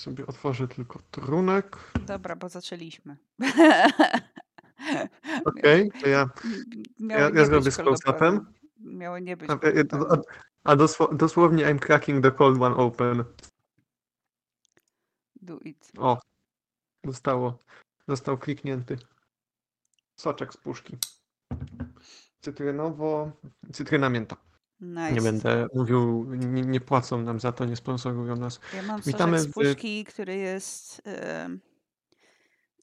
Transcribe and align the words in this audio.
Sobie 0.00 0.26
otworzę 0.26 0.68
tylko 0.68 0.98
trunek. 1.10 1.76
Dobra, 2.06 2.36
bo 2.36 2.48
zaczęliśmy. 2.48 3.16
Okej, 5.44 5.90
to 6.00 6.08
ja, 6.08 6.30
Miało 7.00 7.22
ja, 7.22 7.30
ja 7.34 7.44
zrobię 7.44 7.70
z 7.70 7.76
close-upem. 7.76 8.40
Miało 8.80 9.18
nie 9.18 9.36
być 9.36 9.50
A, 9.50 9.52
a, 9.52 9.56
openem. 9.56 9.86
a, 10.10 10.16
a 10.64 10.76
dosło, 10.76 11.14
dosłownie 11.14 11.64
I'm 11.64 11.78
cracking 11.78 12.22
the 12.22 12.30
cold 12.30 12.62
one 12.62 12.76
open. 12.76 13.24
Do 15.42 15.58
it. 15.58 15.92
O, 15.98 16.18
zostało, 17.04 17.58
został 18.08 18.38
kliknięty. 18.38 18.96
Soczek 20.16 20.52
z 20.52 20.56
puszki. 20.56 20.96
Cytrynowo, 22.40 23.32
cytryna 23.72 24.08
mięta. 24.08 24.36
Nice. 24.82 25.12
Nie 25.12 25.20
będę 25.20 25.66
mówił, 25.74 26.26
nie, 26.34 26.62
nie 26.62 26.80
płacą 26.80 27.22
nam 27.22 27.40
za 27.40 27.52
to, 27.52 27.64
nie 27.64 27.76
sponsorują 27.76 28.36
nas. 28.36 28.60
Ja 28.76 28.82
mam 28.82 29.00
Witamy 29.00 29.38
z 29.38 29.52
puszki, 29.52 30.04
który 30.04 30.36
jest 30.36 31.02
em, 31.04 31.60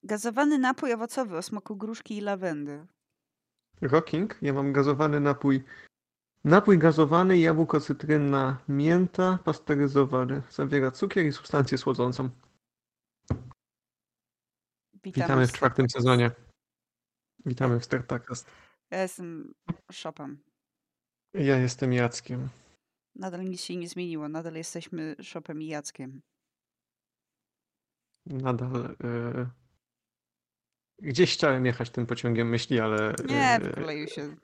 gazowany 0.04 0.58
napój 0.58 0.94
owocowy 0.94 1.38
o 1.38 1.42
smaku 1.42 1.76
gruszki 1.76 2.18
i 2.18 2.22
lawendy. 2.22 2.88
Rocking, 3.82 4.38
ja 4.42 4.54
mam 4.54 4.74
gazowany 4.74 5.20
napój. 5.20 5.64
Napój 6.44 6.78
gazowany, 6.78 7.38
jabłko, 7.38 7.80
cytryna, 7.80 8.58
mięta, 8.68 9.40
pasteryzowany. 9.44 10.42
Zawiera 10.50 10.92
cukier 10.92 11.26
i 11.26 11.32
substancję 11.32 11.78
słodzącą. 11.78 12.30
Witamy 15.04 15.48
w 15.48 15.52
czwartym 15.52 15.90
sezonie. 15.90 16.32
Witamy 17.46 17.80
w 17.80 17.86
Startakast. 17.86 18.52
Ja 18.92 19.02
jestem 19.02 19.54
shopem. 19.92 20.49
Ja 21.34 21.58
jestem 21.58 21.94
Jackiem. 21.94 22.50
Nadal 23.16 23.46
nic 23.46 23.62
się 23.62 23.76
nie 23.76 23.88
zmieniło. 23.90 24.30
Nadal 24.30 24.54
jesteśmy 24.54 25.16
shopem 25.24 25.62
i 25.62 25.68
Jackiem. 25.68 26.22
Nadal. 28.26 28.96
e, 29.04 29.50
Gdzieś 31.02 31.34
chciałem 31.34 31.66
jechać 31.66 31.90
tym 31.90 32.06
pociągiem 32.06 32.50
myśli, 32.50 32.80
ale. 32.80 33.14
Nie, 33.26 33.50
e, 33.52 33.60
wykoleił 33.60 34.08
się. 34.08 34.36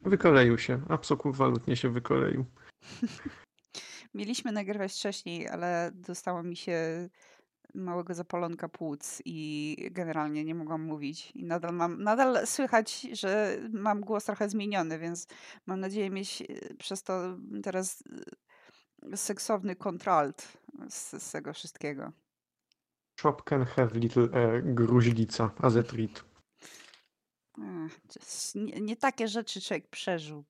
Wykoleił 0.00 0.58
się. 0.58 0.82
Absolutnie 0.88 1.76
się 1.76 1.88
wykoleił. 1.90 2.44
Mieliśmy 4.14 4.52
nagrywać 4.52 4.92
wcześniej, 4.92 5.48
ale 5.48 5.90
dostało 5.94 6.42
mi 6.42 6.56
się 6.56 7.08
małego 7.74 8.14
zapalonka 8.14 8.68
płuc 8.68 9.22
i 9.24 9.76
generalnie 9.90 10.44
nie 10.44 10.54
mogłam 10.54 10.82
mówić. 10.82 11.30
I 11.34 11.44
nadal 11.44 11.74
mam, 11.74 12.02
nadal 12.02 12.46
słychać, 12.46 13.00
że 13.12 13.58
mam 13.72 14.00
głos 14.00 14.24
trochę 14.24 14.48
zmieniony, 14.48 14.98
więc 14.98 15.26
mam 15.66 15.80
nadzieję 15.80 16.10
mieć 16.10 16.42
e, 16.42 16.74
przez 16.74 17.02
to 17.02 17.36
teraz 17.62 18.04
e, 19.12 19.16
seksowny 19.16 19.76
kontralt 19.76 20.58
z, 20.88 21.22
z 21.22 21.30
tego 21.32 21.52
wszystkiego. 21.52 22.12
Shop 23.20 23.36
can 23.44 23.64
have 23.64 23.90
little 23.94 24.22
e, 24.32 24.62
gruźlica, 24.62 25.50
as 25.62 25.76
a 25.76 25.82
treat. 25.82 26.24
Ech, 27.58 28.00
Nie, 28.54 28.80
nie 28.80 28.96
takie 28.96 29.28
rzeczy 29.28 29.60
człowiek 29.60 29.88
przeżył. 29.88 30.44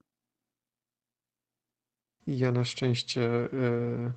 Ja 2.26 2.52
na 2.52 2.64
szczęście. 2.64 3.22
e, 3.52 4.12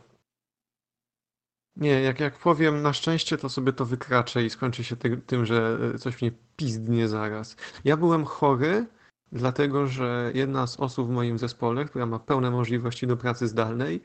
Nie, 1.78 2.02
jak, 2.02 2.20
jak 2.20 2.39
powiem 2.39 2.81
na 2.81 2.94
szczęście, 2.94 3.38
to 3.38 3.50
sobie 3.50 3.73
to 3.73 3.86
wykraczę 3.86 4.44
i 4.44 4.50
skończy 4.50 4.83
się 4.83 4.95
ty, 4.95 5.17
tym, 5.17 5.45
że 5.45 5.80
e, 5.95 5.97
coś 5.97 6.22
mnie 6.22 6.31
pizdnie 6.56 7.08
zaraz. 7.08 7.56
Ja 7.84 7.97
byłem 7.97 8.25
chory, 8.25 8.86
dlatego 9.31 9.88
że 9.88 10.31
jedna 10.36 10.67
z 10.67 10.80
osób 10.80 11.08
w 11.08 11.11
moim 11.11 11.38
zespole, 11.38 11.86
która 11.86 12.06
ma 12.06 12.19
pełne 12.19 12.52
możliwości 12.52 13.08
do 13.08 13.17
pracy 13.17 13.47
zdalnej, 13.47 14.02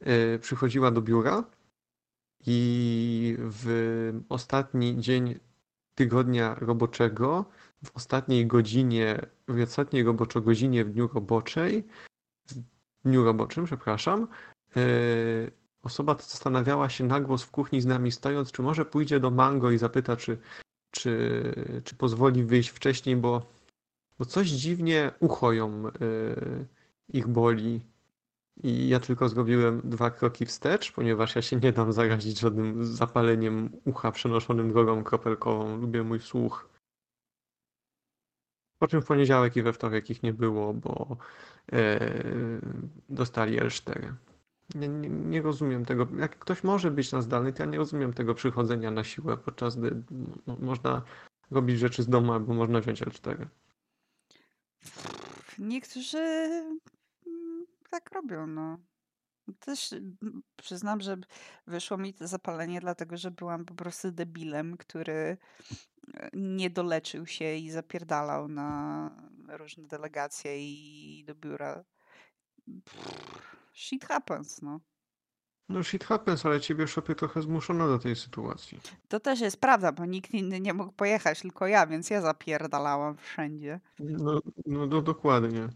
e, 0.00 0.38
przychodziła 0.38 0.90
do 0.90 1.02
biura 1.02 1.44
i 2.46 3.36
w 3.38 4.20
ostatni 4.28 5.00
dzień 5.00 5.38
tygodnia 5.94 6.54
roboczego, 6.54 7.44
w 7.84 7.96
ostatniej 7.96 8.46
godzinie, 8.46 9.20
w 9.48 9.62
ostatniej 9.62 10.04
roboczo 10.04 10.40
godzinie 10.40 10.84
w 10.84 10.90
dniu 10.90 11.08
roboczej, 11.14 11.84
w 12.46 12.54
dniu 13.04 13.24
roboczym, 13.24 13.64
przepraszam, 13.64 14.28
e, 14.76 14.80
osoba 15.84 16.14
ta 16.14 16.22
zastanawiała 16.22 16.88
się 16.88 17.04
na 17.04 17.20
głos 17.20 17.42
w 17.42 17.50
kuchni 17.50 17.80
z 17.80 17.86
nami 17.86 18.12
stojąc, 18.12 18.52
czy 18.52 18.62
może 18.62 18.84
pójdzie 18.84 19.20
do 19.20 19.30
Mango 19.30 19.70
i 19.70 19.78
zapyta, 19.78 20.16
czy, 20.16 20.38
czy, 20.90 21.82
czy 21.84 21.96
pozwoli 21.96 22.44
wyjść 22.44 22.68
wcześniej, 22.68 23.16
bo, 23.16 23.46
bo 24.18 24.24
coś 24.24 24.48
dziwnie 24.48 25.12
ucho 25.20 25.52
ją, 25.52 25.86
e, 25.88 25.90
ich 27.08 27.26
boli. 27.28 27.80
I 28.62 28.88
ja 28.88 29.00
tylko 29.00 29.28
zrobiłem 29.28 29.80
dwa 29.84 30.10
kroki 30.10 30.46
wstecz, 30.46 30.92
ponieważ 30.92 31.36
ja 31.36 31.42
się 31.42 31.56
nie 31.56 31.72
dam 31.72 31.92
zarazić 31.92 32.40
żadnym 32.40 32.84
zapaleniem 32.84 33.70
ucha 33.84 34.12
przenoszonym 34.12 34.72
drogą 34.72 35.04
kropelkową. 35.04 35.76
Lubię 35.76 36.02
mój 36.02 36.20
słuch. 36.20 36.68
Po 38.78 38.88
czym 38.88 39.02
w 39.02 39.06
poniedziałek 39.06 39.56
i 39.56 39.62
we 39.62 39.72
wtorek 39.72 40.10
ich 40.10 40.22
nie 40.22 40.32
było, 40.32 40.74
bo 40.74 41.16
e, 41.72 42.00
dostali 43.08 43.60
L4. 43.60 44.12
Nie, 44.74 44.88
nie, 44.88 45.08
nie 45.08 45.42
rozumiem 45.42 45.84
tego. 45.84 46.06
Jak 46.18 46.38
ktoś 46.38 46.64
może 46.64 46.90
być 46.90 47.12
na 47.12 47.22
zdalnej, 47.22 47.52
to 47.52 47.62
ja 47.62 47.68
nie 47.68 47.78
rozumiem 47.78 48.12
tego 48.12 48.34
przychodzenia 48.34 48.90
na 48.90 49.04
siłę, 49.04 49.36
podczas 49.36 49.76
gdy 49.76 50.02
mo- 50.46 50.56
można 50.56 51.02
robić 51.50 51.78
rzeczy 51.78 52.02
z 52.02 52.08
domu, 52.08 52.32
albo 52.32 52.54
można 52.54 52.80
wziąć 52.80 53.02
L4. 53.02 53.46
Niektórzy 55.58 56.18
mm, 57.26 57.66
tak 57.90 58.10
robią, 58.12 58.46
no. 58.46 58.78
Też 59.60 59.92
mm, 59.92 60.42
przyznam, 60.56 61.00
że 61.00 61.16
wyszło 61.66 61.96
mi 61.96 62.14
to 62.14 62.28
zapalenie, 62.28 62.80
dlatego 62.80 63.16
że 63.16 63.30
byłam 63.30 63.64
po 63.64 63.74
prostu 63.74 64.12
debilem, 64.12 64.76
który 64.76 65.12
e, 66.14 66.30
nie 66.32 66.70
doleczył 66.70 67.26
się 67.26 67.54
i 67.54 67.70
zapierdalał 67.70 68.48
na 68.48 69.10
różne 69.48 69.86
delegacje 69.88 70.58
i 70.58 71.24
do 71.26 71.34
biura. 71.34 71.84
Pff, 72.84 73.63
Shit 73.74 74.04
happens, 74.04 74.62
no. 74.62 74.80
No 75.68 75.82
shit 75.82 76.04
happens, 76.04 76.46
ale 76.46 76.60
ciebie 76.60 76.86
szopie 76.88 77.14
trochę 77.14 77.42
zmuszono 77.42 77.88
do 77.88 77.98
tej 77.98 78.16
sytuacji. 78.16 78.80
To 79.08 79.20
też 79.20 79.40
jest 79.40 79.60
prawda, 79.60 79.92
bo 79.92 80.04
nikt 80.06 80.34
inny 80.34 80.60
nie 80.60 80.74
mógł 80.74 80.92
pojechać, 80.92 81.40
tylko 81.40 81.66
ja, 81.66 81.86
więc 81.86 82.10
ja 82.10 82.20
zapierdalałam 82.20 83.16
wszędzie. 83.16 83.80
No, 83.98 84.40
no, 84.66 84.86
no 84.86 85.02
dokładnie. 85.02 85.68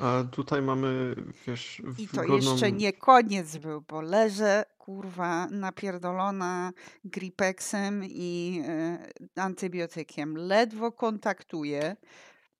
A 0.00 0.24
tutaj 0.30 0.62
mamy, 0.62 1.14
wiesz, 1.46 1.82
I 1.98 2.08
to 2.08 2.20
wygodną... 2.20 2.36
jeszcze 2.36 2.72
nie 2.72 2.92
koniec 2.92 3.56
był, 3.56 3.80
bo 3.80 4.00
leżę, 4.00 4.64
kurwa, 4.78 5.46
napierdolona 5.46 6.72
gripexem 7.04 8.04
i 8.04 8.62
e, 8.68 8.98
antybiotykiem. 9.36 10.36
Ledwo 10.36 10.92
kontaktuję, 10.92 11.96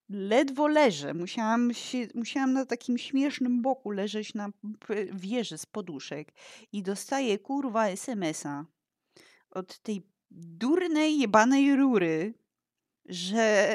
ledwo 0.08 0.66
leżę. 0.68 1.14
Musiałam, 1.14 1.74
się, 1.74 1.98
musiałam 2.14 2.52
na 2.52 2.66
takim 2.66 2.98
śmiesznym 2.98 3.62
boku 3.62 3.90
leżeć 3.90 4.34
na 4.34 4.48
wieży 5.12 5.58
z 5.58 5.66
poduszek 5.66 6.32
i 6.72 6.82
dostaję, 6.82 7.38
kurwa, 7.38 7.88
SMS-a 7.88 8.64
od 9.50 9.78
tej 9.78 10.02
durnej, 10.30 11.18
jebanej 11.18 11.76
rury, 11.76 12.34
że 13.08 13.68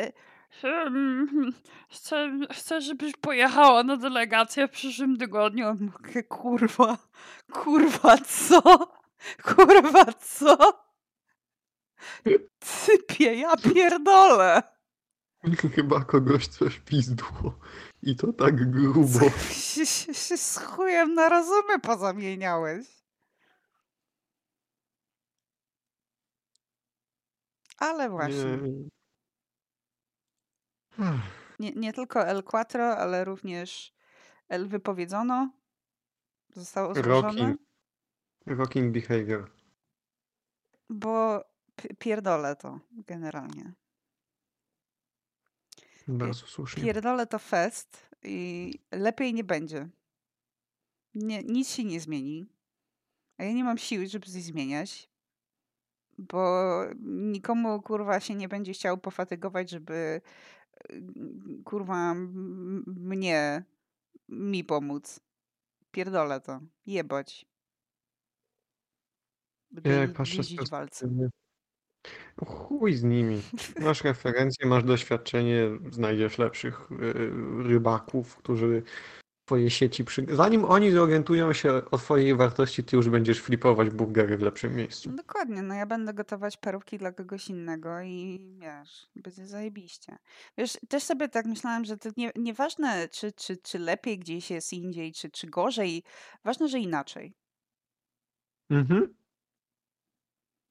"Hmm, 0.61 1.53
chcę, 1.93 2.39
chcę, 2.51 2.81
żebyś 2.81 3.13
pojechała 3.17 3.83
na 3.83 3.97
delegację 3.97 4.67
w 4.67 4.71
przyszłym 4.71 5.17
tygodniu. 5.17 5.65
Kurwa, 6.29 6.97
kurwa 7.51 8.17
co? 8.17 8.61
Kurwa 9.43 10.05
co? 10.13 10.57
Typie, 12.59 13.35
ja 13.35 13.57
pierdolę. 13.57 14.61
Chyba 15.75 16.05
kogoś 16.05 16.47
coś 16.47 16.79
pizdło. 16.79 17.59
I 18.03 18.15
to 18.15 18.33
tak 18.33 18.71
grubo. 18.71 19.29
Się, 19.49 19.85
się, 19.85 20.13
się 20.13 20.37
z 20.37 20.57
chujem 20.57 21.13
na 21.13 21.29
rozumy 21.29 21.79
pozamieniałeś. 21.79 22.87
Ale 27.77 28.09
właśnie. 28.09 28.57
Nie. 28.57 28.89
Nie, 31.59 31.71
nie 31.71 31.93
tylko 31.93 32.27
El 32.27 32.43
Quattro, 32.43 32.97
ale 32.97 33.25
również 33.25 33.93
El 34.49 34.67
Wypowiedzono 34.67 35.51
zostało 36.55 36.89
oskarżone, 36.89 37.27
Rocking. 37.27 37.59
Rocking 38.45 38.93
behavior. 38.93 39.51
bo 40.89 41.43
pierdolę 41.99 42.55
to 42.55 42.79
generalnie. 42.91 43.73
Bardzo 46.17 46.47
słusznie. 46.47 46.83
Pierdolę 46.83 47.27
to 47.27 47.39
fest 47.39 48.09
i 48.23 48.73
lepiej 48.91 49.33
nie 49.33 49.43
będzie. 49.43 49.89
Nie, 51.15 51.43
nic 51.43 51.69
się 51.69 51.83
nie 51.83 51.99
zmieni. 51.99 52.45
A 53.37 53.43
ja 53.43 53.53
nie 53.53 53.63
mam 53.63 53.77
siły, 53.77 54.07
żeby 54.07 54.25
coś 54.25 54.43
zmieniać, 54.43 55.09
bo 56.17 56.81
nikomu 57.03 57.81
kurwa 57.81 58.19
się 58.19 58.35
nie 58.35 58.47
będzie 58.47 58.73
chciał 58.73 58.97
pofatygować, 58.97 59.69
żeby 59.69 60.21
y, 60.91 61.03
kurwa 61.65 62.13
mnie, 62.87 63.63
mi 64.29 64.63
pomóc. 64.63 65.19
Pierdolę 65.91 66.41
to. 66.41 66.61
Jebać. 66.85 67.45
Ja 69.83 69.93
jak 69.93 70.13
patrzę 70.13 70.43
z 70.43 70.55
perspektywy... 70.55 71.29
Chuj 72.45 72.93
z 72.93 73.03
nimi. 73.03 73.41
Masz 73.79 74.03
referencje, 74.03 74.65
masz 74.67 74.83
doświadczenie, 74.83 75.69
znajdziesz 75.91 76.37
lepszych 76.37 76.91
y, 76.91 77.13
rybaków, 77.63 78.35
którzy 78.35 78.83
twoje 79.45 79.69
sieci 79.69 80.05
przy... 80.05 80.25
Zanim 80.29 80.65
oni 80.65 80.91
zorientują 80.91 81.53
się 81.53 81.73
o 81.91 81.97
twojej 81.97 82.35
wartości, 82.35 82.83
ty 82.83 82.95
już 82.95 83.09
będziesz 83.09 83.41
flipować 83.41 83.89
burgery 83.89 84.37
w 84.37 84.41
lepszym 84.41 84.75
miejscu. 84.75 85.11
Dokładnie, 85.11 85.61
no 85.61 85.73
ja 85.73 85.85
będę 85.85 86.13
gotować 86.13 86.57
parówki 86.57 86.97
dla 86.97 87.11
kogoś 87.11 87.49
innego 87.49 88.01
i 88.01 88.39
wiesz, 88.59 89.07
będzie 89.15 89.47
zajebiście. 89.47 90.17
Wiesz, 90.57 90.77
też 90.89 91.03
sobie 91.03 91.29
tak 91.29 91.45
myślałam, 91.45 91.85
że 91.85 91.97
to 91.97 92.09
nie, 92.17 92.31
nieważne, 92.35 93.09
czy, 93.09 93.31
czy, 93.31 93.57
czy 93.57 93.79
lepiej 93.79 94.19
gdzieś 94.19 94.51
jest 94.51 94.73
indziej, 94.73 95.13
czy, 95.13 95.29
czy 95.29 95.47
gorzej, 95.47 96.03
ważne, 96.43 96.67
że 96.67 96.79
inaczej. 96.79 97.33
Mhm. 98.69 99.13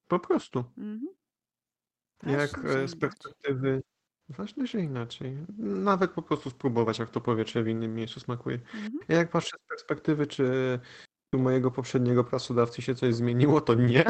Po 0.08 0.18
prostu. 0.18 0.64
Mhm. 0.78 1.19
Jak 2.22 2.50
Ważne, 2.50 2.72
że 2.72 2.82
e, 2.82 2.88
z 2.88 2.92
inaczej. 2.92 3.00
perspektywy... 3.00 3.82
Ważne, 4.28 4.66
że 4.66 4.80
inaczej. 4.80 5.36
Nawet 5.58 6.10
po 6.10 6.22
prostu 6.22 6.50
spróbować, 6.50 6.98
jak 6.98 7.10
to 7.10 7.20
powietrze 7.20 7.62
w 7.62 7.68
innym 7.68 7.94
miejscu 7.94 8.20
smakuje. 8.20 8.56
Mhm. 8.74 8.92
Ja 9.08 9.16
jak 9.16 9.30
patrzę 9.30 9.56
z 9.64 9.68
perspektywy, 9.68 10.26
czy 10.26 10.78
u 11.34 11.38
mojego 11.38 11.70
poprzedniego 11.70 12.24
pracodawcy 12.24 12.82
się 12.82 12.94
coś 12.94 13.14
zmieniło, 13.14 13.60
to 13.60 13.74
nie. 13.74 14.04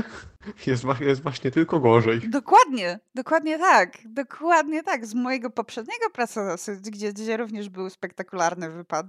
Jest, 0.66 0.84
wa- 0.84 0.98
jest 1.00 1.22
właśnie 1.22 1.50
tylko 1.50 1.80
gorzej. 1.80 2.20
Dokładnie, 2.30 3.00
dokładnie 3.14 3.58
tak, 3.58 3.98
dokładnie 4.04 4.82
tak. 4.82 5.06
Z 5.06 5.14
mojego 5.14 5.50
poprzedniego 5.50 6.10
pracodawcy, 6.12 6.76
gdzie, 6.76 7.12
gdzie 7.12 7.36
również 7.36 7.68
był 7.68 7.90
spektakularny 7.90 8.70
wypad, 8.70 9.06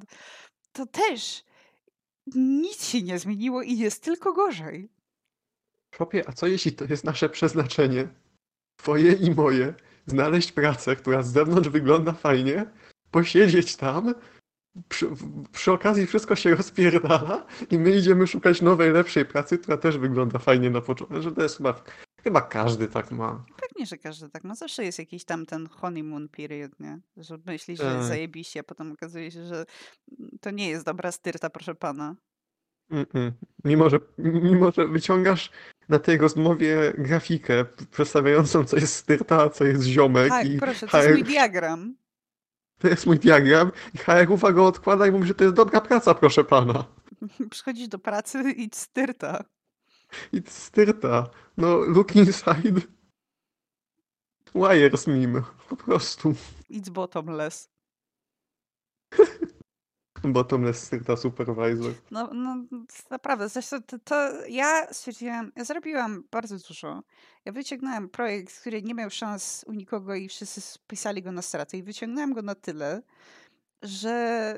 to 0.71 0.85
też 0.85 1.43
nic 2.35 2.85
się 2.85 3.01
nie 3.01 3.19
zmieniło 3.19 3.61
i 3.61 3.77
jest 3.77 4.03
tylko 4.03 4.33
gorzej. 4.33 4.89
Chłopie, 5.97 6.23
a 6.29 6.33
co 6.33 6.47
jeśli 6.47 6.71
to 6.73 6.85
jest 6.85 7.03
nasze 7.03 7.29
przeznaczenie? 7.29 8.07
Twoje 8.81 9.13
i 9.13 9.31
moje. 9.31 9.73
Znaleźć 10.05 10.51
pracę, 10.51 10.95
która 10.95 11.23
z 11.23 11.31
zewnątrz 11.31 11.69
wygląda 11.69 12.11
fajnie, 12.11 12.65
posiedzieć 13.11 13.75
tam, 13.75 14.13
przy, 14.89 15.07
przy 15.51 15.71
okazji 15.71 16.07
wszystko 16.07 16.35
się 16.35 16.55
rozpierdala 16.55 17.45
i 17.71 17.79
my 17.79 17.91
idziemy 17.91 18.27
szukać 18.27 18.61
nowej, 18.61 18.91
lepszej 18.91 19.25
pracy, 19.25 19.57
która 19.57 19.77
też 19.77 19.97
wygląda 19.97 20.39
fajnie 20.39 20.69
na 20.69 20.81
początku. 20.81 21.21
Że 21.21 21.31
to 21.31 21.43
jest 21.43 21.57
chyba, 21.57 21.83
chyba 22.23 22.41
każdy 22.41 22.87
tak 22.87 23.11
ma. 23.11 23.45
Pewnie, 23.61 23.85
że 23.85 23.97
każdy 23.97 24.29
tak 24.29 24.43
ma. 24.43 24.55
Zawsze 24.55 24.83
jest 24.83 24.99
jakiś 24.99 25.25
tam 25.25 25.45
ten 25.45 25.67
honeymoon 25.67 26.29
period, 26.29 26.79
nie? 26.79 26.99
Że 27.17 27.37
myślisz, 27.45 27.79
że 27.79 27.93
Tak. 27.95 28.03
zajebiście, 28.03 28.59
a 28.59 28.63
potem 28.63 28.91
okazuje 28.91 29.31
się, 29.31 29.45
że 29.45 29.65
to 30.41 30.51
nie 30.51 30.69
jest 30.69 30.85
dobra 30.85 31.11
styrta, 31.11 31.49
proszę 31.49 31.75
pana. 31.75 32.15
Mm-mm. 32.91 33.31
Mimo, 33.65 33.89
że, 33.89 33.99
mimo, 34.17 34.71
że 34.71 34.87
wyciągasz 34.87 35.51
na 35.91 35.99
tej 35.99 36.17
rozmowie 36.17 36.93
grafikę 36.97 37.65
przedstawiającą, 37.91 38.65
co 38.65 38.75
jest 38.75 38.95
styrta, 38.95 39.49
co 39.49 39.63
jest 39.63 39.83
ziomek 39.83 40.29
Tak, 40.29 40.47
i 40.47 40.57
proszę, 40.57 40.87
to 40.87 40.97
jest 40.97 41.09
mój 41.09 41.23
diagram. 41.23 41.95
to 42.79 42.87
jest 42.87 43.05
mój 43.05 43.19
diagram 43.19 43.71
i 43.93 43.97
HR 43.97 44.31
uwaga 44.31 44.61
odkłada 44.61 45.07
i 45.07 45.11
mówi, 45.11 45.27
że 45.27 45.35
to 45.35 45.43
jest 45.43 45.55
dobra 45.55 45.81
praca, 45.81 46.13
proszę 46.13 46.43
pana. 46.43 46.85
Przychodzisz 47.51 47.87
do 47.87 47.99
pracy 47.99 48.51
i 48.51 48.69
styrta. 48.73 49.43
I 50.33 50.41
styrta. 50.47 51.29
No, 51.57 51.77
look 51.77 52.15
inside. 52.15 52.81
Wires 54.55 55.07
meme. 55.07 55.41
Po 55.69 55.75
prostu. 55.75 56.33
It's 56.69 56.89
bottomless. 56.89 57.69
Bottomless 60.23 60.83
styrta 60.83 61.17
supervisor. 61.17 61.93
No, 62.11 62.33
no 62.33 62.63
naprawdę, 63.09 63.49
zresztą 63.49 63.81
to, 63.81 63.99
to 63.99 64.45
ja 64.45 64.93
stwierdziłam, 64.93 65.51
ja 65.55 65.65
zrobiłam 65.65 66.23
bardzo 66.31 66.57
dużo. 66.67 67.03
Ja 67.45 67.51
wyciągnąłem 67.51 68.09
projekt, 68.09 68.59
który 68.59 68.81
nie 68.81 68.93
miał 68.93 69.09
szans 69.09 69.65
u 69.67 69.73
nikogo 69.73 70.15
i 70.15 70.27
wszyscy 70.27 70.61
spisali 70.61 71.23
go 71.23 71.31
na 71.31 71.41
stratę 71.41 71.77
i 71.77 71.83
wyciągnąłem 71.83 72.33
go 72.33 72.41
na 72.41 72.55
tyle, 72.55 73.01
że 73.81 74.55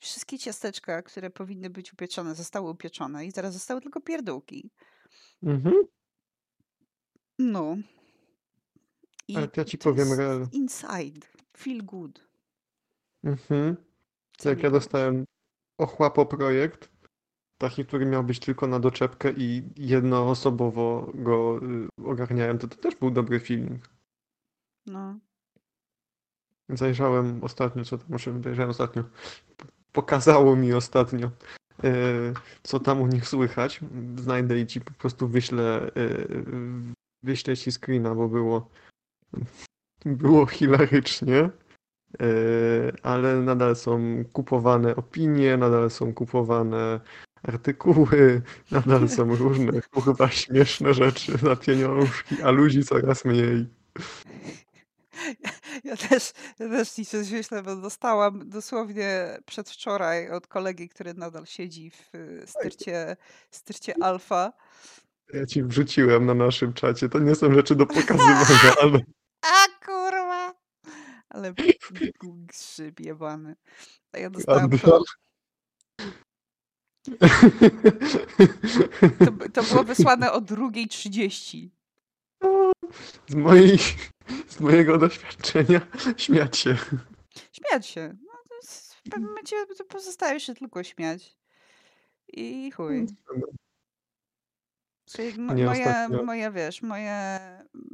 wszystkie 0.00 0.38
ciasteczka, 0.38 1.02
które 1.02 1.30
powinny 1.30 1.70
być 1.70 1.92
upieczone, 1.92 2.34
zostały 2.34 2.70
upieczone 2.70 3.26
i 3.26 3.32
teraz 3.32 3.52
zostały 3.52 3.80
tylko 3.80 4.00
pierdółki. 4.00 4.70
Mhm. 5.42 5.74
No. 7.38 7.76
I 9.28 9.36
Ale 9.36 9.48
ja 9.56 9.64
ci 9.64 9.78
powiem 9.78 10.08
inside. 10.52 11.26
Feel 11.56 11.84
good. 11.84 12.28
Mhm. 13.24 13.91
Co 14.42 14.48
jak 14.48 14.62
ja 14.62 14.70
dostałem 14.70 15.24
ochłapo 15.78 16.26
projekt, 16.26 16.88
taki, 17.58 17.84
który 17.84 18.06
miał 18.06 18.24
być 18.24 18.40
tylko 18.40 18.66
na 18.66 18.80
doczepkę 18.80 19.32
i 19.32 19.62
jednoosobowo 19.76 21.12
go 21.14 21.60
y, 22.02 22.04
ogarniałem, 22.04 22.58
to 22.58 22.68
to 22.68 22.76
też 22.76 22.96
był 22.96 23.10
dobry 23.10 23.40
feeling. 23.40 23.88
No. 24.86 25.18
Zajrzałem 26.68 27.44
ostatnio, 27.44 27.84
co 27.84 27.98
tam, 27.98 28.06
może 28.10 28.42
zajrzałem 28.42 28.70
ostatnio, 28.70 29.04
pokazało 29.92 30.56
mi 30.56 30.72
ostatnio, 30.72 31.30
e, 31.84 31.92
co 32.62 32.80
tam 32.80 33.00
u 33.00 33.06
nich 33.06 33.28
słychać. 33.28 33.80
Znajdę 34.16 34.60
i 34.60 34.66
ci 34.66 34.80
po 34.80 34.92
prostu 34.92 35.28
wyślę, 35.28 35.90
e, 35.96 36.26
wyślę 37.22 37.56
ci 37.56 37.72
screena, 37.72 38.14
bo 38.14 38.28
było, 38.28 38.70
było 40.04 40.46
hilarycznie, 40.46 41.50
ale 43.02 43.36
nadal 43.36 43.76
są 43.76 44.24
kupowane 44.32 44.96
opinie, 44.96 45.56
nadal 45.56 45.90
są 45.90 46.14
kupowane 46.14 47.00
artykuły, 47.42 48.42
nadal 48.70 49.08
są 49.08 49.36
różne 49.36 49.82
kurwa 49.82 50.30
śmieszne 50.30 50.94
rzeczy 50.94 51.32
na 51.42 51.56
pieniążki, 51.56 52.42
a 52.42 52.50
ludzi 52.50 52.84
coraz 52.84 53.24
mniej. 53.24 53.66
Ja 55.84 55.96
też, 55.96 56.32
ja 56.58 56.68
też 56.68 56.90
coś 56.90 57.30
wyślę, 57.30 57.62
bo 57.62 57.76
dostałam 57.76 58.48
dosłownie 58.48 59.38
przedwczoraj 59.46 60.30
od 60.30 60.46
kolegi, 60.46 60.88
który 60.88 61.14
nadal 61.14 61.46
siedzi 61.46 61.90
w 61.90 62.14
y, 62.14 62.42
styrcie, 62.46 63.16
styrcie 63.50 63.94
alfa. 64.02 64.52
Ja 65.34 65.46
ci 65.46 65.62
wrzuciłem 65.62 66.26
na 66.26 66.34
naszym 66.34 66.72
czacie. 66.72 67.08
To 67.08 67.18
nie 67.18 67.34
są 67.34 67.54
rzeczy 67.54 67.74
do 67.74 67.86
pokazywania, 67.96 68.74
ale! 68.82 68.98
Ale 71.32 71.54
grzyb 72.22 73.00
jebany. 73.00 73.56
A 74.12 74.18
ja 74.18 74.30
dostałam 74.30 74.70
to, 74.70 75.02
to, 79.18 79.48
to 79.52 79.62
było 79.62 79.84
wysłane 79.84 80.32
o 80.32 80.40
2.30. 80.40 81.68
z 83.28 83.34
mojej, 83.34 83.78
z 84.48 84.60
mojego 84.60 84.98
doświadczenia 84.98 85.80
śmiać 86.16 86.58
się. 86.58 86.76
Śmiać 87.52 87.86
się. 87.86 88.16
No, 88.26 88.32
to 88.48 88.54
jest, 88.56 88.94
w 88.94 89.02
pewnym 89.02 89.28
momencie 89.28 89.56
pozostaje 89.88 90.40
się 90.40 90.54
tylko 90.54 90.82
śmiać. 90.84 91.36
I 92.28 92.70
chuj. 92.70 93.06
Czyli 95.10 95.28
m- 95.28 95.56
Nie, 95.56 95.64
moje, 95.66 95.84
ostatnio- 95.86 96.24
moje, 96.24 96.50
wiesz, 96.50 96.82
moje 96.82 97.38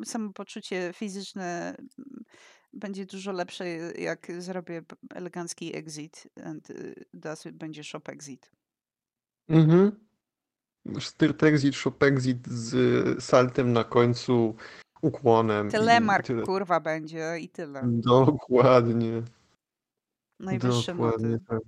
samopoczucie 0.04 0.92
fizyczne 0.94 1.76
mm, 1.98 2.24
będzie 2.72 3.06
dużo 3.06 3.32
lepsze, 3.32 3.68
jak 3.98 4.26
zrobię 4.38 4.82
elegancki 5.14 5.76
exit 5.76 6.28
and 6.44 6.70
y, 6.70 7.04
das 7.14 7.44
będzie 7.52 7.84
shop 7.84 8.02
exit. 8.06 8.50
Mhm. 9.48 10.08
Styrt 11.00 11.42
exit, 11.42 11.74
shop 11.74 12.02
exit 12.02 12.48
z 12.48 13.24
saltem 13.24 13.72
na 13.72 13.84
końcu, 13.84 14.56
ukłonem. 15.02 15.70
Telemark, 15.70 16.26
tyle. 16.26 16.42
kurwa, 16.42 16.80
będzie 16.80 17.38
i 17.40 17.48
tyle. 17.48 17.82
Dokładnie. 17.84 19.22
Najwyższe 20.40 20.92
Dokładnie 20.92 21.38
tak. 21.48 21.60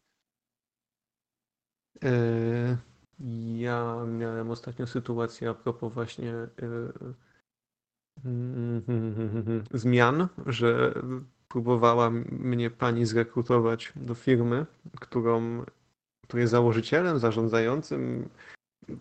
E, 2.04 2.76
ja 3.56 4.04
miałem 4.06 4.50
ostatnio 4.50 4.86
sytuację 4.86 5.50
a 5.50 5.54
propos 5.54 5.94
właśnie 5.94 6.32
e, 6.32 6.48
zmian, 9.72 10.28
że 10.46 10.94
próbowała 11.48 12.10
mnie 12.30 12.70
pani 12.70 13.06
zrekrutować 13.06 13.92
do 13.96 14.14
firmy, 14.14 14.66
którą, 15.00 15.64
której 16.22 16.46
założycielem, 16.46 17.18
zarządzającym, 17.18 18.28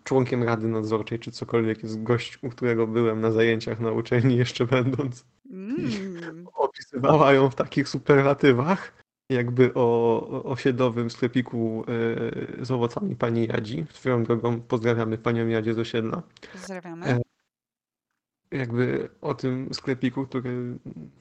członkiem 0.03 0.43
rady 0.43 0.67
nadzorczej, 0.67 1.19
czy 1.19 1.31
cokolwiek 1.31 1.83
jest 1.83 2.03
gość, 2.03 2.39
u 2.43 2.49
którego 2.49 2.87
byłem 2.87 3.21
na 3.21 3.31
zajęciach 3.31 3.79
na 3.79 3.91
uczelni 3.91 4.37
jeszcze 4.37 4.65
będąc 4.65 5.25
Mm. 5.51 6.47
opisywała 6.55 7.33
ją 7.33 7.49
w 7.49 7.55
takich 7.55 7.89
superlatywach, 7.89 8.93
jakby 9.29 9.71
o 9.73 10.43
osiedlowym 10.43 11.09
sklepiku 11.09 11.83
e, 12.59 12.65
z 12.65 12.71
owocami 12.71 13.15
pani 13.15 13.47
Jadzi. 13.47 13.85
Swoją 13.93 14.23
drogą 14.23 14.61
pozdrawiamy 14.61 15.17
panią 15.17 15.47
Jadzie 15.47 15.73
z 15.73 15.79
osiedla. 15.79 16.21
Pozdrawiamy. 16.53 17.21
Jakby 18.51 19.09
o 19.21 19.33
tym 19.33 19.73
sklepiku, 19.73 20.27
który 20.27 20.77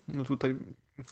no 0.08 0.24
tutaj 0.24 0.56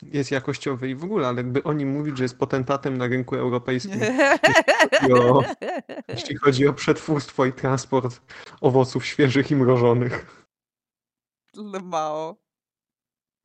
jest 0.03 0.31
jakościowy 0.31 0.89
i 0.91 0.95
w 0.95 1.05
ogóle, 1.05 1.29
ale 1.29 1.37
jakby 1.37 1.63
oni 1.63 1.87
mówić, 1.87 2.17
że 2.19 2.25
jest 2.25 2.39
potentatem 2.39 2.99
na 2.99 3.07
rynku 3.07 3.37
europejskim, 3.37 4.01
jeśli 4.01 4.99
chodzi 5.01 5.13
o, 5.13 5.43
jeśli 6.09 6.37
chodzi 6.37 6.67
o 6.67 6.73
przetwórstwo 6.73 7.47
i 7.47 7.53
transport 7.53 8.21
owoców 8.61 9.07
świeżych 9.07 9.51
i 9.51 9.57
mrożonych. 9.57 10.47
Mało. 11.83 12.37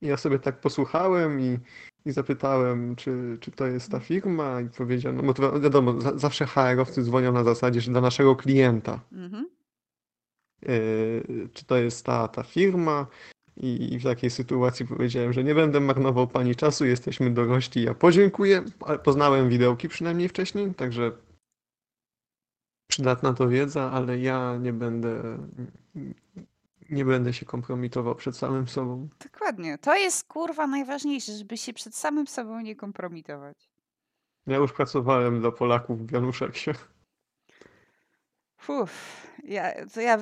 Ja 0.02 0.18
sobie 0.18 0.40
tak 0.40 0.60
posłuchałem 0.60 1.40
i, 1.40 1.60
i 2.06 2.12
zapytałem, 2.12 2.96
czy, 2.96 3.38
czy 3.42 3.52
to 3.52 3.68
jest 3.68 3.92
ta 3.92 4.00
firma 4.00 4.62
i 4.62 4.70
powiedziano, 4.70 5.22
no 5.22 5.34
to 5.34 5.60
wiadomo, 5.60 6.02
za, 6.02 6.18
zawsze 6.18 6.46
HR-owcy 6.46 7.04
dzwonią 7.04 7.32
na 7.32 7.44
zasadzie, 7.44 7.82
że 7.82 7.92
dla 7.92 8.02
naszego 8.02 8.36
klienta. 8.36 9.00
Mhm. 9.12 9.50
Yy, 10.62 11.50
czy 11.54 11.66
to 11.66 11.78
jest 11.78 12.06
ta, 12.06 12.28
ta 12.28 12.44
firma. 12.44 13.08
I 13.58 14.00
w 14.00 14.04
takiej 14.04 14.30
sytuacji 14.30 14.88
powiedziałem, 14.88 15.34
że 15.34 15.44
nie 15.44 15.56
będę 15.56 15.80
marnował 15.80 16.28
pani 16.28 16.56
czasu, 16.56 16.86
jesteśmy 16.86 17.32
dorośli, 17.32 17.84
ja 17.84 17.94
podziękuję, 17.94 18.64
ale 18.80 19.00
poznałem 19.00 19.50
widełki 19.50 19.90
przynajmniej 19.90 20.30
wcześniej, 20.30 20.74
także 20.74 21.12
przydatna 22.88 23.34
to 23.34 23.50
wiedza, 23.50 23.92
ale 23.92 24.20
ja 24.20 24.58
nie 24.58 24.74
będę 24.74 25.38
nie 26.92 27.06
będę 27.06 27.34
się 27.34 27.46
kompromitował 27.46 28.16
przed 28.16 28.38
samym 28.38 28.68
sobą. 28.68 29.08
Dokładnie. 29.24 29.78
To 29.78 29.96
jest 29.96 30.28
kurwa 30.28 30.68
najważniejsze, 30.68 31.32
żeby 31.32 31.58
się 31.58 31.74
przed 31.74 31.96
samym 31.96 32.28
sobą 32.28 32.62
nie 32.62 32.76
kompromitować. 32.76 33.70
Ja 34.48 34.58
już 34.58 34.74
pracowałem 34.74 35.42
dla 35.42 35.52
Polaków 35.52 36.08
w 36.08 36.12
Januszeksie. 36.12 36.72
Uff, 38.68 39.28
ja, 39.44 39.74
ja 39.96 40.20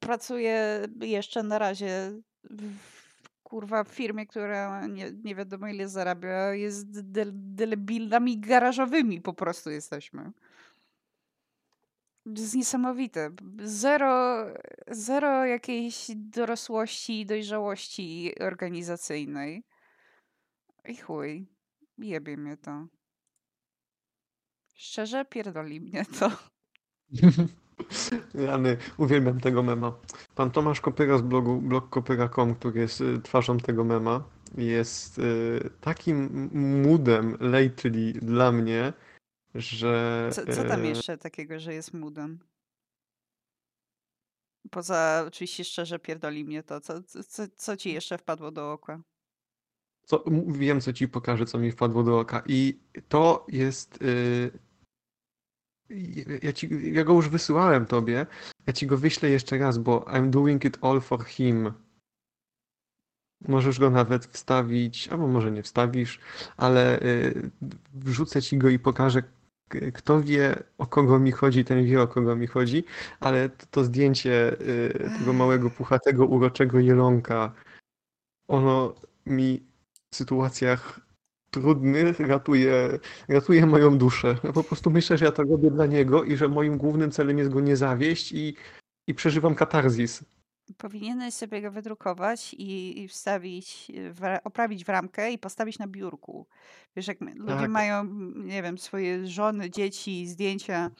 pracuję 0.00 0.86
jeszcze 1.00 1.42
na 1.42 1.58
razie 1.58 2.12
w, 2.50 2.78
kurwa 3.42 3.84
w 3.84 3.88
firmie, 3.88 4.26
która 4.26 4.86
nie, 4.86 5.12
nie 5.24 5.34
wiadomo 5.34 5.68
ile 5.68 5.88
zarabia, 5.88 6.54
jest 6.54 7.10
del, 7.12 7.32
garażowymi 8.40 9.20
po 9.20 9.34
prostu 9.34 9.70
jesteśmy. 9.70 10.32
To 12.24 12.40
jest 12.40 12.54
niesamowite. 12.54 13.30
Zero, 13.62 14.46
zero 14.90 15.44
jakiejś 15.44 16.06
dorosłości 16.16 17.20
i 17.20 17.26
dojrzałości 17.26 18.34
organizacyjnej. 18.40 19.64
I 20.84 20.96
chuj, 20.96 21.46
jebie 21.98 22.36
mnie 22.36 22.56
to. 22.56 22.86
Szczerze, 24.74 25.24
pierdoli 25.24 25.80
mnie 25.80 26.04
to. 26.18 26.30
Jany, 28.34 28.76
uwielbiam 28.98 29.40
tego 29.40 29.62
mema. 29.62 29.92
Pan 30.34 30.50
Tomasz 30.50 30.80
Kopyra 30.80 31.18
z 31.18 31.22
blogu 31.22 31.60
blogkopyra.com, 31.60 32.54
który 32.54 32.80
jest 32.80 33.00
y, 33.00 33.20
twarzą 33.22 33.58
tego 33.58 33.84
mema, 33.84 34.24
jest 34.58 35.18
y, 35.18 35.70
takim 35.80 36.50
moodem 36.82 37.36
lately 37.40 38.12
dla 38.12 38.52
mnie, 38.52 38.92
że... 39.54 40.28
Co, 40.32 40.46
co 40.54 40.64
tam 40.64 40.84
e, 40.84 40.88
jeszcze 40.88 41.18
takiego, 41.18 41.60
że 41.60 41.74
jest 41.74 41.94
moodem? 41.94 42.38
Poza 44.70 45.24
oczywiście 45.26 45.64
szczerze 45.64 45.98
pierdoli 45.98 46.44
mnie 46.44 46.62
to. 46.62 46.80
Co, 46.80 47.02
co, 47.02 47.42
co 47.56 47.76
ci 47.76 47.92
jeszcze 47.92 48.18
wpadło 48.18 48.50
do 48.50 48.72
oka? 48.72 49.02
Co, 50.02 50.24
wiem, 50.46 50.80
co 50.80 50.92
ci 50.92 51.08
pokażę, 51.08 51.46
co 51.46 51.58
mi 51.58 51.72
wpadło 51.72 52.02
do 52.02 52.18
oka. 52.18 52.42
I 52.46 52.80
to 53.08 53.46
jest 53.48 54.02
y, 54.02 54.50
ja, 56.42 56.52
ci, 56.52 56.92
ja 56.92 57.04
go 57.04 57.12
już 57.12 57.28
wysyłałem 57.28 57.86
tobie. 57.86 58.26
Ja 58.66 58.72
ci 58.72 58.86
go 58.86 58.96
wyślę 58.98 59.30
jeszcze 59.30 59.58
raz, 59.58 59.78
bo 59.78 60.00
I'm 60.00 60.30
doing 60.30 60.64
it 60.64 60.78
all 60.80 61.00
for 61.00 61.24
him. 61.24 61.72
Możesz 63.48 63.78
go 63.78 63.90
nawet 63.90 64.26
wstawić, 64.26 65.08
albo 65.08 65.26
może 65.26 65.50
nie 65.50 65.62
wstawisz, 65.62 66.20
ale 66.56 67.02
y, 67.02 67.50
wrzucę 67.94 68.42
ci 68.42 68.58
go 68.58 68.68
i 68.68 68.78
pokażę. 68.78 69.22
Kto 69.94 70.20
wie, 70.20 70.62
o 70.78 70.86
kogo 70.86 71.18
mi 71.18 71.32
chodzi, 71.32 71.64
ten 71.64 71.84
wie, 71.84 72.02
o 72.02 72.08
kogo 72.08 72.36
mi 72.36 72.46
chodzi, 72.46 72.84
ale 73.20 73.48
to, 73.48 73.66
to 73.70 73.84
zdjęcie 73.84 74.52
y, 74.60 75.10
tego 75.18 75.32
małego, 75.32 75.70
puchatego, 75.70 76.26
uroczego 76.26 76.78
jelonka, 76.78 77.52
ono 78.48 78.94
mi 79.26 79.66
w 80.12 80.16
sytuacjach 80.16 81.00
trudny 81.50 82.12
ratuje, 82.12 82.98
ratuje 83.28 83.66
moją 83.66 83.98
duszę. 83.98 84.36
Ja 84.44 84.52
po 84.52 84.64
prostu 84.64 84.90
myślę, 84.90 85.18
że 85.18 85.24
ja 85.24 85.32
to 85.32 85.42
robię 85.42 85.70
dla 85.70 85.86
niego 85.86 86.24
i 86.24 86.36
że 86.36 86.48
moim 86.48 86.78
głównym 86.78 87.10
celem 87.10 87.38
jest 87.38 87.50
go 87.50 87.60
nie 87.60 87.76
zawieść 87.76 88.32
i, 88.32 88.56
i 89.06 89.14
przeżywam 89.14 89.54
katarzis. 89.54 90.24
Powinieneś 90.76 91.34
sobie 91.34 91.62
go 91.62 91.70
wydrukować 91.70 92.54
i, 92.54 93.02
i 93.02 93.08
wstawić, 93.08 93.92
w, 94.10 94.38
oprawić 94.44 94.84
w 94.84 94.88
ramkę 94.88 95.32
i 95.32 95.38
postawić 95.38 95.78
na 95.78 95.86
biurku. 95.86 96.46
Wiesz, 96.96 97.08
jak 97.08 97.20
ludzie 97.20 97.54
tak. 97.54 97.70
mają, 97.70 98.04
nie 98.34 98.62
wiem, 98.62 98.78
swoje 98.78 99.26
żony, 99.26 99.70
dzieci, 99.70 100.26
zdjęcia 100.26 100.90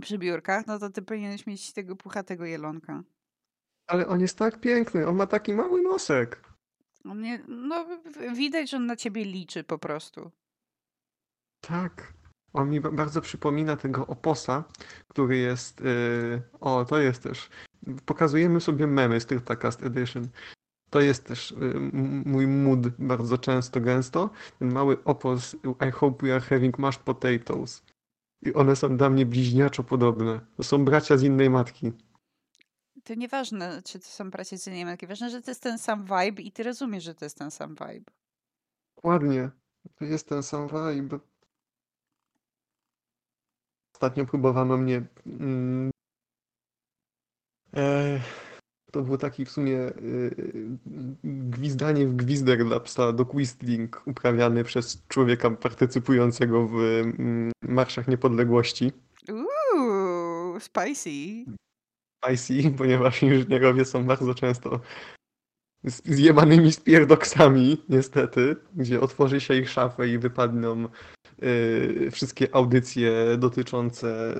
przy 0.00 0.18
biurkach, 0.18 0.66
no 0.66 0.78
to 0.78 0.90
ty 0.90 1.02
powinieneś 1.02 1.46
mieć 1.46 1.72
tego 1.72 1.96
puchatego 1.96 2.44
jelonka. 2.44 3.02
Ale 3.86 4.06
on 4.06 4.20
jest 4.20 4.38
tak 4.38 4.60
piękny, 4.60 5.06
on 5.06 5.16
ma 5.16 5.26
taki 5.26 5.52
mały 5.52 5.82
nosek. 5.82 6.53
On 7.04 7.20
nie, 7.20 7.40
no, 7.48 7.86
widać, 8.34 8.70
że 8.70 8.76
on 8.76 8.86
na 8.86 8.96
ciebie 8.96 9.24
liczy 9.24 9.64
po 9.64 9.78
prostu. 9.78 10.30
Tak. 11.60 12.12
On 12.52 12.70
mi 12.70 12.80
bardzo 12.80 13.20
przypomina 13.20 13.76
tego 13.76 14.06
oposa, 14.06 14.64
który 15.08 15.36
jest. 15.36 15.80
Yy, 15.80 16.42
o, 16.60 16.84
to 16.84 16.98
jest 16.98 17.22
też. 17.22 17.48
Pokazujemy 18.06 18.60
sobie 18.60 18.86
memy 18.86 19.20
z 19.20 19.26
Tyrtacast 19.26 19.82
Edition. 19.82 20.28
To 20.90 21.00
jest 21.00 21.24
też 21.24 21.50
yy, 21.50 21.90
mój 22.26 22.46
mood 22.46 22.88
bardzo 22.88 23.38
często, 23.38 23.80
gęsto. 23.80 24.30
Ten 24.58 24.72
mały 24.72 25.04
opos 25.04 25.56
I 25.88 25.90
hope 25.90 26.26
we 26.26 26.34
are 26.34 26.44
having 26.44 26.78
mashed 26.78 27.02
potatoes. 27.02 27.82
I 28.42 28.54
one 28.54 28.76
są 28.76 28.96
dla 28.96 29.10
mnie 29.10 29.26
bliźniaczo 29.26 29.84
podobne. 29.84 30.40
To 30.56 30.62
są 30.62 30.84
bracia 30.84 31.16
z 31.16 31.22
innej 31.22 31.50
matki 31.50 31.92
to 33.04 33.14
nieważne, 33.14 33.82
czy 33.84 33.98
to 33.98 34.06
są 34.06 34.30
bracia 34.30 34.58
z 34.58 34.66
innej 34.66 34.84
marki. 34.84 35.06
Ważne, 35.06 35.30
że 35.30 35.42
to 35.42 35.50
jest 35.50 35.62
ten 35.62 35.78
sam 35.78 36.04
vibe 36.04 36.42
i 36.42 36.52
ty 36.52 36.62
rozumiesz, 36.62 37.04
że 37.04 37.14
to 37.14 37.24
jest 37.24 37.38
ten 37.38 37.50
sam 37.50 37.74
vibe. 37.74 38.10
Ładnie. 39.02 39.50
To 39.94 40.04
jest 40.04 40.28
ten 40.28 40.42
sam 40.42 40.68
vibe. 40.68 41.18
Ostatnio 43.94 44.26
próbowano 44.26 44.76
mnie. 44.76 45.02
Mm, 45.26 45.90
e, 47.76 48.20
to 48.92 49.02
był 49.02 49.18
taki 49.18 49.44
w 49.44 49.50
sumie 49.50 49.78
e, 49.78 49.92
gwizdanie 51.24 52.06
w 52.06 52.16
gwizdek 52.16 52.64
dla 52.64 52.80
psa 52.80 53.12
do 53.12 53.26
Quistling 53.26 54.02
uprawiany 54.06 54.64
przez 54.64 55.06
człowieka 55.08 55.50
partycypującego 55.50 56.66
w 56.66 56.74
mm, 56.74 57.52
Marszach 57.62 58.08
Niepodległości. 58.08 58.92
Uuu, 59.28 60.60
spicy. 60.60 61.10
IC, 62.32 62.76
ponieważ 62.78 63.22
inżynierowie 63.22 63.84
są 63.84 64.04
bardzo 64.04 64.34
często 64.34 64.80
zjebanymi 65.84 66.72
spierdoksami, 66.72 67.82
niestety, 67.88 68.56
gdzie 68.74 69.00
otworzy 69.00 69.40
się 69.40 69.54
ich 69.54 69.70
szafę 69.70 70.08
i 70.08 70.18
wypadną 70.18 70.88
y, 71.42 72.08
wszystkie 72.12 72.54
audycje 72.54 73.12
dotyczące 73.38 74.34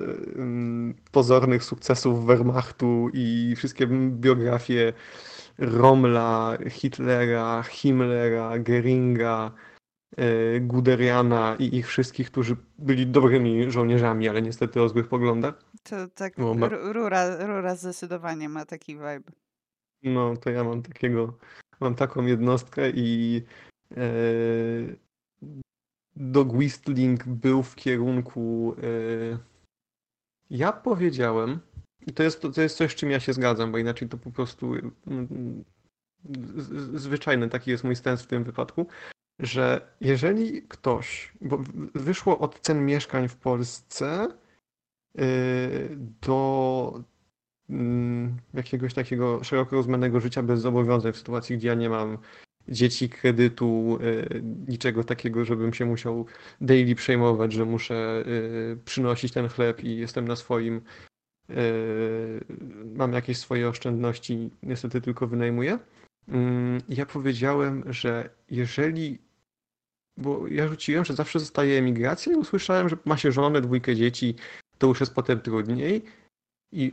pozornych 1.11 1.63
sukcesów 1.63 2.25
Wehrmachtu 2.25 3.09
i 3.13 3.53
wszystkie 3.57 3.87
biografie 4.09 4.93
Romla, 5.57 6.57
Hitlera, 6.69 7.63
Himmlera, 7.63 8.59
Geringa, 8.59 9.51
Guderiana 10.61 11.55
i 11.59 11.75
ich 11.75 11.87
wszystkich, 11.87 12.31
którzy 12.31 12.55
byli 12.79 13.07
dobrymi 13.07 13.71
żołnierzami, 13.71 14.29
ale 14.29 14.41
niestety 14.41 14.81
o 14.81 14.89
złych 14.89 15.07
poglądach. 15.07 15.63
To 15.83 15.95
tak 16.07 16.37
no, 16.37 16.53
ma... 16.53 16.67
rura, 16.67 17.45
rura 17.45 17.75
zdecydowanie 17.75 18.49
ma 18.49 18.65
taki 18.65 18.93
vibe. 18.93 19.31
No, 20.03 20.37
to 20.37 20.49
ja 20.49 20.63
mam 20.63 20.81
takiego, 20.81 21.37
mam 21.79 21.95
taką 21.95 22.25
jednostkę 22.25 22.89
i 22.89 23.41
e, 23.97 24.03
dog 26.15 26.53
whistling 26.53 27.27
był 27.27 27.63
w 27.63 27.75
kierunku 27.75 28.75
e, 28.83 29.37
ja 30.49 30.71
powiedziałem, 30.71 31.59
i 32.07 32.13
to 32.13 32.23
jest, 32.23 32.41
to 32.55 32.61
jest 32.61 32.77
coś, 32.77 32.91
z 32.91 32.95
czym 32.95 33.11
ja 33.11 33.19
się 33.19 33.33
zgadzam, 33.33 33.71
bo 33.71 33.77
inaczej 33.77 34.09
to 34.09 34.17
po 34.17 34.31
prostu 34.31 34.73
mm, 35.07 35.63
zwyczajny 36.93 37.49
taki 37.49 37.71
jest 37.71 37.83
mój 37.83 37.95
sens 37.95 38.21
w 38.21 38.27
tym 38.27 38.43
wypadku, 38.43 38.87
że 39.39 39.95
jeżeli 40.01 40.63
ktoś, 40.63 41.33
bo 41.41 41.59
wyszło 41.95 42.39
od 42.39 42.59
cen 42.59 42.85
mieszkań 42.85 43.27
w 43.27 43.35
Polsce 43.35 44.27
Y, 45.19 45.97
do 46.21 47.03
mm, 47.69 48.37
jakiegoś 48.53 48.93
takiego 48.93 49.43
szeroko 49.43 49.75
rozumianego 49.75 50.19
życia 50.19 50.43
bez 50.43 50.61
zobowiązań 50.61 51.13
w 51.13 51.17
sytuacji, 51.17 51.57
gdzie 51.57 51.67
ja 51.67 51.73
nie 51.73 51.89
mam 51.89 52.17
dzieci, 52.67 53.09
kredytu, 53.09 53.97
y, 54.01 54.41
niczego 54.67 55.03
takiego, 55.03 55.45
żebym 55.45 55.73
się 55.73 55.85
musiał 55.85 56.25
daily 56.61 56.95
przejmować, 56.95 57.53
że 57.53 57.65
muszę 57.65 58.23
y, 58.27 58.77
przynosić 58.85 59.33
ten 59.33 59.47
chleb 59.47 59.83
i 59.83 59.97
jestem 59.97 60.27
na 60.27 60.35
swoim 60.35 60.81
mam 62.95 63.13
jakieś 63.13 63.37
swoje 63.37 63.69
oszczędności, 63.69 64.49
niestety 64.63 65.01
tylko 65.01 65.27
wynajmuję. 65.27 65.79
Mm, 66.27 66.81
Ja 66.89 67.05
powiedziałem, 67.05 67.83
że 67.93 68.29
jeżeli, 68.49 69.19
bo 70.17 70.47
ja 70.47 70.67
rzuciłem, 70.67 71.05
że 71.05 71.13
zawsze 71.13 71.39
zostaje 71.39 71.79
emigracja 71.79 72.33
i 72.33 72.35
usłyszałem, 72.35 72.89
że 72.89 72.97
ma 73.05 73.17
się 73.17 73.31
żonę, 73.31 73.61
dwójkę 73.61 73.95
dzieci, 73.95 74.35
to 74.77 74.87
już 74.87 74.99
jest 74.99 75.13
potem 75.13 75.41
trudniej. 75.41 76.03
I 76.71 76.91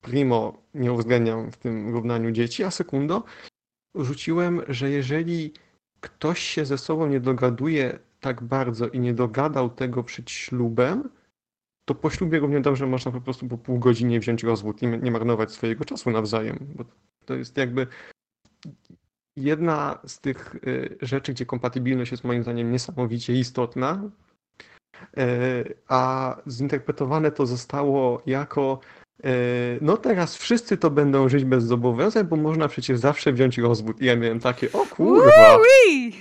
primo 0.00 0.62
nie 0.74 0.92
uwzględniam 0.92 1.50
w 1.50 1.56
tym 1.56 1.92
równaniu 1.92 2.30
dzieci, 2.30 2.64
a 2.64 2.70
sekundo 2.70 3.24
rzuciłem, 3.94 4.62
że 4.68 4.90
jeżeli 4.90 5.52
ktoś 6.00 6.40
się 6.40 6.64
ze 6.64 6.78
sobą 6.78 7.06
nie 7.06 7.20
dogaduje 7.20 7.98
tak 8.20 8.42
bardzo 8.42 8.88
i 8.88 9.00
nie 9.00 9.14
dogadał 9.14 9.70
tego 9.70 10.04
przed 10.04 10.30
ślubem, 10.30 11.10
to 11.84 11.94
po 11.94 12.10
ślubie 12.10 12.38
równie 12.38 12.60
dobrze 12.60 12.86
można 12.86 13.12
po 13.12 13.20
prostu 13.20 13.48
po 13.48 13.58
pół 13.58 13.78
godzinie 13.78 14.20
wziąć 14.20 14.42
rozwód 14.42 14.82
i 14.82 14.86
nie 14.86 15.10
marnować 15.10 15.52
swojego 15.52 15.84
czasu 15.84 16.10
nawzajem, 16.10 16.58
bo 16.74 16.84
to 17.24 17.34
jest 17.34 17.56
jakby 17.56 17.86
jedna 19.36 19.98
z 20.06 20.20
tych 20.20 20.54
y, 20.54 20.96
rzeczy, 21.02 21.32
gdzie 21.32 21.46
kompatybilność 21.46 22.10
jest 22.10 22.24
moim 22.24 22.42
zdaniem 22.42 22.72
niesamowicie 22.72 23.34
istotna, 23.34 24.02
y, 25.18 25.74
a 25.88 26.36
zinterpretowane 26.48 27.30
to 27.30 27.46
zostało 27.46 28.22
jako 28.26 28.78
y, 29.24 29.78
no 29.80 29.96
teraz 29.96 30.36
wszyscy 30.36 30.76
to 30.76 30.90
będą 30.90 31.28
żyć 31.28 31.44
bez 31.44 31.64
zobowiązań, 31.64 32.24
bo 32.24 32.36
można 32.36 32.68
przecież 32.68 32.98
zawsze 32.98 33.32
wziąć 33.32 33.58
rozwód. 33.58 34.00
I 34.00 34.04
ja 34.04 34.16
miałem 34.16 34.40
takie, 34.40 34.72
o 34.72 34.86
kurwa, 34.86 35.56
Ui! 35.56 36.12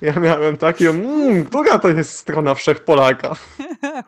ja 0.00 0.20
miałem 0.20 0.56
takie, 0.56 0.90
mmm, 0.90 1.44
która 1.44 1.78
to 1.78 1.88
jest 1.88 2.12
strona 2.12 2.54
wszechpolaka? 2.54 3.36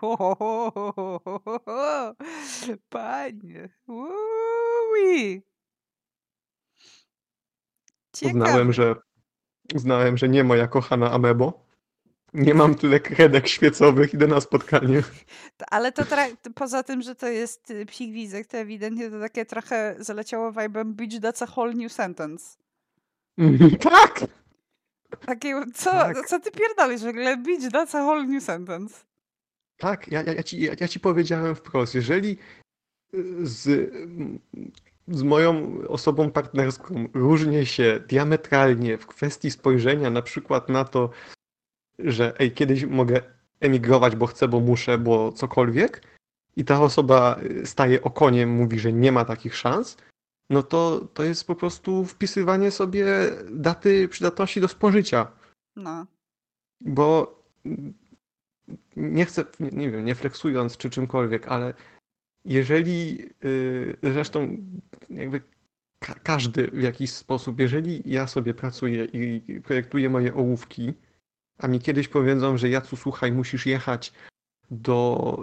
Panie. 2.91 3.69
Ui! 3.89 5.43
Uznałem, 8.23 8.73
że 8.73 8.97
uznałem, 9.75 10.17
że 10.19 10.29
nie 10.29 10.45
moja 10.45 10.69
kochana 10.69 11.11
Amebo. 11.11 11.71
Nie 12.35 12.55
mam 12.55 12.75
tyle 12.75 13.01
kredek 13.01 13.49
świecowych, 13.49 14.15
idę 14.15 14.27
na 14.27 14.41
spotkanie. 14.41 15.03
Ale 15.71 15.93
to 15.93 16.03
poza 16.55 16.83
tym, 16.83 17.03
że 17.03 17.15
to 17.15 17.29
jest 17.29 17.71
y, 17.71 17.87
psik 17.87 18.13
widzek, 18.13 18.47
to 18.47 18.57
ewidentnie 18.57 19.11
to 19.11 19.21
takie 19.21 19.47
trochę 19.47 19.97
zaleciało 19.99 20.53
vibe'em 20.53 20.93
Bitch 20.93 21.17
That's 21.17 21.45
a 21.45 21.53
Whole 21.57 21.75
New 21.75 21.93
Sentence. 21.93 22.57
Tak! 23.81 24.21
Takie, 25.27 25.65
co, 25.75 25.91
Tak. 25.91 26.27
co 26.27 26.41
ty 26.41 26.51
pierdolisz 26.51 27.03
w 27.03 27.09
ogóle? 27.09 27.37
Bitch 27.37 27.69
That's 27.69 27.99
a 27.99 28.05
Whole 28.05 28.27
New 28.27 28.45
Sentence. 28.45 29.05
Tak, 29.77 30.09
ja, 30.09 30.23
ja, 30.23 30.33
ja, 30.33 30.43
ci, 30.43 30.61
ja, 30.61 30.73
ja 30.81 30.89
ci 30.89 31.01
powiedziałem 31.01 31.55
wprost, 31.55 31.95
jeżeli 31.95 32.39
y, 33.15 33.47
z, 33.47 33.91
z 35.09 35.23
moją 35.23 35.79
osobą 35.89 36.31
partnerską 36.31 37.09
różnię 37.15 37.67
się 37.67 38.01
diametralnie 38.09 38.99
w 38.99 39.07
kwestii 39.07 39.51
spojrzenia 39.51 40.11
na 40.11 40.23
przykład 40.23 40.69
na 40.69 40.85
to, 40.85 41.11
że 41.99 42.41
ej, 42.41 42.53
kiedyś 42.53 42.85
mogę 42.85 43.23
emigrować, 43.61 44.17
bo 44.17 44.27
chcę, 44.27 44.49
bo 44.49 44.61
muszę, 44.61 44.99
bo 44.99 45.33
cokolwiek 45.33 46.03
i 46.57 46.65
ta 46.65 46.81
osoba 46.81 47.41
staje 47.65 48.03
okoniem, 48.03 48.51
mówi, 48.51 48.79
że 48.79 48.93
nie 48.93 49.13
ma 49.13 49.25
takich 49.25 49.57
szans, 49.57 49.97
no 50.51 50.63
to 50.63 51.09
to 51.15 51.23
jest 51.23 51.47
po 51.47 51.55
prostu 51.55 52.05
wpisywanie 52.05 52.71
sobie 52.71 53.07
daty 53.51 54.09
przydatności 54.09 54.61
do 54.61 54.69
spożycia. 54.69 55.33
No. 55.77 56.07
Bo 56.81 57.39
mm, 57.67 57.95
nie 58.97 59.25
chcę, 59.25 59.45
nie, 59.61 59.71
nie 59.71 59.91
wiem, 59.91 60.05
nie 60.05 60.15
flexując 60.15 60.77
czy 60.77 60.91
czymkolwiek, 60.91 61.49
ale 61.49 61.75
jeżeli 62.45 63.19
yy, 63.43 63.97
zresztą 64.03 64.57
jakby 65.11 65.41
ka 65.99 66.15
każdy 66.15 66.71
w 66.71 66.83
jakiś 66.83 67.13
sposób, 67.13 67.61
jeżeli 67.61 68.03
ja 68.05 68.27
sobie 68.27 68.55
pracuję 68.55 69.05
i 69.05 69.61
projektuję 69.61 70.11
moje 70.11 70.35
ołówki, 70.35 70.95
a 71.59 71.69
mi 71.69 71.81
kiedyś 71.81 72.09
powiedzą, 72.09 72.59
że 72.59 72.69
Jacu, 72.69 72.97
słuchaj, 72.97 73.33
musisz 73.33 73.67
jechać 73.67 74.13
do 74.71 75.39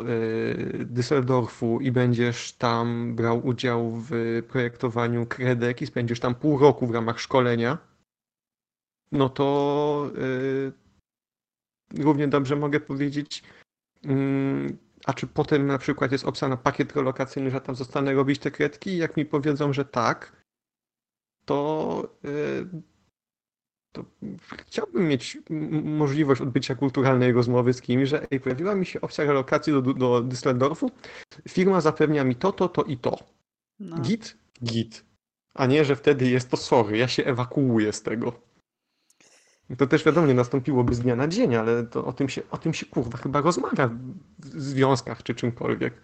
yy, 0.77 0.85
Düsseldorfu 0.85 1.81
i 1.81 1.91
będziesz 1.91 2.53
tam 2.53 3.15
brał 3.15 3.47
udział 3.47 3.91
w 3.95 4.11
projektowaniu 4.47 5.25
kredek 5.25 5.81
i 5.81 5.87
spędzisz 5.87 6.19
tam 6.19 6.35
pół 6.35 6.57
roku 6.59 6.87
w 6.87 6.91
ramach 6.91 7.19
szkolenia, 7.19 7.77
no 9.11 9.29
to 9.29 10.11
yy, 10.15 12.03
równie 12.03 12.27
dobrze 12.27 12.55
mogę 12.55 12.79
powiedzieć, 12.79 13.43
mm, 14.03 14.77
a 15.07 15.13
czy 15.13 15.27
potem 15.27 15.67
na 15.67 15.77
przykład 15.77 16.11
jest 16.11 16.25
opcja 16.25 16.47
na 16.47 16.57
pakiet 16.57 16.95
relokacyjny, 16.95 17.51
że 17.51 17.61
tam 17.61 17.75
zostanę 17.75 18.13
robić 18.13 18.39
te 18.39 18.51
kredki? 18.51 18.97
Jak 18.97 19.17
mi 19.17 19.25
powiedzą, 19.25 19.73
że 19.73 19.85
tak, 19.85 20.45
to, 21.45 22.17
yy, 22.23 22.67
to 23.91 24.05
chciałbym 24.65 25.07
mieć 25.07 25.37
możliwość 25.83 26.41
odbycia 26.41 26.75
kulturalnej 26.75 27.31
rozmowy 27.31 27.73
z 27.73 27.81
kimś, 27.81 28.09
że 28.09 28.27
ej, 28.31 28.39
pojawiła 28.39 28.75
mi 28.75 28.85
się 28.85 29.01
opcja 29.01 29.23
relokacji 29.23 29.73
do, 29.73 29.81
do 29.81 30.23
Düsseldorfu, 30.23 30.89
firma 31.49 31.81
zapewnia 31.81 32.23
mi 32.23 32.35
to, 32.35 32.51
to, 32.51 32.69
to 32.69 32.83
i 32.83 32.97
to. 32.97 33.17
no. 33.79 33.99
Git? 33.99 34.37
Git. 34.63 35.05
A 35.53 35.65
nie, 35.65 35.85
że 35.85 35.95
wtedy 35.95 36.29
jest 36.29 36.49
to 36.49 36.57
sorry, 36.57 36.97
ja 36.97 37.07
się 37.07 37.25
ewakuuję 37.25 37.93
z 37.93 38.01
tego. 38.01 38.46
To 39.77 39.87
też 39.87 40.03
wiadomo, 40.03 40.27
nie 40.27 40.33
nastąpiłoby 40.33 40.95
z 40.95 40.99
dnia 40.99 41.15
na 41.15 41.27
dzień, 41.27 41.55
ale 41.55 41.83
to 41.83 42.05
o 42.05 42.13
tym 42.13 42.29
się, 42.29 42.41
o 42.51 42.57
tym 42.57 42.73
się 42.73 42.85
kurwa 42.85 43.17
chyba 43.17 43.41
rozmawia 43.41 43.89
w 44.39 44.61
związkach 44.61 45.23
czy 45.23 45.35
czymkolwiek. 45.35 46.01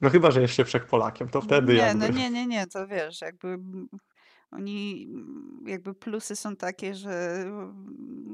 No 0.00 0.10
chyba, 0.10 0.30
że 0.30 0.42
jest 0.42 0.54
się 0.54 0.64
wszechpolakiem, 0.64 1.28
to 1.28 1.40
wtedy 1.40 1.72
nie, 1.72 1.78
jakby. 1.78 2.08
no 2.08 2.18
nie, 2.18 2.30
nie, 2.30 2.46
nie, 2.46 2.66
to 2.66 2.86
wiesz, 2.86 3.20
jakby 3.20 3.58
oni, 4.50 5.08
jakby 5.66 5.94
plusy 5.94 6.36
są 6.36 6.56
takie, 6.56 6.94
że 6.94 7.44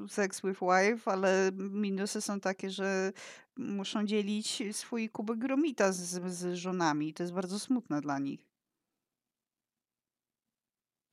sex 0.08 0.42
with 0.42 0.60
wife, 0.60 1.10
ale 1.10 1.50
minusy 1.54 2.20
są 2.20 2.40
takie, 2.40 2.70
że 2.70 3.12
muszą 3.56 4.04
dzielić 4.06 4.62
swój 4.72 5.10
kubek 5.10 5.38
gromita 5.38 5.92
z, 5.92 6.32
z 6.32 6.54
żonami. 6.54 7.14
To 7.14 7.22
jest 7.22 7.34
bardzo 7.34 7.58
smutne 7.58 8.00
dla 8.00 8.18
nich. 8.18 8.48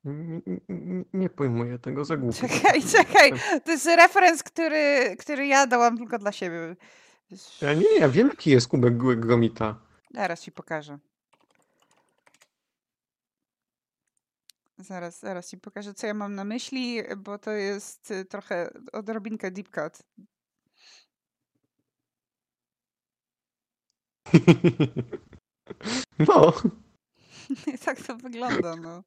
N- 0.06 0.42
n- 0.46 0.60
n- 0.68 1.04
Nie 1.12 1.30
pojmuję 1.30 1.78
tego 1.78 2.04
za 2.04 2.16
głupio. 2.16 2.48
Czekaj, 2.48 2.82
czekaj, 2.82 3.32
to 3.64 3.70
jest 3.70 3.86
referenc, 3.86 4.42
który, 4.42 5.16
który 5.18 5.46
ja 5.46 5.66
dałam 5.66 5.98
tylko 5.98 6.18
dla 6.18 6.32
siebie. 6.32 6.76
Ja 7.62 7.74
nie, 7.74 7.98
ja 7.98 8.08
wiem 8.08 8.28
jaki 8.28 8.50
jest 8.50 8.68
kubek 8.68 8.94
gr- 8.96 9.20
gromita. 9.20 9.80
Zaraz 10.14 10.40
ci 10.42 10.52
pokażę. 10.52 10.98
Zaraz, 14.78 15.20
zaraz 15.20 15.50
ci 15.50 15.58
pokażę, 15.58 15.94
co 15.94 16.06
ja 16.06 16.14
mam 16.14 16.34
na 16.34 16.44
myśli, 16.44 17.02
bo 17.16 17.38
to 17.38 17.50
jest 17.50 18.10
y, 18.10 18.24
trochę 18.24 18.70
odrobinkę 18.92 19.50
deep 19.50 19.68
cut. 19.70 20.02
No. 26.18 26.52
Tak 27.84 28.00
to 28.02 28.16
wygląda, 28.16 28.76
no. 28.76 29.02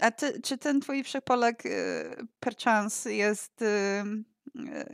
A 0.00 0.10
ty, 0.10 0.40
czy 0.40 0.58
ten 0.58 0.80
twój 0.80 1.04
wszechpolak 1.04 1.66
y, 1.66 1.70
perchance 2.40 3.14
jest 3.14 3.62
y, 3.62 3.66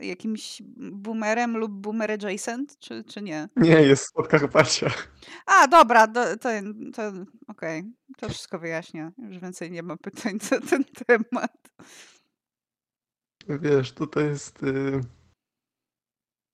y, 0.01 0.05
jakimś 0.05 0.61
boomerem 0.77 1.57
lub 1.57 1.71
boomer 1.71 2.11
adjacent, 2.11 2.79
czy, 2.79 3.03
czy 3.03 3.21
nie? 3.21 3.49
Nie, 3.55 3.81
jest 3.81 4.03
z 4.03 4.11
Podkarpacia. 4.11 4.91
A, 5.45 5.67
dobra, 5.67 6.07
do, 6.07 6.37
to, 6.37 6.49
to 6.93 7.11
okej, 7.47 7.83
to 8.17 8.29
wszystko 8.29 8.59
wyjaśnia. 8.59 9.11
Już 9.17 9.39
więcej 9.39 9.71
nie 9.71 9.83
ma 9.83 9.97
pytań 9.97 10.37
na 10.51 10.59
ten 10.59 10.83
temat. 10.83 11.69
Wiesz, 13.47 13.91
to 13.91 14.19
jest. 14.19 14.63
y, 14.63 15.01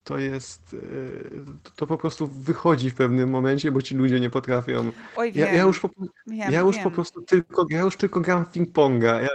To 0.03 0.17
jest. 0.17 0.73
y, 0.73 1.29
To, 1.75 1.87
po 1.87 1.97
prostu 1.97 2.27
wychodzi 2.27 2.89
w 2.89 2.95
pewnym 2.95 3.29
momencie, 3.29 3.71
bo 3.71 3.81
ci 3.81 3.95
ludzie 3.95 4.19
nie 4.19 4.29
potrafią. 4.29 4.91
Oj, 5.15 5.31
wiem, 5.31 5.47
Ja, 5.47 5.53
ja 5.53 5.63
już 5.63 5.79
po, 5.79 5.89
wiem, 6.27 6.51
ja 6.51 6.61
już 6.61 6.75
wiem. 6.75 6.83
po 6.83 6.91
prostu 6.91 7.21
tylko, 7.21 7.65
ja 7.69 7.81
już 7.81 7.97
tylko 7.97 8.21
gram 8.21 8.45
w 8.45 8.49
ping-ponga. 8.51 9.21
Ja 9.21 9.29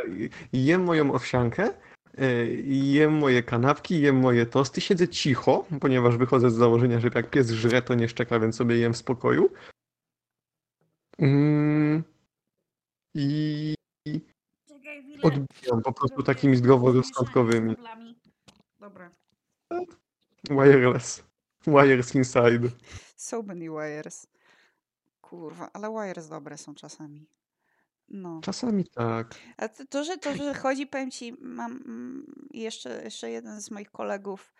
jem 0.52 0.84
moją 0.84 1.12
owsiankę, 1.14 1.70
y, 2.20 2.62
jem 2.66 3.12
moje 3.18 3.42
kanapki, 3.42 4.00
jem 4.00 4.16
moje 4.16 4.46
tosty, 4.46 4.80
siedzę 4.80 5.08
cicho, 5.08 5.64
ponieważ 5.80 6.16
wychodzę 6.16 6.50
z 6.50 6.54
założenia, 6.54 7.00
że 7.00 7.10
jak 7.14 7.30
pies 7.30 7.50
żre, 7.50 7.82
to 7.82 7.94
nie 7.94 8.08
szczeka, 8.08 8.40
więc 8.40 8.56
sobie 8.56 8.76
jem 8.78 8.92
w 8.92 8.96
spokoju. 8.96 9.50
Mm, 11.18 12.02
I 13.14 13.74
odbijam 15.22 15.82
po 15.84 15.92
prostu 15.92 16.22
takimi 16.22 16.56
zdroworozsądkowymi. 16.56 17.70
mieszanie 17.70 17.76
z 17.76 17.86
kablami. 17.88 18.16
Dobra. 18.80 19.10
Wireless. 20.50 21.22
Wires 21.66 22.14
inside. 22.14 22.70
So 23.16 23.42
many 23.42 23.68
wires. 23.68 24.26
Kurwa, 25.20 25.70
ale 25.72 25.90
wires 25.90 26.28
dobre 26.28 26.58
są 26.58 26.74
czasami. 26.74 27.28
No. 28.08 28.40
Czasami 28.40 28.84
tak. 28.84 29.34
A 29.56 29.68
to, 29.68 30.04
że 30.04 30.18
to, 30.18 30.36
że 30.36 30.54
chodzi, 30.54 30.86
powiem 30.86 31.10
ci, 31.10 31.36
mam 31.40 31.72
mm, 31.72 32.46
jeszcze, 32.50 33.02
jeszcze 33.04 33.30
jeden 33.30 33.60
z 33.60 33.70
moich 33.70 33.90
kolegów, 33.90 34.54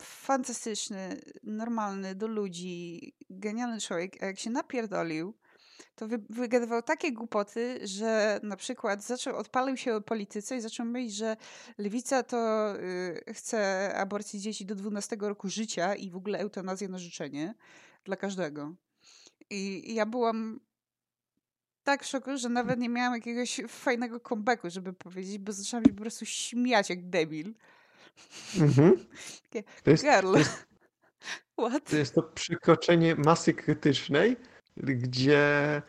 fantastyczny, 0.00 1.20
normalny, 1.42 2.14
do 2.14 2.26
ludzi, 2.26 3.00
genialny 3.30 3.80
człowiek, 3.80 4.22
a 4.22 4.26
jak 4.26 4.38
się 4.38 4.50
napierdolił, 4.50 5.34
to 5.94 6.08
wy, 6.08 6.18
wygadywał 6.30 6.82
takie 6.82 7.12
głupoty, 7.12 7.80
że 7.82 8.40
na 8.42 8.56
przykład 8.56 9.04
zaczął, 9.04 9.36
odpalił 9.36 9.76
się 9.76 9.94
o 9.94 10.00
polityce 10.00 10.56
i 10.56 10.60
zaczął 10.60 10.86
mówić, 10.86 11.14
że 11.14 11.36
lewica 11.78 12.22
to 12.22 12.72
y, 12.76 13.34
chce 13.34 13.92
aborcji 13.96 14.40
dzieci 14.40 14.66
do 14.66 14.74
12 14.74 15.16
roku 15.20 15.48
życia 15.48 15.94
i 15.94 16.10
w 16.10 16.16
ogóle 16.16 16.38
eutanazję 16.38 16.88
na 16.88 16.98
życzenie 16.98 17.54
dla 18.04 18.16
każdego. 18.16 18.74
I, 19.50 19.90
i 19.90 19.94
ja 19.94 20.06
byłam 20.06 20.60
tak 21.84 22.04
w 22.04 22.06
szoku, 22.06 22.36
że 22.36 22.48
nawet 22.48 22.80
nie 22.80 22.88
miałam 22.88 23.14
jakiegoś 23.14 23.60
fajnego 23.68 24.20
comebacku, 24.20 24.70
żeby 24.70 24.92
powiedzieć, 24.92 25.38
bo 25.38 25.52
zaczęłam 25.52 25.84
się 25.84 25.92
po 25.92 26.00
prostu 26.00 26.26
śmiać 26.26 26.90
jak 26.90 27.08
debil. 27.08 27.54
Mhm. 28.60 29.06
Takie, 29.42 29.62
To 29.82 29.90
jest, 29.90 30.04
girl, 30.04 30.32
to 30.32 30.38
jest, 30.38 30.66
what? 31.60 31.90
to 31.90 31.96
jest 31.96 32.14
to 32.14 32.22
przekroczenie 32.22 33.14
masy 33.14 33.54
krytycznej, 33.54 34.36
gdzie 34.76 35.82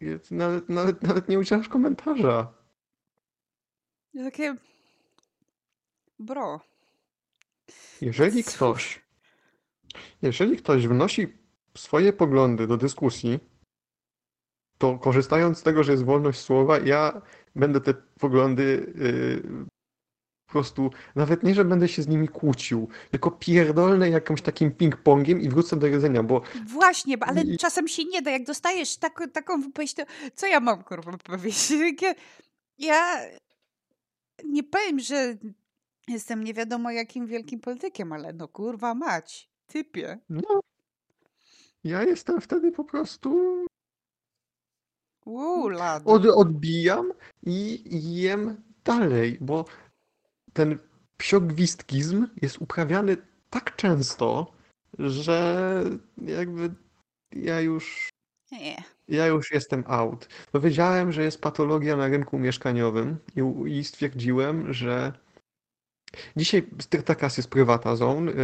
jest- 0.00 0.30
nawet, 0.30 0.68
nawet, 0.68 1.02
nawet 1.02 1.28
nie 1.28 1.38
udzielasz 1.38 1.68
komentarza. 1.68 2.52
Ja 4.14 4.24
takie, 4.24 4.56
bro, 6.18 6.60
Jeżeli 8.00 8.44
Cóż. 8.44 8.54
ktoś, 8.54 9.02
jeżeli 10.22 10.56
ktoś 10.56 10.86
wnosi 10.88 11.38
swoje 11.76 12.12
poglądy 12.12 12.66
do 12.66 12.76
dyskusji, 12.76 13.38
to 14.78 14.98
korzystając 14.98 15.58
z 15.58 15.62
tego, 15.62 15.84
że 15.84 15.92
jest 15.92 16.04
wolność 16.04 16.40
słowa, 16.40 16.78
ja 16.78 17.22
będę 17.56 17.80
te 17.80 17.94
poglądy 17.94 18.62
y, 18.62 19.42
prostu, 20.58 20.90
nawet 21.14 21.42
nie, 21.42 21.54
że 21.54 21.64
będę 21.64 21.88
się 21.88 22.02
z 22.02 22.08
nimi 22.08 22.28
kłócił, 22.28 22.88
tylko 23.10 23.30
pierdolnę 23.30 24.10
jakimś 24.10 24.42
takim 24.42 24.70
ping-pongiem 24.70 25.40
i 25.42 25.48
wrócę 25.48 25.76
do 25.76 25.86
jedzenia, 25.86 26.22
bo 26.22 26.42
Właśnie, 26.66 27.16
ale 27.20 27.42
I- 27.42 27.58
czasem 27.58 27.88
się 27.88 28.04
nie 28.04 28.22
da. 28.22 28.30
Jak 28.30 28.44
dostajesz 28.44 28.96
taką, 28.96 29.28
taką 29.30 29.60
wypowiedź, 29.60 29.94
to 29.94 30.02
co 30.34 30.46
ja 30.46 30.60
mam 30.60 30.82
kurwa 30.84 31.18
powiedzieć? 31.18 32.04
Ja 32.78 33.20
nie 34.44 34.62
powiem, 34.62 35.00
że 35.00 35.36
jestem 36.08 36.44
nie 36.44 36.54
wiadomo 36.54 36.90
jakim 36.90 37.26
wielkim 37.26 37.60
politykiem, 37.60 38.12
ale 38.12 38.32
no 38.32 38.48
kurwa 38.48 38.94
mać, 38.94 39.48
typie. 39.66 40.18
no, 40.28 40.60
ja 41.84 42.02
jestem 42.02 42.40
wtedy 42.40 42.72
po 42.72 42.84
prostu 42.84 43.64
Uuu, 45.26 45.68
lad. 45.68 46.02
od, 46.06 46.26
odbijam 46.26 47.12
i 47.46 47.82
jem 48.20 48.62
dalej, 48.84 49.38
bo 49.40 49.64
ten 50.54 50.78
psiogwistkizm 51.16 52.26
jest 52.42 52.58
uprawiany 52.60 53.16
tak 53.50 53.76
często, 53.76 54.52
że 54.98 55.84
jakby 56.22 56.70
ja 57.32 57.60
już, 57.60 58.08
Nie. 58.52 58.76
ja 59.08 59.26
już 59.26 59.52
jestem 59.52 59.84
out. 59.86 60.28
Powiedziałem, 60.52 61.12
że 61.12 61.22
jest 61.22 61.40
patologia 61.40 61.96
na 61.96 62.08
rynku 62.08 62.38
mieszkaniowym 62.38 63.16
i, 63.36 63.70
i 63.78 63.84
stwierdziłem, 63.84 64.72
że 64.72 65.12
dzisiaj 66.36 66.66
Styrtakas 66.80 67.36
jest 67.36 67.50
prywata 67.50 67.96
zone. 67.96 68.32
y, 68.32 68.34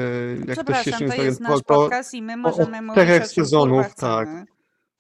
Jak 0.48 0.58
ktoś 0.58 0.76
się 0.76 0.90
Przepraszam, 0.90 1.16
to 1.16 1.22
jest 1.22 1.40
nasz 1.40 1.58
to 1.58 1.64
podcast 1.64 2.14
i 2.14 2.22
my 2.22 2.36
możemy 2.36 2.82
mówić 2.82 3.02
czterech 3.02 3.22
o 3.22 3.26
sezonów, 3.26 3.94
tak. 3.94 4.28
chcemy. 4.28 4.44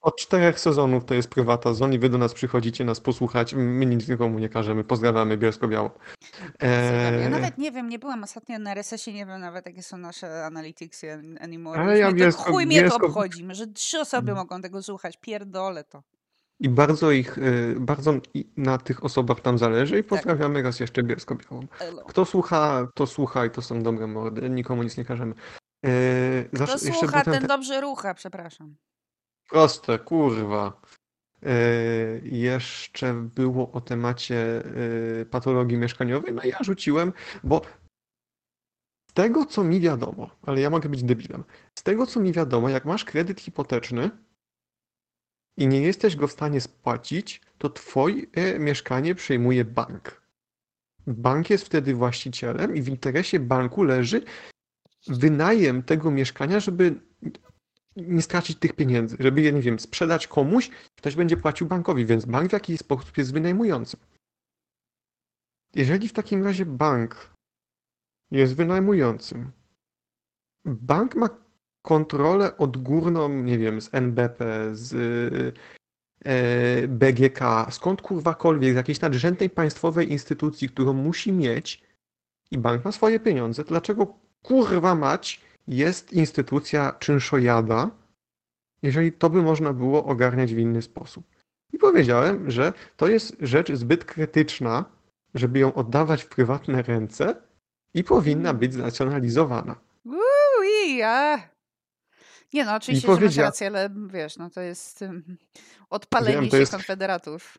Od 0.00 0.16
czterech 0.20 0.60
sezonów 0.60 1.04
to 1.04 1.14
jest 1.14 1.28
prywata 1.30 1.74
zone 1.74 1.94
i 1.94 1.98
wy 1.98 2.08
do 2.08 2.18
nas 2.18 2.34
przychodzicie 2.34 2.84
nas 2.84 3.00
posłuchać. 3.00 3.54
My 3.54 3.86
nic 3.86 4.08
nikomu 4.08 4.38
nie 4.38 4.48
każemy. 4.48 4.84
Pozdrawiamy 4.84 5.36
Bielsko-Białą. 5.38 5.90
Ja 6.62 6.68
Eee, 6.68 7.30
nawet 7.30 7.58
nie 7.58 7.72
wiem, 7.72 7.88
nie 7.88 7.98
byłam 7.98 8.22
ostatnio 8.24 8.58
na 8.58 8.72
RSS-ie, 8.72 9.16
nie 9.16 9.26
wiem 9.26 9.40
nawet 9.40 9.66
jakie 9.66 9.82
są 9.82 9.96
nasze 9.96 10.44
analyticsy 10.46 11.12
an- 11.12 11.38
anymore. 11.40 11.80
Ale 11.80 11.98
ja 11.98 12.08
to, 12.08 12.14
Bielsko- 12.16 12.50
chuj 12.52 12.66
mnie 12.66 12.76
to 12.82 12.88
Bielsko- 12.88 13.06
obchodzi, 13.06 13.46
że 13.50 13.66
trzy 13.66 14.00
osoby 14.00 14.30
Mm. 14.32 14.36
mogą 14.42 14.60
tego 14.62 14.82
słuchać, 14.82 15.16
pierdolę 15.20 15.84
to. 15.84 16.02
I 16.60 16.68
bardzo 16.68 17.10
ich, 17.10 17.38
y, 17.38 17.74
bardzo 17.80 18.14
na 18.56 18.78
tych 18.78 19.04
osobach 19.04 19.40
tam 19.40 19.58
zależy 19.58 19.98
i 19.98 20.02
pozdrawiamy 20.04 20.62
raz 20.62 20.80
jeszcze 20.80 21.02
Bielsko-Białą. 21.02 21.66
Kto 22.08 22.24
słucha, 22.24 22.86
to 22.94 23.06
słucha 23.06 23.46
i 23.46 23.50
to 23.50 23.62
są 23.62 23.82
dobre 23.82 24.06
mordy. 24.06 24.50
Nikomu 24.50 24.82
nic 24.82 24.96
nie 24.96 25.04
każemy. 25.04 25.34
Eee, 25.82 26.44
Kto 26.44 26.66
zasz- 26.66 26.80
słucha, 26.94 27.22
ten 27.24 27.34
ten, 27.34 27.46
dobrze 27.46 27.80
rucha, 27.80 28.14
przepraszam. 28.14 28.76
Proste, 29.50 29.98
kurwa. 29.98 30.80
Eee, 31.42 32.38
jeszcze 32.38 33.14
było 33.14 33.72
o 33.72 33.80
temacie 33.80 34.62
eee, 34.64 35.24
patologii 35.26 35.78
mieszkaniowej, 35.78 36.34
no 36.34 36.42
ja 36.44 36.58
rzuciłem, 36.60 37.12
bo 37.44 37.62
z 39.10 39.12
tego 39.12 39.46
co 39.46 39.64
mi 39.64 39.80
wiadomo, 39.80 40.30
ale 40.42 40.60
ja 40.60 40.70
mogę 40.70 40.88
być 40.88 41.02
debilem, 41.02 41.44
z 41.78 41.82
tego 41.82 42.06
co 42.06 42.20
mi 42.20 42.32
wiadomo, 42.32 42.68
jak 42.68 42.84
masz 42.84 43.04
kredyt 43.04 43.40
hipoteczny 43.40 44.10
i 45.56 45.66
nie 45.66 45.80
jesteś 45.80 46.16
go 46.16 46.28
w 46.28 46.32
stanie 46.32 46.60
spłacić, 46.60 47.40
to 47.58 47.70
twoje 47.70 48.26
mieszkanie 48.58 49.14
przejmuje 49.14 49.64
bank. 49.64 50.22
Bank 51.06 51.50
jest 51.50 51.64
wtedy 51.64 51.94
właścicielem 51.94 52.76
i 52.76 52.82
w 52.82 52.88
interesie 52.88 53.40
banku 53.40 53.82
leży 53.82 54.22
wynajem 55.06 55.82
tego 55.82 56.10
mieszkania, 56.10 56.60
żeby 56.60 57.00
nie 57.96 58.22
stracić 58.22 58.58
tych 58.58 58.72
pieniędzy, 58.72 59.16
żeby 59.20 59.40
je, 59.40 59.52
nie 59.52 59.62
wiem, 59.62 59.78
sprzedać 59.78 60.26
komuś, 60.26 60.70
ktoś 60.96 61.16
będzie 61.16 61.36
płacił 61.36 61.66
bankowi, 61.66 62.06
więc 62.06 62.24
bank 62.24 62.50
w 62.50 62.52
jakiś 62.52 62.80
sposób 62.80 63.18
jest 63.18 63.32
wynajmującym. 63.32 64.00
Jeżeli 65.74 66.08
w 66.08 66.12
takim 66.12 66.44
razie 66.44 66.66
bank 66.66 67.30
jest 68.30 68.54
wynajmującym, 68.54 69.50
bank 70.64 71.14
ma 71.14 71.28
kontrolę 71.82 72.56
odgórną, 72.56 73.28
nie 73.28 73.58
wiem, 73.58 73.80
z 73.80 73.94
NBP, 73.94 74.70
z 74.76 74.94
e, 76.24 76.88
BGK, 76.88 77.66
skąd 77.70 78.02
kurwakolwiek, 78.02 78.72
z 78.72 78.76
jakiejś 78.76 79.00
nadrzędnej 79.00 79.50
państwowej 79.50 80.12
instytucji, 80.12 80.68
którą 80.68 80.92
musi 80.92 81.32
mieć 81.32 81.82
i 82.50 82.58
bank 82.58 82.84
ma 82.84 82.92
swoje 82.92 83.20
pieniądze, 83.20 83.64
to 83.64 83.68
dlaczego 83.68 84.18
kurwa 84.42 84.94
mać 84.94 85.40
jest 85.70 86.12
instytucja 86.12 86.92
czynszojada, 86.98 87.90
jeżeli 88.82 89.12
to 89.12 89.30
by 89.30 89.42
można 89.42 89.72
było 89.72 90.04
ogarniać 90.04 90.54
w 90.54 90.58
inny 90.58 90.82
sposób. 90.82 91.24
I 91.72 91.78
powiedziałem, 91.78 92.50
że 92.50 92.72
to 92.96 93.08
jest 93.08 93.36
rzecz 93.40 93.72
zbyt 93.72 94.04
krytyczna, 94.04 94.84
żeby 95.34 95.58
ją 95.58 95.74
oddawać 95.74 96.22
w 96.22 96.28
prywatne 96.28 96.82
ręce 96.82 97.36
i 97.94 98.04
powinna 98.04 98.54
być 98.54 98.72
znacjonalizowana. 98.74 99.76
Ui, 100.04 101.02
a. 101.02 101.38
Nie 102.52 102.64
no, 102.64 102.74
oczywiście, 102.74 103.06
że 103.06 103.12
masz 103.12 103.20
powiedzia- 103.22 103.42
rację, 103.42 103.66
ale 103.66 103.90
wiesz, 104.06 104.36
no 104.36 104.50
to 104.50 104.60
jest 104.60 105.04
odpalenie 105.90 106.34
Wiem, 106.40 106.44
to 106.48 106.56
się 106.56 106.60
jest- 106.60 106.72
konfederatów. 106.72 107.58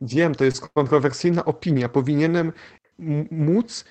Wiem, 0.00 0.34
to 0.34 0.44
jest 0.44 0.68
kontrowersyjna 0.68 1.44
opinia. 1.44 1.88
Powinienem 1.88 2.52
móc. 3.30 3.84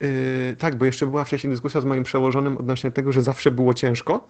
Yy, 0.00 0.56
tak, 0.58 0.76
bo 0.78 0.84
jeszcze 0.84 1.06
była 1.06 1.24
wcześniej 1.24 1.50
dyskusja 1.52 1.80
z 1.80 1.84
moim 1.84 2.04
przełożonym 2.04 2.58
odnośnie 2.58 2.90
tego, 2.90 3.12
że 3.12 3.22
zawsze 3.22 3.50
było 3.50 3.74
ciężko 3.74 4.28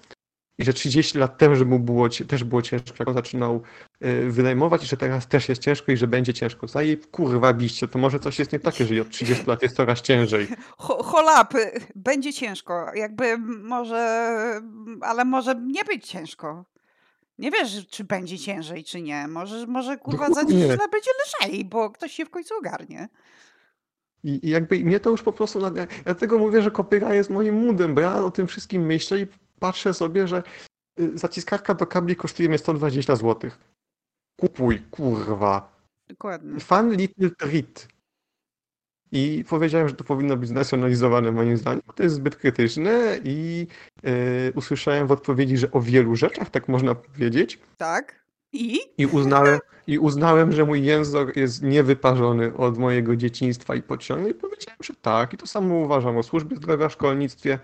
i 0.59 0.65
że 0.65 0.73
30 0.73 1.19
lat 1.19 1.39
temu 1.39 1.57
że 1.57 1.65
mu 1.65 1.79
było, 1.79 2.09
też 2.09 2.45
było 2.45 2.63
ciężko, 2.63 2.95
jak 2.99 3.09
on 3.09 3.15
zaczynał 3.15 3.63
yy, 4.01 4.31
wynajmować 4.31 4.85
i 4.85 4.87
że 4.87 4.97
teraz 4.97 5.29
też 5.29 5.49
jest 5.49 5.63
ciężko 5.63 5.93
i 5.93 5.97
że 5.97 6.07
będzie 6.07 6.35
ciężko. 6.35 6.69
Zaje 6.69 6.97
kurwa 6.97 7.53
biście, 7.53 7.89
to 7.89 7.99
może 7.99 8.21
coś 8.21 8.39
jest 8.39 8.53
nie 8.53 8.61
takie, 8.61 8.87
że 8.87 9.01
od 9.01 9.11
30 9.11 9.47
lat 9.47 9.63
jest 9.63 9.77
coraz 9.77 10.03
ciężej. 10.03 10.49
Ho- 10.79 11.03
Holapy, 11.03 11.71
będzie 11.95 12.33
ciężko. 12.33 12.87
Jakby 12.95 13.39
może, 13.63 14.31
ale 15.01 15.25
może 15.25 15.55
nie 15.55 15.85
być 15.85 16.09
ciężko. 16.09 16.65
Nie 17.39 17.51
wiesz, 17.51 17.87
czy 17.91 18.05
będzie 18.05 18.39
ciężej, 18.39 18.85
czy 18.85 19.03
nie. 19.03 19.29
Może, 19.29 19.67
może 19.67 19.97
kurwa 19.97 20.27
za 20.27 20.29
Dokładnie. 20.29 20.55
10 20.55 20.81
lat 20.81 20.91
będzie 20.91 21.11
lżej, 21.27 21.65
bo 21.65 21.91
ktoś 21.91 22.13
się 22.13 22.25
w 22.25 22.31
końcu 22.31 22.55
ogarnie. 22.59 23.09
I, 24.27 24.47
I 24.47 24.51
jakby 24.51 24.79
mnie 24.79 25.01
to 25.01 25.11
już 25.11 25.23
po 25.23 25.33
prostu. 25.33 25.61
ja 25.61 25.87
Dlatego 26.05 26.39
mówię, 26.39 26.63
że 26.63 26.71
kopyra 26.71 27.15
jest 27.15 27.31
moim 27.31 27.67
moodem, 27.67 27.95
bo 27.95 28.01
ja 28.01 28.25
o 28.25 28.31
tym 28.31 28.47
wszystkim 28.47 28.87
myślę 28.87 29.21
i 29.21 29.27
patrzę 29.59 29.95
sobie, 29.95 30.29
że 30.29 30.43
y, 31.01 31.19
zaciskarka 31.19 31.75
do 31.75 31.87
kabli 31.87 32.17
kosztuje 32.17 32.49
mnie 32.49 32.59
120 32.59 33.17
zł. 33.17 33.51
Kupuj, 34.41 34.83
kurwa. 34.91 35.77
Dokładnie. 36.09 36.61
Fun 36.61 36.93
little 36.93 37.31
treat. 37.31 37.89
I 39.13 39.45
powiedziałem, 39.49 39.89
że 39.89 39.95
to 39.95 40.05
powinno 40.05 40.37
być 40.37 40.49
znacjonalizowane 40.49 41.33
moim 41.33 41.57
zdaniem. 41.57 41.83
To 41.95 42.03
jest 42.03 42.15
zbyt 42.15 42.37
krytyczne 42.37 43.19
i 43.25 43.67
y, 44.07 44.53
usłyszałem 44.55 45.07
w 45.07 45.13
odpowiedzi, 45.13 45.57
że 45.57 45.71
o 45.71 45.81
wielu 45.81 46.17
rzeczach 46.17 46.51
tak 46.51 46.69
można 46.69 46.95
powiedzieć. 46.95 47.59
Tak? 47.77 48.26
I? 48.57 48.79
I 48.99 49.07
uznałem, 49.07 49.59
I 49.87 49.99
uznałem, 49.99 50.53
że 50.53 50.65
mój 50.65 50.85
język 50.85 51.37
jest 51.37 51.63
niewyparzony 51.63 52.57
od 52.57 52.79
mojego 52.79 53.17
dzieciństwa 53.17 53.75
i 53.75 53.83
podciągu 53.83 54.29
i 54.29 54.35
powiedziałem, 54.35 54.79
że 54.83 54.95
tak. 55.03 55.35
I 55.35 55.37
to 55.37 55.47
samo 55.47 55.75
uważam 55.75 56.17
o 56.17 56.23
służbie 56.23 56.57
zdrowia, 56.57 56.89
szkolnictwie, 56.89 57.59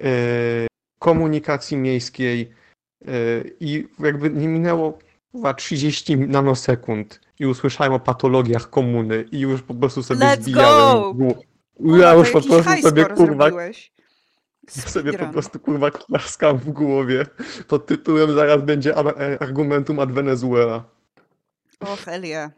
e, 0.00 0.66
komunikacji 0.98 1.76
miejskiej 1.76 2.50
e, 3.04 3.10
i 3.60 3.88
jakby 3.98 4.30
nie 4.30 4.48
minęło 4.48 4.98
kurwa 5.32 5.54
30 5.54 6.16
nanosekund 6.16 7.20
i 7.38 7.46
usłyszałem 7.46 7.92
o 7.92 8.00
patologiach 8.00 8.70
komuny 8.70 9.24
i 9.32 9.40
już 9.40 9.62
po 9.62 9.74
prostu 9.74 10.02
sobie 10.02 10.20
Let's 10.20 10.42
zbijałem 10.42 11.18
go! 11.18 11.34
Ja 11.96 12.14
już 12.14 12.30
po 12.30 12.40
prostu 12.40 12.82
sobie 12.82 13.04
kurwa 13.04 13.44
zrobiłeś. 13.44 13.92
Sobie 14.68 15.12
po 15.12 15.26
prostu 15.26 15.60
kurwa 15.60 15.90
klaskam 15.90 16.58
w 16.58 16.70
głowie. 16.70 17.26
Pod 17.68 17.86
tytułem 17.86 18.34
zaraz 18.34 18.62
będzie 18.62 18.96
e, 18.96 19.42
argumentum 19.42 19.98
ad 20.00 20.12
Venezuela. 20.12 20.84
Och, 21.80 22.08
Elia. 22.08 22.50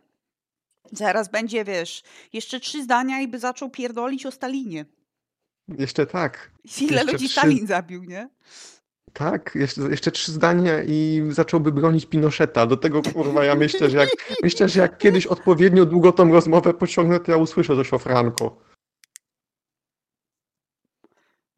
Zaraz 0.92 1.30
będzie, 1.30 1.64
wiesz, 1.64 2.02
jeszcze 2.32 2.60
trzy 2.60 2.82
zdania 2.82 3.20
i 3.20 3.28
by 3.28 3.38
zaczął 3.38 3.70
pierdolić 3.70 4.26
o 4.26 4.30
Stalinie. 4.30 4.84
Jeszcze 5.68 6.06
tak. 6.06 6.50
Ile 6.80 6.92
Jeszcze 6.96 7.12
ludzi 7.12 7.28
trzy- 7.28 7.38
Stalin 7.40 7.66
zabił, 7.66 8.04
nie? 8.04 8.28
Tak, 9.12 9.52
jeszcze, 9.54 9.80
jeszcze 9.82 10.10
trzy 10.10 10.32
zdania 10.32 10.82
i 10.82 11.22
zacząłby 11.30 11.72
bronić 11.72 12.06
Pinocheta. 12.06 12.66
Do 12.66 12.76
tego 12.76 13.02
kurwa 13.02 13.44
ja 13.44 13.54
myślę, 13.54 13.90
że 13.90 13.98
jak 13.98 14.08
myślę, 14.42 14.68
że 14.68 14.80
jak 14.80 14.98
kiedyś 14.98 15.26
odpowiednio 15.26 15.86
długo 15.86 16.12
tą 16.12 16.32
rozmowę 16.32 16.74
pociągnę, 16.74 17.20
to 17.20 17.32
ja 17.32 17.38
usłyszę 17.38 17.76
coś 17.76 17.92
o 17.92 17.98
Franco. 17.98 18.56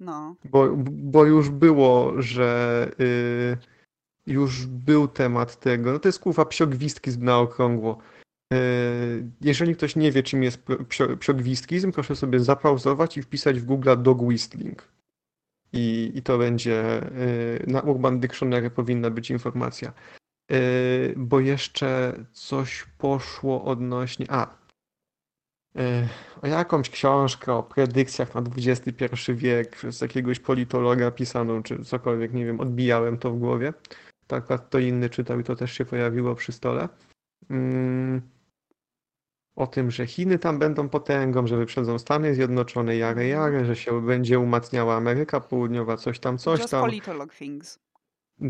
No. 0.02 0.36
Bo, 0.44 0.68
bo 0.86 1.24
już 1.24 1.50
było, 1.50 2.22
że 2.22 2.90
y, 3.00 3.56
już 4.26 4.66
był 4.66 5.08
temat 5.08 5.60
tego. 5.60 5.92
No 5.92 5.98
to 5.98 6.08
jest 6.08 6.18
kurwa 6.18 6.44
psiogwistkizm 6.44 7.24
na 7.24 7.38
okrągło. 7.38 7.98
Y, 8.52 9.26
jeżeli 9.40 9.76
ktoś 9.76 9.96
nie 9.96 10.12
wie, 10.12 10.22
czym 10.22 10.42
jest 10.42 10.64
psio- 10.64 11.16
psiogwistkizm, 11.16 11.92
proszę 11.92 12.16
sobie 12.16 12.40
zapauzować 12.40 13.16
i 13.16 13.22
wpisać 13.22 13.60
w 13.60 13.64
Google 13.64 13.90
dog 13.98 14.22
whistling. 14.22 14.88
I, 15.72 16.12
I 16.14 16.22
to 16.22 16.38
będzie 16.38 17.02
y, 17.12 17.64
na 17.66 17.80
Urban 17.80 18.20
Dictionary 18.20 18.70
powinna 18.70 19.10
być 19.10 19.30
informacja. 19.30 19.92
Bo 21.16 21.40
jeszcze 21.40 22.12
coś 22.32 22.86
poszło 22.98 23.64
odnośnie. 23.64 24.26
A, 24.28 24.61
o 26.42 26.46
jakąś 26.46 26.90
książkę 26.90 27.54
o 27.54 27.62
predykcjach 27.62 28.34
na 28.34 28.42
XXI 28.56 29.32
wiek 29.34 29.76
przez 29.76 30.00
jakiegoś 30.00 30.40
politologa 30.40 31.10
pisaną, 31.10 31.62
czy 31.62 31.84
cokolwiek, 31.84 32.32
nie 32.32 32.46
wiem, 32.46 32.60
odbijałem 32.60 33.18
to 33.18 33.30
w 33.30 33.38
głowie. 33.38 33.72
Tak, 34.26 34.44
kto 34.44 34.78
inny 34.78 35.10
czytał 35.10 35.40
i 35.40 35.44
to 35.44 35.56
też 35.56 35.72
się 35.72 35.84
pojawiło 35.84 36.34
przy 36.34 36.52
stole. 36.52 36.88
Mm, 37.50 38.22
o 39.56 39.66
tym, 39.66 39.90
że 39.90 40.06
Chiny 40.06 40.38
tam 40.38 40.58
będą 40.58 40.88
potęgą, 40.88 41.46
że 41.46 41.56
wyprzedzą 41.56 41.98
Stany 41.98 42.34
Zjednoczone, 42.34 42.96
jare, 42.96 43.28
jare, 43.28 43.64
że 43.64 43.76
się 43.76 44.06
będzie 44.06 44.38
umacniała 44.38 44.96
Ameryka 44.96 45.40
Południowa, 45.40 45.96
coś 45.96 46.18
tam, 46.18 46.38
coś 46.38 46.60
Just 46.60 46.70
tam. 46.70 46.80
politolog 46.80 47.34
things. 47.34 47.78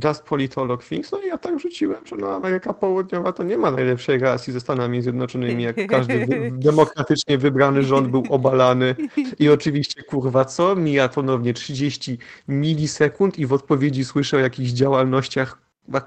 Just 0.05 0.23
Politolog 0.23 0.85
Things. 0.85 1.13
No 1.13 1.21
i 1.21 1.27
ja 1.27 1.39
tak 1.39 1.61
rzuciłem, 1.61 2.07
że 2.07 2.17
no 2.17 2.35
Ameryka 2.35 2.73
Południowa 2.73 3.33
to 3.33 3.43
nie 3.43 3.59
ma 3.59 3.71
najlepszej 3.71 4.19
relacji 4.19 4.53
ze 4.53 4.61
Stanami 4.61 5.03
Zjednoczonymi, 5.03 5.63
jak 5.63 5.87
każdy 5.87 6.27
demokratycznie 6.53 7.39
wybrany 7.39 7.83
rząd 7.83 8.09
był 8.09 8.25
obalany. 8.29 8.95
I 9.39 9.49
oczywiście, 9.49 10.03
kurwa, 10.03 10.45
co? 10.45 10.77
Mija 10.77 11.09
ponownie 11.09 11.55
30 11.55 12.19
milisekund 12.49 13.39
i 13.39 13.47
w 13.47 13.53
odpowiedzi 13.53 14.05
słyszę 14.05 14.37
o 14.37 14.41
jakichś 14.41 14.71
działalnościach 14.71 15.59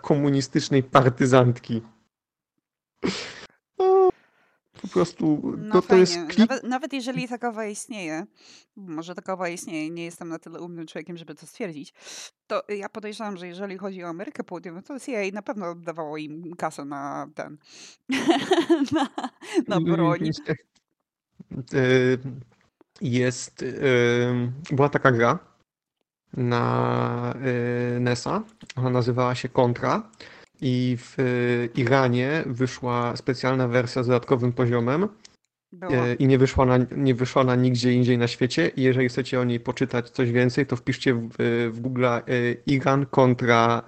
komunistycznej 0.01 0.83
partyzantki. 0.83 1.81
No, 4.85 4.89
po 4.89 4.93
prostu, 4.93 5.41
No 5.43 5.57
no 5.57 5.73
to 5.73 5.81
fajnie. 5.81 6.01
jest 6.01 6.17
klik... 6.27 6.37
Nawet, 6.49 6.63
nawet 6.63 6.93
jeżeli 6.93 7.27
takowa 7.27 7.65
istnieje, 7.65 8.25
może 8.75 9.15
takowa 9.15 9.49
istnieje, 9.49 9.89
nie 9.89 10.05
jestem 10.05 10.29
na 10.29 10.39
tyle 10.39 10.59
umnym 10.59 10.87
człowiekiem, 10.87 11.17
żeby 11.17 11.35
to 11.35 11.47
stwierdzić, 11.47 11.93
to 12.47 12.63
ja 12.69 12.89
podejrzewam, 12.89 13.37
że 13.37 13.47
jeżeli 13.47 13.77
chodzi 13.77 14.03
o 14.03 14.07
Amerykę 14.07 14.43
Południową, 14.43 14.81
to 14.81 14.99
CIA 14.99 15.19
na 15.33 15.41
pewno 15.41 15.75
dawało 15.75 16.17
im 16.17 16.55
kasę 16.55 16.85
na 16.85 17.27
ten, 17.35 17.57
na, 18.93 19.07
na 19.67 19.81
broń. 19.81 20.29
Y, 21.73 22.17
Jest, 23.01 23.61
y, 23.61 23.75
była 24.71 24.89
taka 24.89 25.11
gra 25.11 25.39
na 26.33 27.33
y, 27.95 27.99
NES-a, 27.99 28.43
ona 28.75 28.89
nazywała 28.89 29.35
się 29.35 29.49
Contra 29.49 30.09
i 30.61 30.97
w 30.99 31.19
y, 31.19 31.69
Iranie 31.75 32.43
wyszła 32.45 33.15
specjalna 33.15 33.67
wersja 33.67 34.03
z 34.03 34.07
dodatkowym 34.07 34.53
poziomem 34.53 35.07
Było. 35.71 36.05
y, 36.05 36.15
i 36.15 36.27
nie 36.27 36.37
wyszła, 36.37 36.63
ona, 36.63 36.77
nie 36.95 37.15
wyszła 37.15 37.41
ona 37.41 37.55
nigdzie 37.55 37.93
indziej 37.93 38.17
na 38.17 38.27
świecie 38.27 38.67
i 38.67 38.81
jeżeli 38.81 39.09
chcecie 39.09 39.39
o 39.39 39.43
niej 39.43 39.59
poczytać 39.59 40.09
coś 40.09 40.31
więcej, 40.31 40.65
to 40.65 40.75
wpiszcie 40.75 41.13
w, 41.13 41.41
y, 41.41 41.71
w 41.71 41.79
Google 41.79 42.05
Iran 42.65 43.05
kontra 43.05 43.83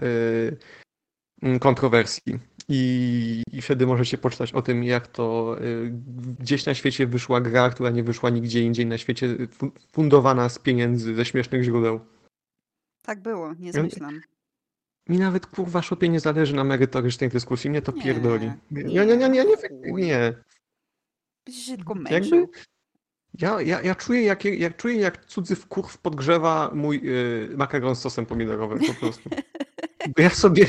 mm, 1.41 1.59
kontrowersji. 1.59 2.39
I, 2.69 3.43
I 3.51 3.61
wtedy 3.61 3.87
możecie 3.87 4.17
poczytać 4.17 4.53
o 4.53 4.61
tym, 4.61 4.83
jak 4.83 5.07
to 5.07 5.55
y, 5.61 5.91
gdzieś 6.39 6.65
na 6.65 6.73
świecie 6.73 7.07
wyszła 7.07 7.41
gra, 7.41 7.69
która 7.69 7.89
nie 7.89 8.03
wyszła 8.03 8.29
nigdzie 8.29 8.61
indziej 8.61 8.85
na 8.85 8.97
świecie, 8.97 9.27
fu- 9.51 9.71
fundowana 9.91 10.49
z 10.49 10.59
pieniędzy 10.59 11.15
ze 11.15 11.25
śmiesznych 11.25 11.63
źródeł. 11.63 11.99
Tak 13.01 13.21
było, 13.21 13.53
nie 13.59 13.73
zmyślam. 13.73 14.21
Mi 15.09 15.17
nawet 15.17 15.47
kurwa 15.47 15.81
szopie 15.81 16.09
nie 16.09 16.19
zależy 16.19 16.55
na 16.55 16.63
merytorycznej 16.63 17.29
dyskusji, 17.29 17.69
mnie 17.69 17.81
to 17.81 17.91
Nie, 17.91 18.03
pierdoli. 18.03 18.51
nie, 18.71 18.83
Nie, 18.83 19.05
nie, 19.05 19.17
nie, 19.17 19.29
nie, 19.29 19.45
nie, 19.45 19.57
tylko 21.77 21.93
Jakby 22.09 22.47
ja, 23.39 23.61
ja, 23.61 23.81
ja 23.81 23.95
czuję, 23.95 24.21
jak, 24.23 24.45
jak 24.45 24.77
czuję, 24.77 24.95
jak 24.95 25.25
cudzy 25.25 25.55
wkurw 25.55 25.97
podgrzewa 25.97 26.71
mój 26.73 27.01
y, 27.03 27.57
makaron 27.57 27.95
z 27.95 27.99
sosem 28.01 28.25
pomidorowym 28.25 28.79
po 28.79 28.93
prostu. 28.93 29.29
Bo 30.15 30.21
ja 30.21 30.29
sobie 30.29 30.65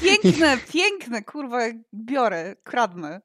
Piękne, 0.00 0.58
piękne, 0.72 1.22
kurwa, 1.22 1.58
biorę, 1.94 2.56
kradnę. 2.64 3.20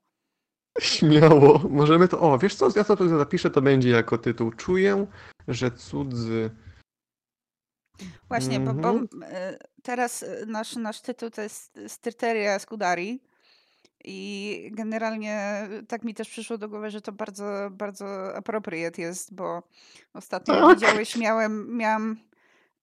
śmiało, 0.80 1.62
możemy 1.70 2.08
to, 2.08 2.20
o, 2.20 2.38
wiesz 2.40 2.56
co, 2.56 2.70
ja 2.76 2.84
to 2.84 3.10
zapiszę, 3.20 3.50
to 3.50 3.62
będzie 3.62 3.90
jako 3.90 4.18
tytuł. 4.18 4.52
Czuję, 4.52 5.08
że 5.48 5.72
cudzy 5.72 6.50
Właśnie, 8.30 8.60
bo, 8.60 8.74
bo 8.74 8.90
Mhm. 8.90 9.24
e, 9.24 9.58
teraz 9.84 10.24
e, 10.24 10.46
nasz, 10.46 10.76
nasz 10.76 11.02
tytuł 11.02 11.30
to 11.30 11.42
jest 11.42 11.80
Stryteria 11.88 12.60
Scudari 12.60 13.20
i 14.04 14.70
generalnie 14.74 15.68
tak 15.88 16.04
mi 16.04 16.14
też 16.14 16.30
przyszło 16.30 16.58
do 16.58 16.70
głowy, 16.70 16.92
że 16.92 17.02
to 17.02 17.12
bardzo, 17.12 17.70
bardzo 17.72 18.36
appropriate 18.36 19.02
jest, 19.02 19.34
bo 19.34 19.64
ostatnio 20.14 20.56
jak 20.70 20.80
widziałeś, 20.80 21.16
miałem, 21.16 21.78
miałam 21.78 22.18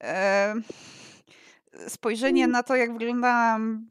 e, 0.02 0.54
spojrzenie 1.88 2.46
na 2.46 2.62
to, 2.62 2.76
jak 2.76 2.92
wyglądałam 2.92 3.88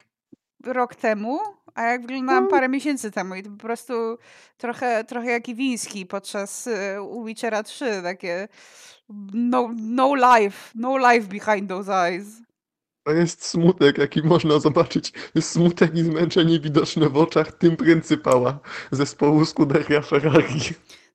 rok 0.64 0.94
temu, 0.94 1.38
a 1.74 1.82
jak 1.82 2.02
wyglądałam 2.02 2.48
parę 2.48 2.68
miesięcy 2.68 3.10
temu 3.10 3.34
i 3.34 3.42
to 3.42 3.50
po 3.50 3.56
prostu 3.56 4.18
trochę, 4.56 5.04
trochę 5.04 5.30
jak 5.30 5.48
Iwiński 5.48 6.06
podczas 6.06 6.66
e, 6.66 6.98
Witchera 7.24 7.62
3, 7.62 8.00
takie 8.02 8.48
no, 9.32 9.74
no 9.76 10.14
life, 10.14 10.72
no 10.74 10.96
life 10.98 11.28
behind 11.28 11.68
those 11.68 11.92
eyes. 11.92 12.42
To 13.04 13.12
jest 13.12 13.44
smutek, 13.44 13.98
jaki 13.98 14.22
można 14.22 14.58
zobaczyć. 14.58 15.12
Jest 15.34 15.50
smutek 15.50 15.94
i 15.94 16.02
zmęczenie 16.02 16.60
widoczne 16.60 17.08
w 17.08 17.16
oczach 17.16 17.52
tym 17.52 17.76
pryncypała 17.76 18.58
zespołu 18.90 19.44
Scuderia 19.44 20.02
Ferrari. 20.02 20.60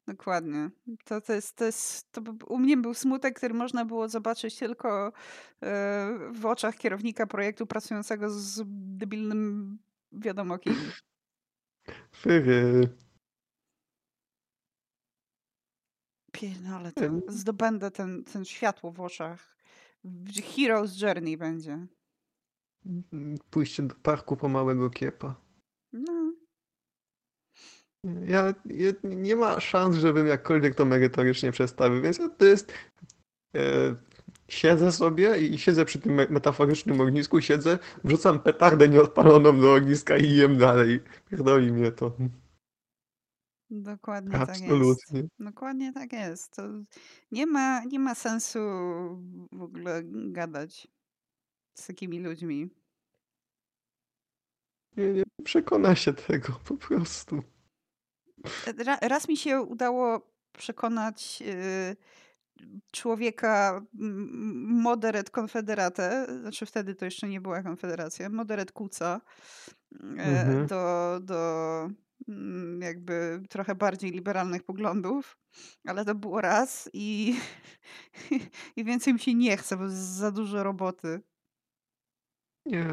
Dokładnie. 0.07 0.69
To, 1.05 1.21
to 1.21 1.33
jest, 1.33 1.55
to 1.55 1.65
jest, 1.65 2.11
to 2.11 2.21
u 2.47 2.59
mnie 2.59 2.77
był 2.77 2.93
smutek, 2.93 3.37
który 3.37 3.53
można 3.53 3.85
było 3.85 4.09
zobaczyć 4.09 4.57
tylko 4.57 5.07
e, 5.07 5.11
w 6.31 6.45
oczach 6.45 6.75
kierownika 6.75 7.27
projektu 7.27 7.67
pracującego 7.67 8.29
z 8.29 8.63
debilnym 8.97 9.77
wiadomo 10.11 10.57
kim. 10.57 10.75
Fyry. 12.15 12.89
Pierdolę, 16.41 16.91
to 16.91 17.05
Em. 17.05 17.21
zdobędę 17.27 17.91
ten, 17.91 18.23
ten 18.23 18.45
światło 18.45 18.91
w 18.91 19.01
oczach. 19.01 19.57
Hero's 20.55 21.01
Journey 21.03 21.37
będzie. 21.37 21.87
Pójście 23.49 23.83
do 23.83 23.95
parku 23.95 24.37
po 24.37 24.49
małego 24.49 24.89
kiepa. 24.89 25.35
No, 25.93 26.33
Ja, 28.27 28.53
ja 28.65 28.91
nie 29.03 29.35
ma 29.35 29.59
szans, 29.59 29.95
żebym 29.97 30.27
jakkolwiek 30.27 30.75
to 30.75 30.85
merytorycznie 30.85 31.51
przedstawił, 31.51 32.01
więc 32.01 32.19
to 32.37 32.45
jest. 32.45 32.73
E, 33.55 33.95
siedzę 34.47 34.91
sobie 34.91 35.37
i 35.37 35.57
siedzę 35.57 35.85
przy 35.85 35.99
tym 35.99 36.13
me- 36.13 36.27
metaforycznym 36.29 37.01
ognisku, 37.01 37.41
siedzę, 37.41 37.79
wrzucam 38.03 38.39
petardę 38.39 38.89
nieodpaloną 38.89 39.59
do 39.59 39.73
ogniska 39.73 40.17
i 40.17 40.35
jem 40.35 40.57
dalej. 40.57 40.99
Pierdoli 41.29 41.71
mnie 41.71 41.91
to. 41.91 42.11
Dokładnie 43.71 44.31
tak 44.45 44.61
jest. 44.61 44.61
Absolutnie. 44.63 45.23
Dokładnie 45.39 45.93
tak 45.93 46.13
jest. 46.13 46.55
To 46.55 46.63
nie 47.31 47.45
ma, 47.47 47.83
nie 47.85 47.99
ma 47.99 48.15
sensu 48.15 48.59
w 49.51 49.61
ogóle 49.61 50.01
gadać 50.05 50.87
z 51.73 51.87
takimi 51.87 52.19
ludźmi. 52.19 52.69
Nie, 54.97 55.13
nie 55.13 55.23
przekona 55.43 55.95
się 55.95 56.13
tego 56.13 56.53
po 56.67 56.77
prostu. 56.77 57.43
Ra, 58.85 58.97
raz 59.01 59.27
mi 59.27 59.37
się 59.37 59.61
udało 59.61 60.31
przekonać 60.51 61.43
y, 61.47 61.95
człowieka 62.91 63.81
m- 63.99 64.65
moderat 64.81 65.29
konfederatę, 65.29 66.27
znaczy 66.41 66.65
wtedy 66.65 66.95
to 66.95 67.05
jeszcze 67.05 67.27
nie 67.27 67.41
była 67.41 67.63
konfederacja, 67.63 68.29
moderat 68.29 68.71
kuca, 68.71 69.21
e, 69.93 69.97
Mhm. 69.97 70.67
do, 70.67 71.19
do 71.23 71.89
jakby 72.79 73.43
trochę 73.49 73.75
bardziej 73.75 74.11
liberalnych 74.11 74.63
poglądów, 74.63 75.37
ale 75.87 76.05
to 76.05 76.15
było 76.15 76.41
raz 76.41 76.89
i, 76.93 77.35
i 78.77 78.83
więcej 78.83 79.13
mi 79.13 79.19
się 79.19 79.33
nie 79.33 79.57
chce, 79.57 79.77
bo 79.77 79.83
jest 79.83 79.95
za 79.95 80.31
dużo 80.31 80.63
roboty. 80.63 81.21
Nie. 82.65 82.85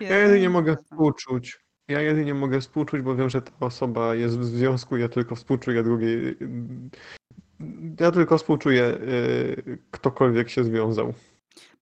Ja 0.00 0.18
jedynie 0.18 0.50
mogę 0.50 0.76
to- 0.76 0.82
współczuć. 0.82 1.64
Ja 1.88 2.00
jedynie 2.00 2.34
mogę 2.34 2.60
współczuć, 2.60 3.02
bo 3.02 3.16
wiem, 3.16 3.30
że 3.30 3.42
ta 3.42 3.52
osoba 3.60 4.14
jest 4.14 4.38
w 4.38 4.44
związku, 4.44 4.96
ja 4.96 5.08
tylko 5.08 5.36
współczuję 5.36 5.82
drugiej. 5.82 6.36
Ja 8.00 8.10
tylko 8.10 8.38
współczuję, 8.38 8.84
y, 8.84 9.78
ktokolwiek 9.90 10.50
się 10.50 10.64
związał. 10.64 11.14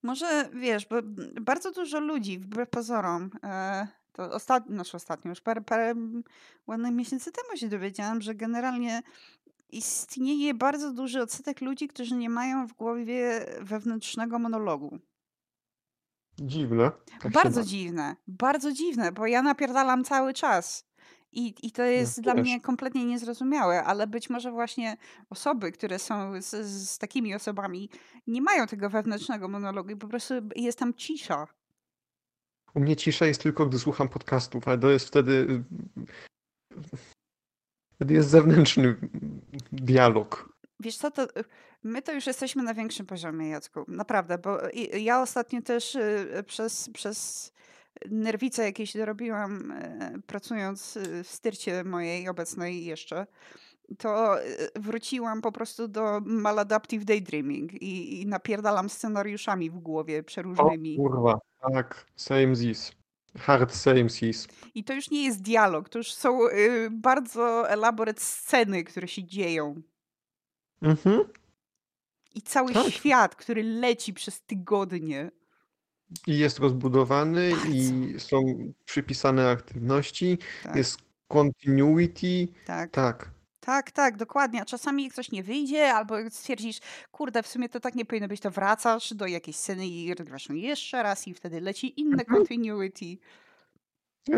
Może 0.03 0.51
wiesz, 0.55 0.87
bo 0.87 0.97
bardzo 1.41 1.73
dużo 1.73 2.01
ludzi, 2.01 2.39
wbrew 2.39 2.71
pozorom, 2.71 3.31
e, 3.43 3.87
to 4.13 4.31
ostatnio, 4.31 4.75
znaczy 4.75 4.97
ostatnio, 4.97 5.29
już 5.29 5.41
parę, 5.41 5.61
parę 5.61 5.95
ładnych 6.67 6.93
miesięcy 6.93 7.33
temu 7.33 7.57
się 7.57 7.69
dowiedziałam, 7.69 8.21
że 8.21 8.35
generalnie 8.35 9.03
istnieje 9.69 10.55
bardzo 10.55 10.93
duży 10.93 11.23
odsetek 11.23 11.61
ludzi, 11.61 11.89
którzy 11.89 12.15
nie 12.15 12.31
mają 12.31 12.67
w 12.67 12.73
głowie 12.73 13.47
wewnętrznego 13.61 14.39
monologu. 14.39 14.99
Dziwne. 16.39 16.91
Tak 17.23 17.33
Bardzo 17.33 17.63
dziwne, 17.63 18.17
bardzo 18.27 18.73
dziwne, 18.73 19.13
bo 19.13 19.27
ja 19.27 19.43
napierdalam 19.43 20.05
cały 20.05 20.35
czas. 20.35 20.93
I, 21.33 21.55
I 21.63 21.73
to 21.73 21.83
jest 21.83 22.21
dla 22.21 22.35
mnie 22.35 22.61
kompletnie 22.61 23.05
niezrozumiałe, 23.05 23.85
ale 23.85 24.07
być 24.07 24.31
może 24.31 24.51
właśnie 24.51 24.97
osoby, 25.31 25.73
które 25.73 25.99
są 25.99 26.43
z, 26.43 26.67
z 26.67 26.99
takimi 26.99 27.35
osobami, 27.35 27.91
nie 28.27 28.43
mają 28.43 28.67
tego 28.67 28.91
wewnętrznego 28.91 29.49
monologu 29.49 29.91
i 29.91 29.97
po 29.97 30.09
prostu 30.09 30.35
jest 30.57 30.79
tam 30.79 30.95
cisza. 30.95 31.47
U 32.75 32.81
mnie 32.81 32.97
cisza 32.97 33.27
jest 33.27 33.43
tylko, 33.43 33.67
gdy 33.67 33.79
słucham 33.79 34.09
podcastów, 34.09 34.69
ale 34.69 34.79
to 34.79 34.91
jest 34.91 35.07
wtedy. 35.07 35.65
Wtedy 37.95 38.15
jest 38.15 38.29
zewnętrzny 38.29 38.97
dialog. 39.73 40.53
Wiesz 40.81 40.97
co, 40.97 41.11
to 41.11 41.27
my 41.83 42.03
to 42.03 42.13
już 42.13 42.27
jesteśmy 42.27 42.63
na 42.63 42.75
większym 42.75 43.07
poziomie, 43.07 43.49
Jacku. 43.49 43.85
Naprawdę, 43.89 44.39
bo 44.39 44.59
ja 44.99 45.23
ostatnio 45.23 45.63
też 45.63 45.95
y, 45.95 46.45
przez, 46.47 46.91
przez 46.95 47.53
nerwice 48.11 48.65
jakieś 48.65 48.97
dorobiłam, 48.97 49.71
y, 49.71 50.23
pracując 50.27 50.97
y, 50.97 51.25
w 51.25 51.29
styrcie 51.29 51.85
mojej 51.85 52.29
obecnej 52.29 52.85
jeszcze, 52.85 53.27
to 53.99 54.37
wróciłam 54.77 55.41
po 55.41 55.53
prostu 55.53 55.89
do 55.89 56.21
maladaptive 56.21 57.05
daydreaming 57.05 57.73
i, 57.73 58.21
i 58.21 58.27
napierdalam 58.27 58.89
scenariuszami 58.89 59.71
w 59.71 59.79
głowie 59.79 60.21
O 60.21 60.23
przeróżnymi. 60.23 60.97
kurwa, 60.97 61.39
tak, 61.73 62.07
same 62.17 62.57
this. 62.57 62.93
Hard 63.39 63.75
same 63.75 64.05
this. 64.09 64.49
I 64.75 64.85
to 64.85 64.93
już 64.95 65.11
nie 65.11 65.25
jest 65.25 65.43
dialog, 65.43 65.89
to 65.89 65.99
już 65.99 66.13
są 66.15 66.49
y, 66.49 66.89
bardzo 66.91 67.71
elaborate 67.71 68.21
sceny, 68.21 68.85
które 68.85 69.09
się 69.09 69.25
dzieją. 69.25 69.83
Mhm. 70.83 71.25
I 72.35 72.43
cały 72.43 72.73
Tak. 72.73 72.87
świat, 72.93 73.37
który 73.37 73.63
leci 73.63 74.15
przez 74.15 74.41
tygodnie. 74.43 75.31
I 76.27 76.39
jest 76.39 76.59
rozbudowany, 76.59 77.51
Bardzo. 77.51 77.69
i 77.69 78.15
są 78.21 78.43
przypisane 78.85 79.49
aktywności, 79.51 80.39
Tak, 80.63 80.77
jest 80.77 80.99
continuity. 81.29 82.49
tak. 82.67 82.91
Tak. 82.91 83.31
Tak, 83.65 83.91
tak, 83.91 84.17
dokładnie. 84.17 84.63
A 84.63 84.65
czasami 84.65 85.11
coś 85.11 85.31
nie 85.31 85.43
wyjdzie, 85.43 85.95
albo 85.95 86.15
stwierdzisz, 86.31 86.79
kurde, 87.13 87.43
w 87.43 87.47
sumie 87.47 87.69
to 87.69 87.81
tak 87.81 87.95
nie 87.95 88.05
powinno 88.05 88.29
być, 88.29 88.41
to 88.41 88.51
wracasz 88.51 89.15
do 89.15 89.27
jakiejś 89.27 89.57
sceny 89.57 89.87
i 89.87 90.05
ją 90.05 90.15
jeszcze 90.55 91.03
raz 91.03 91.29
i 91.29 91.35
wtedy 91.35 91.61
leci 91.61 92.01
inne 92.01 92.23
Mhm. 92.23 92.39
continuity. 92.39 93.17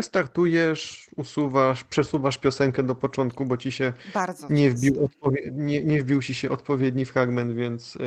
Startujesz, 0.01 1.09
usuwasz, 1.15 1.83
przesuwasz 1.83 2.37
piosenkę 2.37 2.83
do 2.83 2.95
początku, 2.95 3.45
bo 3.45 3.57
ci 3.57 3.71
się 3.71 3.93
Bardzo 4.13 4.47
nie 4.49 4.71
wbił, 4.71 5.09
nie, 5.51 5.83
nie 5.83 6.01
wbił 6.01 6.21
ci 6.21 6.33
się 6.33 6.49
odpowiedni 6.49 7.05
fragment, 7.05 7.53
więc 7.55 7.97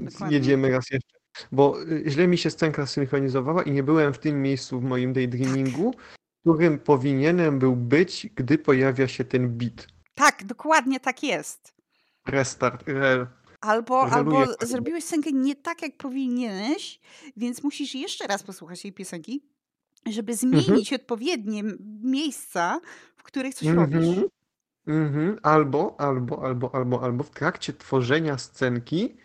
Dokładnie. 0.00 0.36
jedziemy 0.36 0.70
raz 0.70 0.90
jeszcze. 0.90 1.18
Bo 1.52 1.82
e, 2.06 2.10
źle 2.10 2.26
mi 2.28 2.38
się 2.38 2.50
scenka 2.50 2.86
synchronizowała 2.86 3.62
i 3.62 3.70
nie 3.70 3.82
byłem 3.82 4.14
w 4.14 4.18
tym 4.18 4.42
miejscu 4.42 4.80
w 4.80 4.84
moim 4.84 5.12
daydreamingu, 5.12 5.92
w 5.92 6.40
którym 6.40 6.78
powinienem 6.78 7.58
był 7.58 7.76
być, 7.76 8.26
gdy 8.34 8.58
pojawia 8.58 9.08
się 9.08 9.24
ten 9.24 9.48
beat. 9.58 9.93
Tak, 10.14 10.44
dokładnie 10.44 11.00
tak 11.00 11.22
jest. 11.22 11.74
Restart, 12.26 12.88
re, 12.88 13.26
Albo, 13.60 14.02
albo 14.02 14.44
zrobiłeś 14.62 15.04
scenkę 15.04 15.32
nie 15.32 15.56
tak, 15.56 15.82
jak 15.82 15.96
powinieneś, 15.96 17.00
więc 17.36 17.62
musisz 17.62 17.94
jeszcze 17.94 18.26
raz 18.26 18.42
posłuchać 18.42 18.82
tej 18.82 18.92
piosenki, 18.92 19.42
żeby 20.06 20.32
Mhm. 20.32 20.62
zmienić 20.62 20.92
odpowiednie 20.92 21.60
m- 21.60 21.78
miejsca, 22.02 22.80
w 23.16 23.22
których 23.22 23.54
coś 23.54 23.68
robisz. 23.68 23.96
Mhm. 24.08 24.28
Mhm. 24.86 25.38
Albo, 25.42 25.94
albo, 26.00 26.44
albo, 26.44 26.74
albo, 26.74 27.02
albo 27.02 27.24
w 27.24 27.30
trakcie 27.30 27.72
tworzenia 27.72 28.38
scenki 28.38 29.16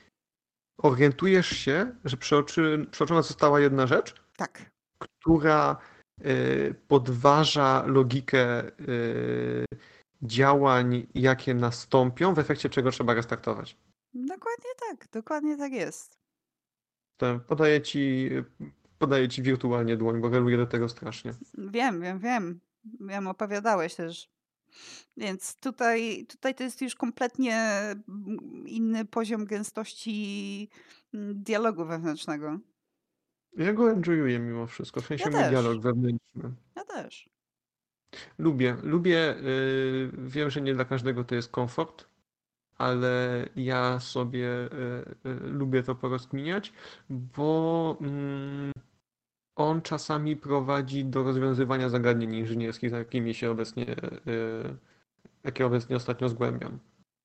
orientujesz 0.77 1.49
się, 1.49 1.95
że 2.05 2.17
przeoczy, 2.17 2.85
przeoczona 2.91 3.21
została 3.21 3.59
jedna 3.59 3.87
rzecz, 3.87 4.15
Tak. 4.37 4.71
która 4.99 5.77
y, 6.25 6.75
podważa 6.87 7.83
logikę 7.85 8.63
y, 8.67 9.65
działań, 10.21 11.07
jakie 11.15 11.53
nastąpią, 11.53 12.33
w 12.33 12.39
efekcie 12.39 12.69
czego 12.69 12.91
trzeba 12.91 13.13
restartować. 13.13 13.77
Dokładnie 14.13 14.69
tak, 14.89 15.07
dokładnie 15.11 15.57
tak 15.57 15.71
jest. 15.71 16.19
Podaję 17.47 17.81
ci, 17.81 18.29
podaję 18.97 19.27
ci 19.27 19.41
wirtualnie 19.41 19.97
dłoń, 19.97 20.21
bo 20.21 20.29
reluję 20.29 20.57
do 20.57 20.67
tego 20.67 20.89
strasznie. 20.89 21.33
Wiem, 21.57 22.01
wiem, 22.01 22.19
wiem. 22.19 22.59
Wiem, 22.99 23.27
opowiadałeś 23.27 23.95
też. 23.95 24.29
Więc 25.17 25.55
tutaj, 25.55 26.25
tutaj 26.29 26.55
to 26.55 26.63
jest 26.63 26.81
już 26.81 26.95
kompletnie 26.95 27.55
mm, 27.55 28.67
inny 28.67 29.05
poziom 29.05 29.45
gęstości 29.45 30.69
mm, 31.13 31.43
dialogu 31.43 31.85
wewnętrznego. 31.85 32.59
Ja 33.57 33.73
go 33.73 33.91
enjoyuję 33.91 34.39
mimo 34.39 34.67
wszystko, 34.67 35.01
w 35.01 35.05
sensie 35.05 35.29
Ja 35.29 35.39
mój 35.39 35.49
dialog 35.49 35.81
wewnętrzny. 35.81 36.53
Ja 36.75 36.83
też. 36.83 37.29
Lubię, 38.37 38.77
lubię, 38.83 39.35
y, 39.37 40.11
wiem, 40.17 40.49
że 40.49 40.61
nie 40.61 40.73
dla 40.73 40.85
każdego 40.85 41.23
to 41.23 41.35
jest 41.35 41.51
komfort, 41.51 42.07
ale 42.77 43.45
ja 43.55 43.99
sobie 43.99 44.47
y, 44.47 45.29
y, 45.29 45.39
lubię 45.39 45.83
to 45.83 45.95
porozkminiać, 45.95 46.73
bo 47.09 47.97
mm, 48.01 48.71
on 49.55 49.81
czasami 49.81 50.35
prowadzi 50.35 51.05
do 51.05 51.23
rozwiązywania 51.23 51.89
zagadnień 51.89 52.33
inżynierskich, 52.33 52.89
z 52.89 52.93
jakimi 52.93 53.33
się 53.33 53.51
obecnie, 53.51 53.95
jakie 55.43 55.65
obecnie 55.65 55.95
ostatnio 55.95 56.29
zgłębiam. 56.29 56.79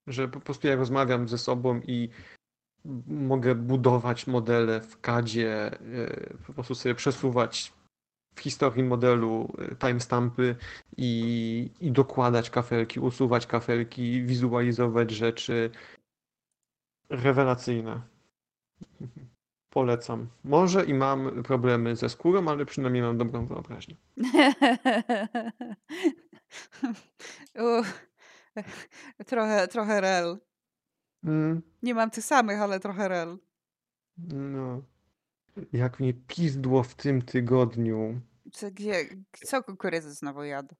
Że 0.07 0.27
po 0.27 0.39
prostu 0.39 0.67
ja 0.67 0.75
rozmawiam 0.75 1.27
ze 1.27 1.37
sobą 1.37 1.81
i 1.87 2.09
mogę 3.07 3.55
budować 3.55 4.27
modele 4.27 4.81
w 4.81 5.01
CADzie, 5.01 5.81
y, 5.81 6.37
po 6.47 6.53
prostu 6.53 6.75
sobie 6.75 6.95
przesuwać 6.95 7.73
w 8.35 8.39
historii 8.39 8.83
modelu 8.83 9.53
y, 9.71 9.75
timestampy 9.75 10.55
i, 10.97 11.71
i 11.79 11.91
dokładać 11.91 12.49
kafelki, 12.49 12.99
usuwać 12.99 13.47
kafelki, 13.47 14.23
wizualizować 14.23 15.11
rzeczy. 15.11 15.71
Rewelacyjne. 17.09 18.01
Polecam. 19.69 20.27
Może 20.43 20.85
i 20.85 20.93
mam 20.93 21.43
problemy 21.43 21.95
ze 21.95 22.09
skórą, 22.09 22.47
ale 22.47 22.65
przynajmniej 22.65 23.03
mam 23.03 23.17
dobrą 23.17 23.45
wyobraźnię. 23.45 23.95
Uff. 27.79 28.07
trochę, 29.25 29.67
trochę 29.67 30.01
rel. 30.01 30.37
Mm, 31.23 31.61
Nie 31.83 31.93
mam 31.93 32.11
tych 32.11 32.23
samych, 32.25 32.61
ale 32.61 32.79
trochę 32.79 33.07
rel. 33.07 33.37
no. 34.33 34.94
Jak 35.73 35.99
mnie 35.99 36.13
pizdło 36.13 36.83
w 36.83 36.95
tym 36.95 37.21
tygodniu. 37.21 38.21
Co, 38.51 38.71
gdzie, 38.71 39.05
co 39.45 39.63
kukurydzę 39.63 40.11
znowu 40.11 40.43
jadł? 40.43 40.75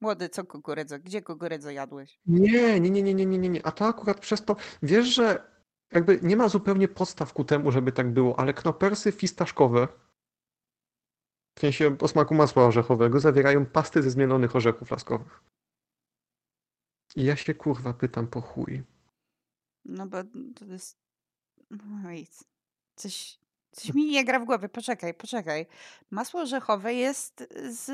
Młody, 0.00 0.28
co 0.28 0.44
kukurydzę? 0.44 0.98
Gdzie 0.98 1.22
kukurydzę 1.22 1.74
jadłeś? 1.74 2.20
Nie, 2.26 2.80
nie, 2.80 2.90
nie, 2.90 3.02
nie, 3.02 3.14
nie, 3.14 3.38
nie, 3.38 3.48
nie. 3.48 3.66
A 3.66 3.72
to 3.72 3.86
akurat 3.86 4.20
przez 4.20 4.44
to, 4.44 4.56
wiesz, 4.82 5.06
że 5.14 5.50
jakby 5.92 6.20
nie 6.22 6.36
ma 6.36 6.48
zupełnie 6.48 6.88
podstaw 6.88 7.32
ku 7.32 7.44
temu, 7.44 7.72
żeby 7.72 7.92
tak 7.92 8.12
było, 8.12 8.38
ale 8.38 8.54
knopersy 8.54 9.12
fistaszkowe, 9.12 9.88
w 11.56 11.60
sensie 11.60 11.96
o 12.00 12.08
smaku 12.08 12.34
masła 12.34 12.66
orzechowego, 12.66 13.20
zawierają 13.20 13.66
pasty 13.66 14.02
ze 14.02 14.10
zmielonych 14.10 14.56
orzechów 14.56 14.90
laskowych. 14.90 15.42
I 17.16 17.24
ja 17.24 17.36
się 17.36 17.54
kurwa 17.54 17.92
pytam 17.94 18.26
po 18.26 18.40
chuj. 18.40 18.82
No 19.84 20.06
bo 20.06 20.16
to 20.54 20.64
jest... 20.64 20.98
Oj, 22.06 22.26
coś, 22.96 23.38
coś 23.78 23.94
mi 23.94 24.06
nie 24.06 24.24
gra 24.24 24.40
w 24.40 24.44
głowie. 24.44 24.68
Poczekaj, 24.68 25.14
poczekaj. 25.14 25.66
Masło 26.10 26.40
orzechowe 26.40 26.94
jest 26.94 27.48
z 27.70 27.86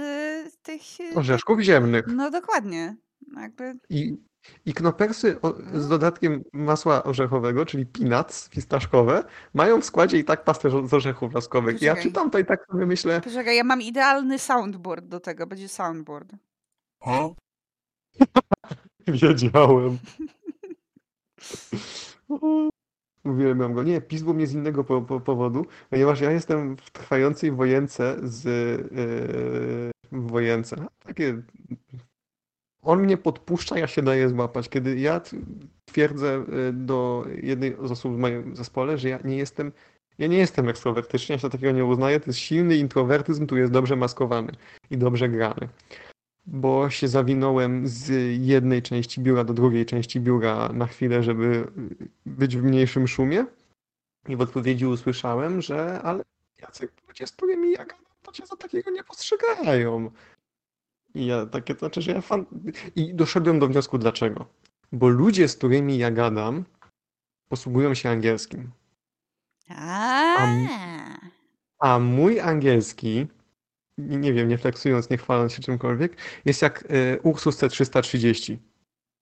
tych... 0.63 0.83
Orzeszków 1.17 1.61
ziemnych. 1.61 2.05
No 2.09 2.31
dokładnie. 2.31 2.97
Jakby... 3.41 3.75
I 3.91 4.17
I 4.67 4.75
knopersy 4.75 5.41
o, 5.41 5.55
No. 5.73 5.81
z 5.81 5.89
dodatkiem 5.89 6.45
masła 6.53 7.05
orzechowego, 7.05 7.67
czyli 7.67 7.87
peanuts 7.87 8.49
pistaszkowe, 8.49 9.25
mają 9.55 9.81
w 9.81 9.85
składzie 9.85 10.19
i 10.19 10.25
tak 10.25 10.45
pastę 10.45 10.89
z 10.89 10.95
orzechów 10.95 11.35
laskowych. 11.35 11.83
I 11.83 11.85
ja 11.85 11.93
Poczekaj. 11.93 12.11
czytam 12.11 12.31
to 12.31 12.39
i 12.39 12.45
tak 12.45 12.67
sobie 12.67 12.87
myślę, 12.87 13.21
Poczekaj, 13.21 13.57
ja 13.57 13.65
mam 13.65 13.83
idealny 13.83 14.39
soundboard 14.39 15.05
do 15.05 15.21
tego, 15.21 15.47
będzie 15.47 15.69
soundboard. 15.69 16.33
wiedziałem. 19.09 19.99
Uwielbiam 23.25 23.75
go. 23.75 23.83
Nie, 23.83 24.01
pisło 24.01 24.35
mnie 24.35 24.47
z 24.47 24.53
innego 24.53 24.85
po, 24.85 25.03
po, 25.03 25.21
powodu, 25.21 25.67
ponieważ 25.91 26.21
ja 26.21 26.31
jestem 26.31 26.77
w 26.77 26.91
trwającej 26.91 27.53
wojence 27.53 28.17
z 28.23 28.45
yy, 30.13 30.21
wojence. 30.21 30.87
Takie. 30.99 31.43
On 32.83 33.03
mnie 33.03 33.17
podpuszcza, 33.17 33.79
ja 33.79 33.87
się 33.87 34.03
daję 34.03 34.29
złapać. 34.29 34.69
Kiedy 34.69 34.99
ja 34.99 35.21
twierdzę 35.85 36.45
y, 36.69 36.73
do 36.73 37.27
jednej 37.43 37.77
z 37.83 37.93
osób 37.93 38.15
w 38.15 38.19
moim 38.19 38.57
zespole, 38.57 38.99
że 38.99 39.09
ja 39.09 39.19
nie 39.25 39.37
jestem. 39.37 39.73
Ja 40.19 40.27
nie 40.27 40.39
jestem 40.39 40.69
ekstrowertyczny, 40.69 41.33
ja 41.33 41.39
się 41.39 41.51
takiego 41.51 41.73
nie 41.73 41.85
uznaję. 41.85 42.21
To 42.21 42.27
jest 42.27 42.39
silny 42.39 42.77
introwertyzm, 42.77 43.47
tu 43.47 43.57
jest 43.57 43.73
dobrze 43.73 43.97
maskowany 43.97 44.53
i 44.91 44.99
dobrze 44.99 45.29
grany. 45.29 45.69
Bo 46.47 46.91
się 46.91 47.09
zawinąłem 47.09 47.89
z 47.89 48.11
jednej 48.47 48.83
części 48.83 49.21
biura 49.21 49.45
do 49.45 49.55
drugiej 49.55 49.87
części 49.87 50.21
biura 50.21 50.69
na 50.69 50.87
chwilę, 50.87 51.23
żeby 51.23 51.67
być 52.27 52.57
w 52.57 52.63
mniejszym 52.63 53.09
szumie. 53.09 53.47
I 54.29 54.37
w 54.37 54.41
odpowiedzi 54.41 54.87
usłyszałem, 54.87 55.63
że 55.63 56.03
ale 56.03 56.25
Jacek, 56.63 56.93
ludzie, 57.09 57.27
z 57.27 57.33
którymi 57.33 57.73
ja 57.73 57.85
gadam, 57.85 58.05
to 58.23 58.33
cię 58.33 58.47
za 58.47 58.57
takiego 58.57 58.91
nie 58.91 59.05
postrzegają. 59.05 60.11
I 61.15 61.27
ja 61.27 61.47
takie 61.47 61.75
to 61.75 61.79
znaczy, 61.79 62.03
że 62.03 62.13
ja 62.13 62.21
fan... 62.21 62.47
I 62.97 63.15
doszedłem 63.15 63.59
do 63.59 63.69
wniosku 63.69 63.99
dlaczego. 63.99 64.47
Bo 64.93 65.09
ludzie, 65.09 65.49
z 65.49 65.57
którymi 65.57 65.99
ja 65.99 66.11
gadam, 66.11 66.65
posługują 67.49 67.95
się 67.95 68.11
angielskim. 68.11 68.71
A, 69.69 70.47
A 71.79 71.99
mój 71.99 72.41
angielski, 72.41 73.27
nie 73.99 74.33
wiem, 74.33 74.49
nie 74.49 74.59
flexując, 74.59 75.11
nie 75.11 75.17
chwaląc 75.17 75.53
się 75.53 75.63
czymkolwiek, 75.63 76.17
jest 76.45 76.63
jak 76.63 76.85
y, 76.91 77.19
Ursus 77.23 77.59
C330. 77.63 78.57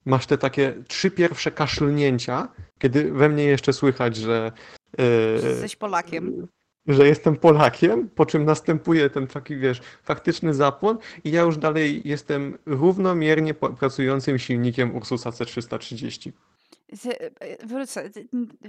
Masz 0.05 0.27
te 0.27 0.39
takie 0.39 0.75
trzy 0.89 1.11
pierwsze 1.11 1.51
kaszlnięcia, 1.51 2.49
kiedy 2.79 3.12
we 3.12 3.29
mnie 3.29 3.45
jeszcze 3.45 3.73
słychać, 3.73 4.16
że, 4.16 4.53
y, 5.01 5.41
że 5.41 5.49
jesteś 5.49 5.77
Polakiem. 5.77 6.47
że 6.87 7.09
jestem 7.09 7.37
Polakiem, 7.37 8.09
po 8.09 8.27
czym 8.27 8.45
następuje 8.45 9.11
ten 9.11 9.27
taki, 9.27 9.57
wiesz, 9.57 9.81
faktyczny 10.03 10.55
zapłon 10.55 10.99
i 11.25 11.31
ja 11.31 11.43
już 11.43 11.57
dalej 11.57 12.03
jestem 12.05 12.59
równomiernie 12.66 13.55
pracującym 13.55 14.39
silnikiem 14.39 14.97
Ursusa 14.97 15.31
C330. 15.31 16.33
Z- 16.93 17.07
e, 17.07 17.66
Wrócę. 17.66 18.11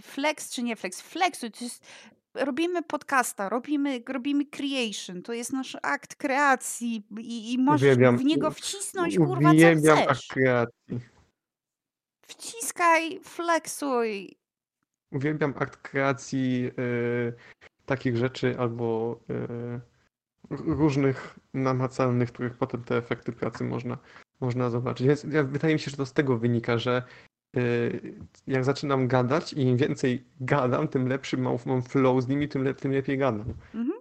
Flex 0.02 0.52
czy 0.56 0.64
nie 0.64 0.76
flex? 0.76 1.02
Flexuj. 1.02 1.52
To 1.52 1.64
jest, 1.64 1.86
robimy 2.36 2.84
podcasta, 2.84 3.50
robimy, 3.50 4.04
robimy 4.10 4.46
creation. 4.46 5.22
To 5.22 5.34
jest 5.34 5.54
nasz 5.54 5.78
akt 5.82 6.16
kreacji 6.16 7.04
i, 7.18 7.54
i 7.54 7.58
możesz 7.58 7.82
Uwielbiam- 7.98 8.18
w 8.18 8.24
niego 8.24 8.52
wcisnąć 8.52 9.18
kurwa 9.18 9.50
co 9.50 9.56
Uwielbiam 9.56 9.98
chcesz. 9.98 10.28
kreacji. 10.28 11.00
Wciskaj, 12.28 13.20
flexuj. 13.24 14.38
Uwielbiam 15.12 15.54
akt 15.60 15.78
kreacji 15.78 16.72
y, 16.80 17.34
takich 17.86 18.18
rzeczy 18.18 18.56
albo 18.60 19.20
y, 19.30 19.80
różnych 20.50 21.40
namacalnych, 21.54 22.32
których 22.32 22.54
potem 22.58 22.84
te 22.84 22.98
efekty 22.98 23.32
pracy 23.32 23.64
można, 23.64 23.98
można 24.40 24.70
zobaczyć. 24.70 25.08
Więc 25.08 25.24
ja, 25.24 25.44
wydaje 25.44 25.74
mi 25.74 25.80
się, 25.80 25.92
że 25.92 25.98
to 25.98 26.06
z 26.06 26.14
tego 26.14 26.38
wynika, 26.38 26.78
że 26.78 27.04
jak 28.48 28.66
zaczynam 28.66 29.08
gadać 29.08 29.54
i 29.54 29.62
im 29.62 29.78
więcej 29.78 30.24
gadam, 30.42 30.88
tym 30.88 31.08
lepszy 31.08 31.38
mam, 31.38 31.58
mam 31.66 31.84
flow 31.84 32.24
z 32.24 32.28
nimi, 32.28 32.50
tym, 32.50 32.76
tym 32.76 32.92
lepiej 32.92 33.18
gadam. 33.18 33.54
Mhm. 33.74 34.00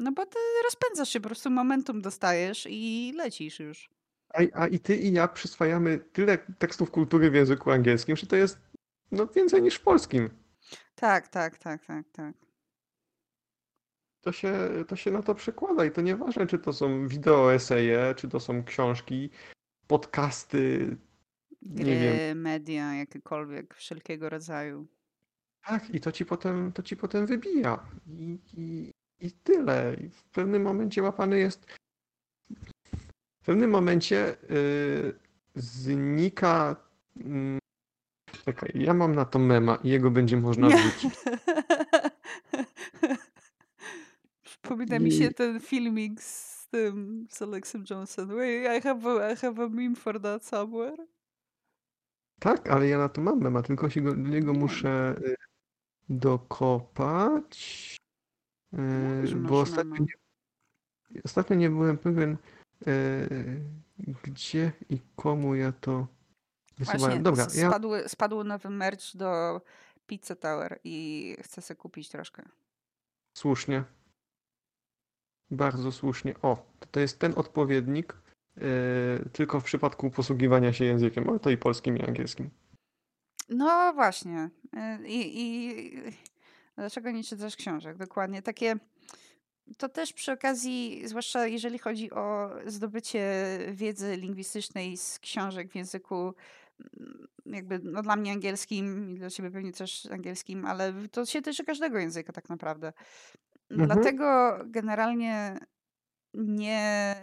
No 0.00 0.12
bo 0.12 0.26
ty 0.26 0.38
rozpędzasz 0.64 1.08
się, 1.08 1.20
po 1.20 1.28
prostu 1.28 1.50
momentum 1.50 2.02
dostajesz 2.02 2.66
i 2.70 3.12
lecisz 3.16 3.60
już. 3.60 3.90
A, 4.34 4.38
a 4.54 4.66
i 4.66 4.78
ty 4.78 4.96
i 4.96 5.12
ja 5.12 5.28
przyswajamy 5.28 5.98
tyle 5.98 6.38
tekstów 6.58 6.90
kultury 6.90 7.30
w 7.30 7.34
języku 7.34 7.70
angielskim, 7.70 8.16
że 8.16 8.26
to 8.26 8.36
jest 8.36 8.58
no, 9.12 9.26
więcej 9.26 9.62
niż 9.62 9.74
w 9.74 9.82
polskim. 9.82 10.30
Tak, 10.94 11.28
tak, 11.28 11.58
tak, 11.58 11.86
tak, 11.86 12.04
tak. 12.12 12.34
To 14.20 14.32
się, 14.32 14.52
to 14.88 14.96
się 14.96 15.10
na 15.10 15.22
to 15.22 15.34
przekłada 15.34 15.84
i 15.84 15.90
to 15.90 16.00
nieważne, 16.00 16.46
czy 16.46 16.58
to 16.58 16.72
są 16.72 17.08
wideo 17.08 17.54
eseje, 17.54 18.14
czy 18.16 18.28
to 18.28 18.40
są 18.40 18.64
książki, 18.64 19.30
podcasty, 19.86 20.96
Gry, 21.70 22.34
media, 22.34 22.94
jakiekolwiek, 22.94 23.74
wszelkiego 23.74 24.28
rodzaju. 24.28 24.86
Tak, 25.64 25.90
i 25.90 26.00
to 26.00 26.12
ci 26.12 26.24
potem, 26.26 26.72
to 26.72 26.82
ci 26.82 26.96
potem 26.96 27.26
wybija. 27.26 27.78
I, 28.06 28.38
i, 28.56 28.90
i 29.20 29.30
tyle. 29.32 29.96
I 30.00 30.08
w 30.08 30.24
pewnym 30.24 30.62
momencie 30.62 31.02
łapany 31.02 31.38
jest. 31.38 31.66
W 33.42 33.44
pewnym 33.46 33.70
momencie 33.70 34.36
y, 34.50 35.18
znika. 35.54 36.76
Mm, 37.16 37.58
czekaj, 38.44 38.70
ja 38.74 38.94
mam 38.94 39.14
na 39.14 39.24
to 39.24 39.38
mema 39.38 39.76
i 39.84 39.88
jego 39.88 40.10
będzie 40.10 40.36
można 40.36 40.68
wrzucić. 40.68 41.14
Przypomina 44.42 44.98
mi 44.98 45.12
się 45.12 45.24
I- 45.24 45.34
ten 45.34 45.60
filmik 45.60 46.22
z 46.22 46.68
tym, 46.68 47.26
z 47.30 47.42
Alexem 47.42 47.84
Johnson. 47.90 48.28
Wait, 48.36 48.64
I 48.78 48.80
have 48.82 49.06
a, 49.26 49.32
I 49.32 49.36
have 49.36 49.64
a 49.64 49.68
meme 49.68 49.96
for 49.96 50.20
that 50.20 50.44
somewhere. 50.46 50.96
Tak, 52.40 52.70
ale 52.70 52.88
ja 52.88 52.98
na 52.98 53.08
to 53.08 53.20
mam 53.20 53.40
mema, 53.40 53.62
tylko 53.62 53.90
się 53.90 54.00
go, 54.00 54.10
do 54.10 54.16
niego 54.28 54.52
Nie. 54.52 54.58
muszę 54.58 55.14
y, 55.26 55.36
dokopać. 56.08 57.96
y, 59.22 59.26
że 59.26 59.36
bo 59.36 59.58
masz 59.58 59.68
ostatnio 59.68 59.92
mema. 59.94 60.06
nie, 61.10 61.22
ostatnio 61.24 61.56
nie 61.56 61.70
byłem 61.70 61.98
pewien, 61.98 62.36
y, 62.86 63.60
gdzie 64.24 64.72
i 64.90 65.00
komu 65.16 65.54
ja 65.54 65.72
to 65.72 66.06
wysyłałem. 66.78 67.00
Właśnie, 67.00 67.22
Dobra, 67.22 67.42
ja 67.54 67.68
spadł, 67.68 67.88
spadł 68.06 68.44
nowy 68.44 68.70
merch 68.70 69.16
do 69.16 69.60
Pizza 70.06 70.36
Tower 70.36 70.80
i 70.84 71.36
chcę 71.42 71.62
sobie 71.62 71.78
kupić 71.78 72.08
troszkę. 72.08 72.42
słusznie. 73.38 73.84
Bardzo 75.50 75.92
słusznie. 75.92 76.34
O, 76.42 76.66
to, 76.90 77.00
jest 77.00 77.18
ten 77.18 77.32
odpowiednik, 77.36 78.14
tylko 79.32 79.60
w 79.60 79.64
przypadku 79.64 80.10
posługiwania 80.10 80.72
się 80.72 80.84
językiem, 80.84 81.28
ale 81.28 81.38
to 81.38 81.50
i 81.50 81.56
polskim, 81.56 81.96
i 81.96 82.02
angielskim. 82.02 82.50
No 83.48 83.92
właśnie. 83.94 84.50
Y, 84.74 85.08
I, 85.08 85.42
i 85.42 85.76
dlaczego 86.76 87.10
nie 87.10 87.24
czytasz 87.24 87.56
książek? 87.56 87.96
Dokładnie. 87.96 88.42
Takie. 88.42 88.76
To 89.78 89.88
też 89.88 90.12
przy 90.12 90.32
okazji, 90.32 91.02
zwłaszcza 91.04 91.46
jeżeli 91.46 91.78
chodzi 91.78 92.10
o 92.10 92.50
zdobycie 92.66 93.58
wiedzy 93.72 94.16
lingwistycznej 94.16 94.96
z 94.96 95.18
książek 95.18 95.72
w 95.72 95.74
języku 95.74 96.34
mm, 97.00 97.26
jakby 97.46 97.78
no 97.78 98.02
dla 98.02 98.16
mnie 98.16 98.32
angielskim 98.32 99.10
i 99.10 99.18
dla 99.18 99.30
ciebie 99.30 99.50
pewnie 99.50 99.72
też 99.72 100.06
angielskim, 100.06 100.64
ale 100.64 100.92
to 101.10 101.26
się 101.26 101.42
tyczy 101.42 101.64
każdego 101.64 101.98
języka 101.98 102.32
tak 102.32 102.48
naprawdę. 102.48 102.92
Mhm. 103.70 103.88
Dlatego 103.88 104.58
generalnie 104.66 105.58
nie, 106.36 107.16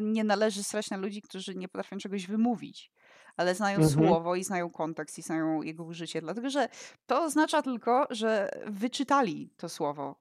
nie 0.00 0.24
należy 0.24 0.64
srać 0.64 0.90
na 0.90 0.96
ludzi, 0.96 1.22
którzy 1.22 1.54
nie 1.54 1.68
potrafią 1.68 1.98
czegoś 1.98 2.26
wymówić, 2.26 2.90
ale 3.36 3.54
znają 3.54 3.78
Mhm. 3.80 3.92
słowo 4.06 4.34
i 4.36 4.44
znają 4.44 4.70
kontekst 4.70 5.18
i 5.18 5.22
znają 5.22 5.62
jego 5.62 5.84
użycie. 5.84 6.20
Dlatego, 6.20 6.50
że 6.50 6.68
to 7.06 7.22
oznacza 7.22 7.62
tylko, 7.62 8.06
że 8.10 8.50
wyczytali 8.66 9.50
to 9.56 9.68
słowo. 9.68 10.16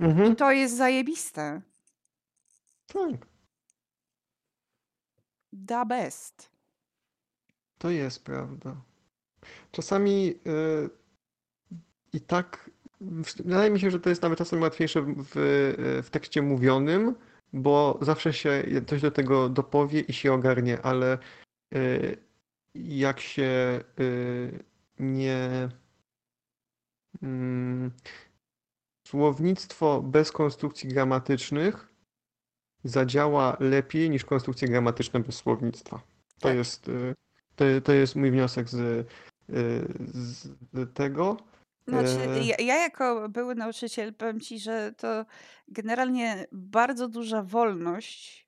I 0.00 0.04
Mhm, 0.04 0.36
to 0.36 0.52
jest 0.52 0.76
zajebiste. 0.76 1.60
tak, 2.86 3.26
Da 5.52 5.84
best. 5.84 6.50
to 7.78 7.90
jest 7.90 8.24
prawda. 8.24 8.76
Czasami 9.72 10.34
y, 10.46 10.90
i 12.12 12.20
tak, 12.20 12.70
wydaje 13.44 13.70
mi 13.70 13.80
się, 13.80 13.90
że 13.90 14.00
to 14.00 14.08
jest 14.08 14.22
nawet 14.22 14.38
czasem 14.38 14.62
łatwiejsze 14.62 15.02
w, 15.02 15.24
w, 16.02 16.10
tekście 16.10 16.42
mówionym, 16.42 17.14
bo 17.52 17.98
zawsze 18.02 18.32
się 18.32 18.64
coś 18.86 19.00
do 19.00 19.10
tego 19.10 19.48
dopowie 19.48 20.00
i 20.00 20.12
się 20.12 20.32
ogarnie, 20.32 20.82
ale 20.82 21.18
y, 21.74 22.16
jak 22.74 23.20
się 23.20 23.80
y, 24.00 24.64
nie. 24.98 25.68
Mm, 27.22 27.90
słownictwo 29.08 30.02
bez 30.02 30.32
konstrukcji 30.32 30.88
gramatycznych 30.88 31.88
zadziała 32.84 33.56
lepiej 33.60 34.10
niż 34.10 34.24
konstrukcje 34.24 34.68
gramatyczne 34.68 35.20
bez 35.20 35.34
słownictwa. 35.34 35.96
To 36.38 36.48
Tak. 36.48 36.56
jest, 36.56 36.88
y, 36.88 37.14
to, 37.56 37.64
to 37.84 37.92
jest 37.92 38.16
mój 38.16 38.30
wniosek 38.30 38.68
z, 38.68 39.08
z 40.04 40.48
tego. 40.94 41.36
Znaczy, 41.88 42.28
Eee. 42.28 42.46
ja, 42.46 42.56
ja 42.60 42.76
jako 42.76 43.28
były 43.28 43.54
nauczyciel 43.54 44.14
powiem 44.14 44.40
ci, 44.40 44.58
że 44.58 44.92
to 44.96 45.26
generalnie 45.68 46.46
bardzo 46.52 47.08
duża 47.08 47.42
wolność 47.42 48.46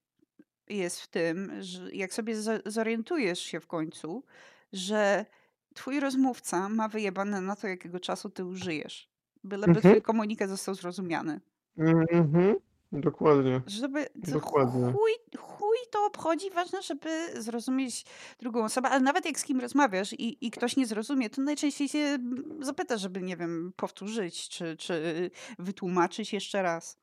jest 0.68 1.01
w 1.01 1.09
tym, 1.09 1.53
że 1.62 1.93
jak 1.95 2.14
sobie 2.14 2.35
zorientujesz 2.66 3.41
się 3.41 3.61
w 3.61 3.66
końcu, 3.66 4.24
że 4.72 5.26
twój 5.74 6.01
rozmówca 6.01 6.68
ma 6.68 6.89
wyjebane 6.89 7.41
na 7.41 7.57
to, 7.57 7.68
jakiego 7.68 8.01
czasu 8.01 8.30
ty 8.30 8.45
użyjesz. 8.45 9.11
Byleby 9.45 9.78
Mhm. 9.78 9.80
twój 9.80 10.03
komunikat 10.03 10.51
został 10.51 10.74
zrozumiany. 10.74 11.41
Mhm. 11.76 12.57
Dokładnie. 13.01 13.61
Żeby 13.67 14.07
Dokładnie. 14.15 14.93
chuj, 14.93 15.13
chuj 15.39 15.77
to 15.91 16.07
obchodzi, 16.07 16.51
ważne, 16.51 16.83
żeby 16.83 17.43
zrozumieć 17.43 18.05
drugą 18.39 18.65
osobę, 18.65 18.89
ale 18.89 19.01
nawet 19.01 19.25
jak 19.25 19.39
z 19.39 19.45
kim 19.45 19.61
rozmawiasz 19.61 20.13
i, 20.13 20.47
i 20.47 20.51
ktoś 20.51 20.77
nie 20.77 20.87
zrozumie, 20.87 21.31
to 21.31 21.43
najczęściej 21.43 21.89
się 21.89 21.99
mm, 21.99 22.45
zapyta, 22.61 22.97
żeby, 22.97 23.23
nie 23.23 23.37
wiem, 23.37 23.73
powtórzyć, 23.77 24.49
czy, 24.49 24.77
czy 24.77 25.31
wytłumaczyć 25.59 26.33
jeszcze 26.33 26.63
raz. 26.63 26.99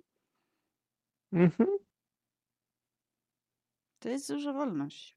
Mhm. 1.33 1.69
To 3.99 4.09
jest 4.09 4.31
duża 4.31 4.53
wolność. 4.53 5.15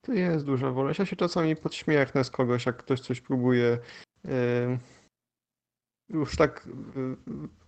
To 0.00 0.12
jest 0.12 0.46
duża 0.46 0.70
wolność. 0.70 0.98
Ja 0.98 1.06
się 1.06 1.16
czasami 1.16 1.56
podśmiechnę 1.56 2.24
z 2.24 2.30
kogoś, 2.30 2.66
jak 2.66 2.76
ktoś 2.76 3.00
coś 3.00 3.20
próbuje. 3.20 3.78
e, 4.24 4.78
już 6.14 6.36
tak 6.36 6.68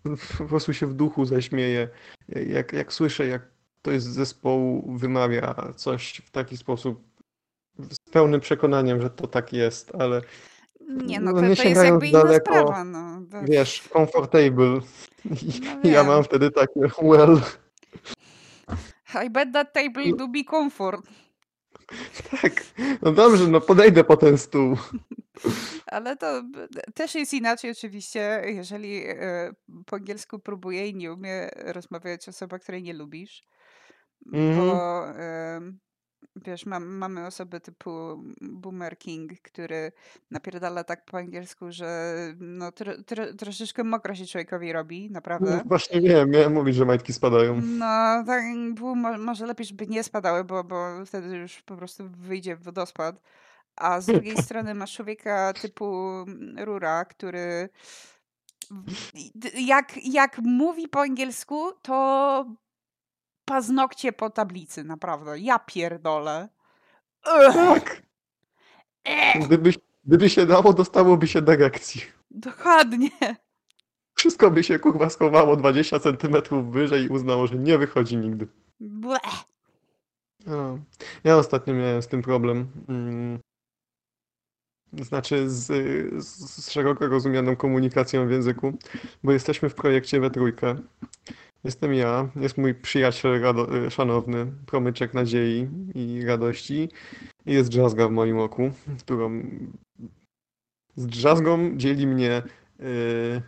e, 0.07 0.17
po 0.39 0.45
prostu 0.45 0.75
się 0.75 0.87
w 0.87 0.95
duchu 0.95 1.25
zaśmieje. 1.25 1.89
Jak, 2.29 2.73
jak 2.73 2.93
słyszę, 2.93 3.27
jak 3.27 3.43
ktoś 3.83 4.03
z 4.03 4.07
zespołu 4.07 4.97
wymawia 4.97 5.55
coś 5.77 6.23
w 6.25 6.31
taki 6.31 6.57
sposób 6.57 7.03
z 7.79 8.11
pełnym 8.11 8.41
przekonaniem, 8.41 9.03
że 9.03 9.11
to 9.11 9.27
tak 9.27 9.53
jest, 9.53 9.93
ale 9.95 10.23
Nie, 10.81 11.21
No, 11.21 11.33
no 11.33 11.41
to, 11.41 11.47
nie 11.47 11.57
to 11.57 11.63
jest 11.63 11.85
jakby 11.85 12.09
inna 12.09 12.23
daleko, 12.23 12.53
sprawa. 12.53 12.85
No. 12.85 13.21
To, 13.31 13.43
wiesz, 13.43 13.89
comfortable. 13.93 14.81
No 15.85 15.91
ja 15.91 16.05
mam 16.05 16.25
wtedy 16.25 16.51
takie, 16.51 16.81
well, 17.03 17.41
I 19.27 19.31
bet 19.31 19.53
that 19.53 19.73
table 19.73 20.13
do 20.17 20.29
be 20.29 20.45
comfort. 20.51 21.01
tak, 22.43 22.65
no 23.03 23.13
dobrze, 23.13 23.49
no 23.49 23.61
podejdę 23.61 24.05
po 24.05 24.17
ten 24.17 24.39
stół. 24.39 24.77
Ale 25.87 26.17
to 26.17 26.43
też 26.95 27.15
jest 27.15 27.35
inaczej 27.35 27.71
oczywiście, 27.71 28.43
jeżeli 28.47 29.07
e, 29.07 29.53
po 29.87 29.97
angielsku 29.97 30.39
próbuje 30.39 30.89
i 30.89 30.95
nie 30.95 31.13
umie 31.13 31.49
rozmawiać 31.57 32.29
osoba, 32.29 32.59
której 32.59 32.83
nie 32.83 32.95
lubisz. 32.95 33.43
Mhm. 34.33 34.57
Bo 34.57 35.09
em, 35.09 35.79
wiesz, 36.37 36.67
mam, 36.67 36.87
mamy 36.87 37.27
osoby 37.27 37.61
typu 37.61 37.91
Boomer 38.41 38.99
King, 38.99 39.41
który 39.43 39.93
napierdala 40.31 40.85
tak 40.85 41.05
po 41.05 41.19
angielsku, 41.19 41.73
że 41.73 42.17
no, 42.39 42.73
tro, 42.73 43.03
tro, 43.03 43.35
troszeczkę 43.35 43.85
mokro 43.85 44.15
się 44.15 44.27
człowiekowi 44.27 44.73
robi, 44.73 45.11
naprawdę. 45.11 45.63
Właśnie 45.67 46.01
wiem, 46.01 46.31
miałem 46.31 46.53
mówić, 46.53 46.77
że 46.77 46.85
majtki 46.85 47.13
spadają. 47.13 47.61
No, 47.65 48.25
tak 48.27 48.43
mo- 48.81 49.19
może 49.19 49.47
lepiej, 49.47 49.67
żeby 49.67 49.87
nie 49.87 50.05
spadały, 50.05 50.45
bo, 50.45 50.65
bo 50.65 51.05
wtedy 51.07 51.37
już 51.37 51.63
po 51.63 51.77
prostu 51.77 52.09
wyjdzie 52.09 52.57
w 52.57 52.63
wodospad. 52.63 53.21
A 53.77 54.01
z 54.01 54.07
drugiej 54.07 54.37
strony 54.43 54.75
masz 54.75 54.95
człowieka 54.95 55.53
typu 55.53 56.25
Rura, 56.57 57.05
który 57.05 57.69
jak, 59.55 59.93
jak 60.05 60.39
mówi 60.39 60.89
po 60.89 61.01
angielsku, 61.01 61.73
to 61.83 62.47
paznokcie 63.47 64.13
po 64.13 64.31
tablicy, 64.31 64.85
naprawdę. 64.85 65.39
Ja 65.39 65.59
pierdolę. 65.59 66.49
Ugh, 67.27 67.55
Tak, 67.55 68.03
eh, 69.05 69.47
gdyby, 69.47 69.71
gdyby 70.05 70.31
się 70.31 70.47
dało, 70.47 70.73
dostałoby 70.73 71.27
się 71.29 71.43
dyrekcji. 71.43 72.01
dokładnie. 72.31 73.11
Wszystko 74.15 74.51
by 74.51 74.65
się 74.65 74.79
kurwa 74.79 75.11
schowało 75.11 75.57
20 75.57 75.99
centymetrów 76.01 76.73
wyżej 76.73 77.05
i 77.05 77.09
uznało, 77.09 77.47
że 77.47 77.55
nie 77.55 77.79
wychodzi 77.79 78.17
nigdy. 78.17 78.47
Bleh. 78.81 79.45
No. 80.47 80.79
Ja 81.25 81.37
ostatnio 81.37 81.75
miałem 81.75 82.03
z 82.03 82.09
tym 82.09 82.23
problem. 82.23 82.67
Mm. 82.89 83.39
Znaczy 84.93 85.51
z, 85.51 85.67
z, 86.25 86.27
z 86.51 86.71
szeroko 86.71 87.07
rozumianą 87.07 87.57
komunikacją 87.57 88.29
w 88.29 88.31
języku, 88.31 88.73
bo 89.25 89.33
jesteśmy 89.33 89.69
w 89.69 89.75
projekcie 89.75 90.21
we 90.21 90.31
trójkę. 90.31 90.77
Jestem 91.67 91.95
ja, 91.95 92.29
jest 92.37 92.59
mój 92.59 92.75
przyjaciel 92.75 93.41
rado, 93.41 93.91
szanowny, 93.91 94.47
promyczek 94.67 95.15
nadziei 95.15 95.69
i 95.95 96.25
radości 96.27 96.89
i 97.47 97.53
jest 97.53 97.71
drzazga 97.71 98.09
w 98.09 98.11
moim 98.11 98.39
oku, 98.39 98.71
którą 98.99 99.43
z 100.97 101.07
drzazgą 101.07 101.77
dzieli 101.77 102.07
mnie 102.07 102.43
y, 102.81 103.43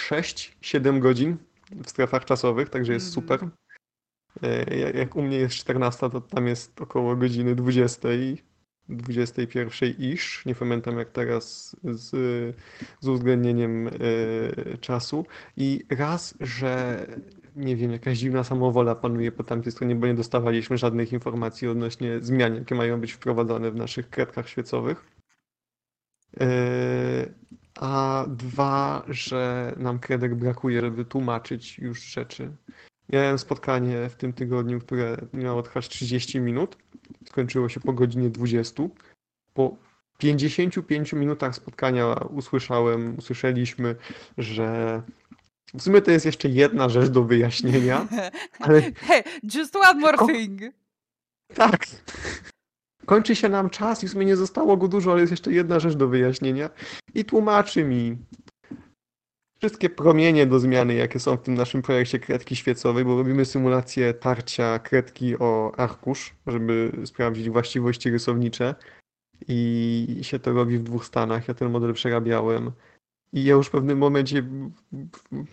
6-7 0.00 0.98
godzin 0.98 1.36
w 1.84 1.90
strefach 1.90 2.24
czasowych, 2.24 2.68
także 2.70 2.92
jest 2.92 3.16
Mhm. 3.18 3.22
super. 3.38 3.48
E, 4.42 4.76
Jak 4.98 5.16
u 5.16 5.22
mnie 5.22 5.36
jest 5.36 5.54
14, 5.54 6.10
to 6.10 6.20
tam 6.20 6.46
jest 6.46 6.80
około 6.80 7.16
godziny 7.16 7.54
20, 7.54 8.08
21 8.88 9.94
iż. 9.98 10.46
Nie 10.46 10.54
pamiętam 10.54 10.98
jak 10.98 11.10
teraz 11.10 11.76
z, 11.84 12.10
z 13.00 13.08
uwzględnieniem 13.08 13.88
e, 13.88 13.90
czasu. 14.78 15.26
I 15.56 15.84
raz, 15.90 16.34
że 16.40 17.06
nie 17.56 17.76
wiem, 17.76 17.92
jakaś 17.92 18.18
dziwna 18.18 18.44
samowola 18.44 18.94
panuje 18.94 19.32
po 19.32 19.44
tamtej 19.44 19.72
stronie, 19.72 19.94
bo 19.94 20.06
nie 20.06 20.14
dostawaliśmy 20.14 20.78
żadnych 20.78 21.12
informacji 21.12 21.68
odnośnie 21.68 22.20
zmian, 22.20 22.54
jakie 22.54 22.74
mają 22.74 23.00
być 23.00 23.12
wprowadzone 23.12 23.70
w 23.70 23.76
naszych 23.76 24.10
kredkach 24.10 24.48
świecowych. 24.48 25.04
E, 26.40 26.46
A 27.80 28.24
dwa, 28.28 29.04
że 29.08 29.72
nam 29.76 29.98
kredek 29.98 30.34
brakuje, 30.34 30.80
żeby 30.80 31.04
tłumaczyć 31.04 31.78
już 31.78 32.02
rzeczy. 32.02 32.56
Miałem 33.12 33.38
spotkanie 33.38 34.08
w 34.08 34.14
tym 34.14 34.32
tygodniu, 34.32 34.80
które 34.80 35.16
miało 35.32 35.62
trwać 35.62 35.88
30 35.88 36.40
minut. 36.40 36.76
Skończyło 37.24 37.68
się 37.68 37.80
po 37.80 37.92
godzinie 37.92 38.30
20. 38.30 38.82
Po 39.54 39.76
55 40.18 41.12
minutach 41.12 41.54
spotkania 41.54 42.14
usłyszałem, 42.14 43.18
usłyszeliśmy, 43.18 43.96
że 44.38 45.02
w 45.74 45.82
sumie 45.82 46.02
to 46.02 46.10
jest 46.10 46.26
jeszcze 46.26 46.48
jedna 46.48 46.88
rzecz 46.88 47.08
do 47.08 47.22
wyjaśnienia, 47.24 48.06
ale 48.60 48.82
Hey, 48.82 49.22
just 49.54 49.76
one 49.76 50.00
more 50.00 50.18
thing. 50.26 50.60
tak. 51.54 51.86
Kończy 53.06 53.36
się 53.36 53.48
nam 53.48 53.70
czas 53.70 54.04
i 54.04 54.08
w 54.08 54.10
sumie 54.10 54.26
nie 54.26 54.36
zostało 54.36 54.76
go 54.76 54.88
dużo, 54.88 55.12
ale 55.12 55.20
jest 55.20 55.30
jeszcze 55.30 55.52
jedna 55.52 55.80
rzecz 55.80 55.94
do 55.94 56.08
wyjaśnienia. 56.08 56.70
I 57.14 57.24
tłumaczy 57.24 57.84
mi 57.84 58.16
wszystkie 59.58 59.90
promienie 59.90 60.46
do 60.46 60.58
zmiany, 60.58 60.94
jakie 60.94 61.20
są 61.20 61.36
w 61.36 61.42
tym 61.42 61.54
naszym 61.54 61.82
projekcie 61.82 62.18
kredki 62.18 62.56
świecowej, 62.56 63.04
bo 63.04 63.16
robimy 63.16 63.44
symulację 63.44 64.14
tarcia 64.14 64.78
kredki 64.78 65.38
o 65.38 65.72
arkusz, 65.76 66.34
żeby 66.46 66.92
sprawdzić 67.04 67.50
właściwości 67.50 68.10
rysownicze. 68.10 68.74
I 69.48 70.18
się 70.22 70.38
to 70.38 70.52
robi 70.52 70.78
w 70.78 70.82
dwóch 70.82 71.04
stanach. 71.04 71.48
Ja 71.48 71.54
ten 71.54 71.70
model 71.70 71.94
przerabiałem. 71.94 72.70
I 73.32 73.44
ja 73.44 73.54
już 73.54 73.66
w 73.66 73.70
pewnym 73.70 73.98
momencie 73.98 74.44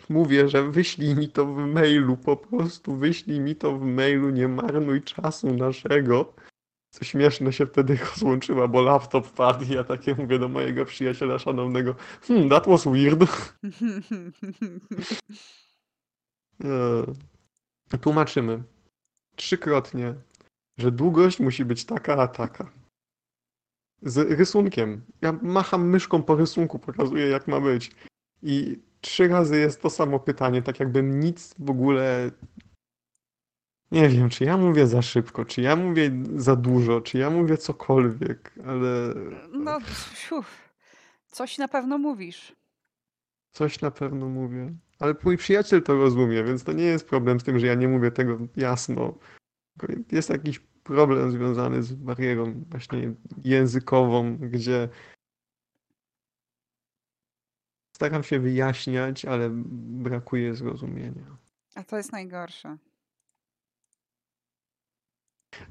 mówię, 0.10 0.50
że 0.50 0.72
wyślij 0.72 1.16
mi 1.16 1.30
to 1.30 1.46
w 1.46 1.58
mailu, 1.58 2.18
po 2.18 2.38
prostu 2.38 2.96
wyślij 2.96 3.40
mi 3.40 3.56
to 3.56 3.78
w 3.78 3.86
mailu, 3.86 4.30
nie 4.30 4.48
marnuj 4.48 5.02
czasu 5.02 5.54
naszego. 5.54 6.34
Co 6.90 7.06
śmieszne 7.06 7.54
się 7.54 7.66
wtedy 7.66 7.98
rozłączyła, 8.12 8.68
bo 8.68 8.82
laptop 8.82 9.32
padł 9.32 9.66
i 9.66 9.70
ja 9.70 9.84
takie 9.84 10.16
mówię 10.16 10.40
do 10.40 10.50
mojego 10.50 10.86
przyjaciela 10.86 11.40
szanownego, 11.40 11.96
hmm, 12.22 12.50
that 12.50 12.68
was 12.68 12.86
weird. 12.86 13.24
E, 17.94 17.98
Tłumaczymy 17.98 18.64
trzykrotnie, 19.36 20.16
że 20.78 20.92
długość 20.92 21.40
musi 21.40 21.66
być 21.66 21.86
taka, 21.86 22.16
a 22.16 22.28
taka. 22.28 22.83
Z 24.06 24.32
rysunkiem. 24.40 25.02
Ja 25.22 25.32
macham 25.42 25.90
myszką 25.90 26.24
po 26.24 26.36
rysunku, 26.36 26.80
pokazuję 26.80 27.28
jak 27.28 27.48
ma 27.48 27.62
być. 27.62 27.92
I 28.42 28.80
trzy 29.02 29.28
razy 29.28 29.60
jest 29.60 29.82
to 29.82 29.90
samo 29.90 30.20
pytanie, 30.20 30.62
tak 30.62 30.80
jakbym 30.80 31.20
nic 31.20 31.56
w 31.60 31.70
ogóle. 31.70 32.32
Nie 33.92 34.10
wiem, 34.10 34.30
czy 34.30 34.44
ja 34.44 34.58
mówię 34.58 34.88
za 34.88 35.02
szybko, 35.02 35.46
czy 35.46 35.62
ja 35.62 35.76
mówię 35.76 36.12
za 36.36 36.56
dużo, 36.56 37.02
czy 37.02 37.18
ja 37.18 37.30
mówię 37.30 37.58
cokolwiek, 37.58 38.54
ale 38.66 39.14
No, 39.52 39.80
fiu, 40.14 40.44
coś 41.28 41.58
na 41.58 41.68
pewno 41.68 41.98
mówisz. 41.98 42.56
coś 43.52 43.82
na 43.82 43.92
pewno 43.92 44.30
mówię. 44.30 44.74
Ale 45.00 45.16
mój 45.24 45.38
przyjaciel 45.38 45.84
to 45.84 45.94
rozumie, 45.98 46.44
więc 46.44 46.64
to 46.64 46.72
nie 46.74 46.84
jest 46.84 47.08
problem 47.10 47.40
z 47.40 47.44
tym, 47.44 47.60
że 47.60 47.68
ja 47.68 47.74
nie 47.76 47.88
mówię 47.88 48.12
tego 48.12 48.38
jasno. 48.56 49.18
Jest 50.12 50.30
jakiś 50.30 50.62
problem 50.84 51.32
związany 51.32 51.84
z 51.84 51.94
barierą 51.94 52.64
właśnie 52.70 53.14
językową, 53.44 54.38
gdzie 54.38 54.90
staram 57.96 58.24
się 58.24 58.40
wyjaśniać, 58.40 59.26
ale 59.26 59.50
brakuje 60.04 60.56
zrozumienia. 60.56 61.38
A 61.76 61.84
to 61.84 61.98
jest 61.98 62.12
najgorsze. 62.12 62.78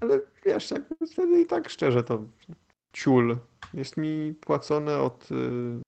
Ale 0.01 0.21
wiesz, 0.45 0.71
jak 0.71 0.83
wtedy 1.13 1.41
i 1.41 1.47
tak 1.47 1.69
szczerze 1.69 2.05
to 2.05 2.25
ciul. 2.93 3.39
Jest 3.75 3.97
mi 3.97 4.35
płacone 4.41 4.99
od, 4.99 5.33
y, 5.33 5.83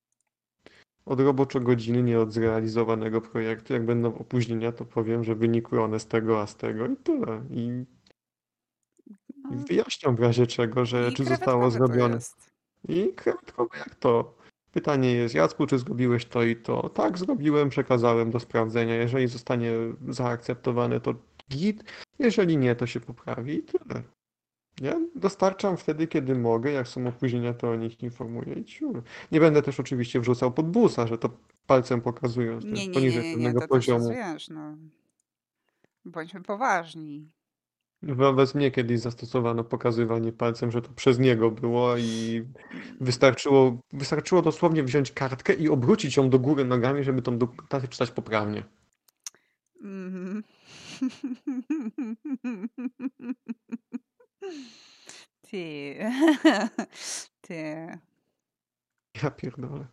od 1.06 1.20
roboczo 1.20 1.60
godziny, 1.60 2.02
nie 2.02 2.20
od 2.20 2.32
zrealizowanego 2.32 3.20
projektu. 3.20 3.72
Jak 3.72 3.86
będą 3.86 4.14
opóźnienia, 4.14 4.72
to 4.72 4.84
powiem, 4.84 5.24
że 5.24 5.34
wynikły 5.34 5.82
one 5.82 6.00
z 6.00 6.06
tego, 6.06 6.40
a 6.40 6.46
z 6.46 6.56
tego 6.56 6.86
i 6.86 6.96
tyle. 6.96 7.42
I 7.50 7.84
No. 9.54 9.64
wyjaśnią 9.68 10.16
w 10.16 10.20
razie 10.20 10.46
czego, 10.46 10.84
że 10.84 11.08
I 11.08 11.14
czy 11.14 11.24
zostało 11.24 11.62
to 11.62 11.70
zrobione. 11.70 12.14
jest. 12.14 12.50
I 12.88 13.12
krewetkowe 13.16 13.78
jak 13.78 13.94
to? 13.94 14.34
Pytanie 14.72 15.12
jest, 15.12 15.34
Jacku, 15.34 15.66
czy 15.66 15.78
zrobiłeś 15.78 16.24
to 16.26 16.42
i 16.42 16.56
to? 16.56 16.88
Tak, 16.88 17.18
zrobiłem, 17.18 17.68
przekazałem 17.68 18.30
do 18.30 18.40
sprawdzenia. 18.40 18.94
Jeżeli 18.94 19.26
zostanie 19.28 19.70
zaakceptowane, 20.08 21.00
to 21.00 21.14
git. 21.50 21.84
Jeżeli 22.18 22.56
nie, 22.56 22.74
to 22.76 22.86
się 22.86 23.00
poprawi 23.00 23.54
i 23.54 23.62
tyle. 23.62 24.02
Ja 24.80 25.00
dostarczam 25.14 25.76
wtedy, 25.76 26.06
kiedy 26.06 26.34
mogę. 26.34 26.72
Jak 26.72 26.88
są 26.88 27.06
opóźnienia, 27.06 27.54
to 27.54 27.70
o 27.70 27.76
nich 27.76 28.02
informuję 28.02 28.54
i. 28.54 28.64
Nie 29.32 29.40
będę 29.40 29.62
też 29.62 29.80
oczywiście 29.80 30.20
wrzucał 30.20 30.52
pod 30.52 30.70
busa, 30.70 31.06
że 31.06 31.18
to 31.18 31.30
palcem 31.66 32.00
pokazując, 32.00 32.64
to 32.64 32.70
Nie, 32.70 32.74
jest 32.74 32.88
nie, 32.88 32.94
poniżej 32.94 33.22
nie, 33.22 33.28
nie, 33.28 33.36
nie, 33.36 33.44
pewnego 33.44 33.60
to 33.60 33.74
też 33.74 33.88
jest, 33.88 33.98
poziomu. 34.04 34.32
wiesz, 34.32 34.48
no. 34.48 34.76
Bądźmy 36.04 36.42
poważni. 36.42 37.30
Wobec 38.08 38.54
mnie 38.54 38.70
kiedyś 38.70 39.00
zastosowano 39.00 39.64
pokazywanie 39.64 40.32
palcem, 40.32 40.70
że 40.70 40.82
to 40.82 40.90
przez 40.90 41.18
niego 41.18 41.50
było 41.50 41.96
i 41.96 42.44
wystarczyło, 43.00 43.78
wystarczyło 43.92 44.42
dosłownie 44.42 44.82
wziąć 44.82 45.12
kartkę 45.12 45.54
i 45.54 45.68
obrócić 45.68 46.16
ją 46.16 46.30
do 46.30 46.38
góry 46.38 46.64
nogami, 46.64 47.04
żeby 47.04 47.22
tą 47.22 47.38
dokumentację 47.38 47.88
czytać 47.88 48.10
poprawnie. 48.10 48.64
Mhm. 49.82 50.44
Ty. 55.50 55.98
Ty. 57.40 57.98
Ja 59.22 59.30
pierdolę. 59.30 59.86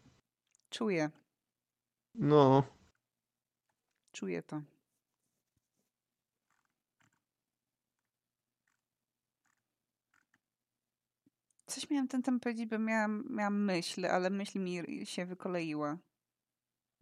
Czuję, 0.70 1.10
No, 2.16 2.64
czuję 4.12 4.44
to. 4.44 4.62
Coś 11.72 11.90
miałam 11.90 12.08
ten 12.08 12.22
tam 12.24 12.40
powiedzieć, 12.40 12.66
bo 12.70 12.80
miałam, 12.80 13.24
miałam 13.30 13.64
myśl, 13.64 14.06
ale 14.06 14.30
myśl 14.30 14.60
mi 14.60 15.06
się 15.06 15.26
wykoleiła. 15.26 15.98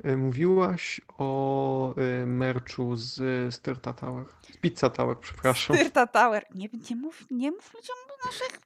y, 0.06 0.18
mówiłaś 0.18 1.02
o 1.18 1.96
y, 1.98 2.26
merchu 2.26 2.96
z 2.96 3.16
Styrta 3.56 3.94
Tower. 3.94 4.26
Z 4.54 4.58
Pizza 4.58 4.90
Tower, 4.90 5.18
przepraszam. 5.20 5.76
Styrta 5.76 6.08
Tower. 6.08 6.46
Nie, 6.56 6.70
nie, 6.90 6.96
mów, 6.96 7.26
nie 7.32 7.52
mów 7.52 7.74
ludziom 7.74 7.96
naszych 8.26 8.60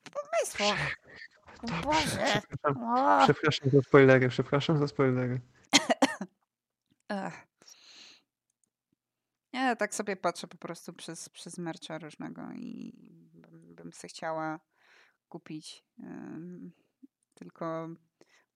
Dobrze, 1.61 1.81
Boże. 1.83 2.41
przepraszam, 2.49 2.83
O. 2.83 3.23
przepraszam 3.23 3.69
za 3.69 3.81
spoilery, 3.81 4.29
przepraszam 4.29 4.77
za 4.77 4.87
spoilery. 4.87 5.41
Ja 9.53 9.75
tak 9.75 9.95
sobie 9.95 10.15
patrzę 10.15 10.47
po 10.47 10.57
prostu 10.57 10.93
przez, 10.93 11.29
przez 11.29 11.57
mercha 11.57 11.97
różnego 11.97 12.41
i 12.55 12.93
bym, 13.33 13.75
bym 13.75 13.93
se 13.93 14.07
chciała 14.07 14.59
kupić. 15.33 15.85
tylko 17.33 17.89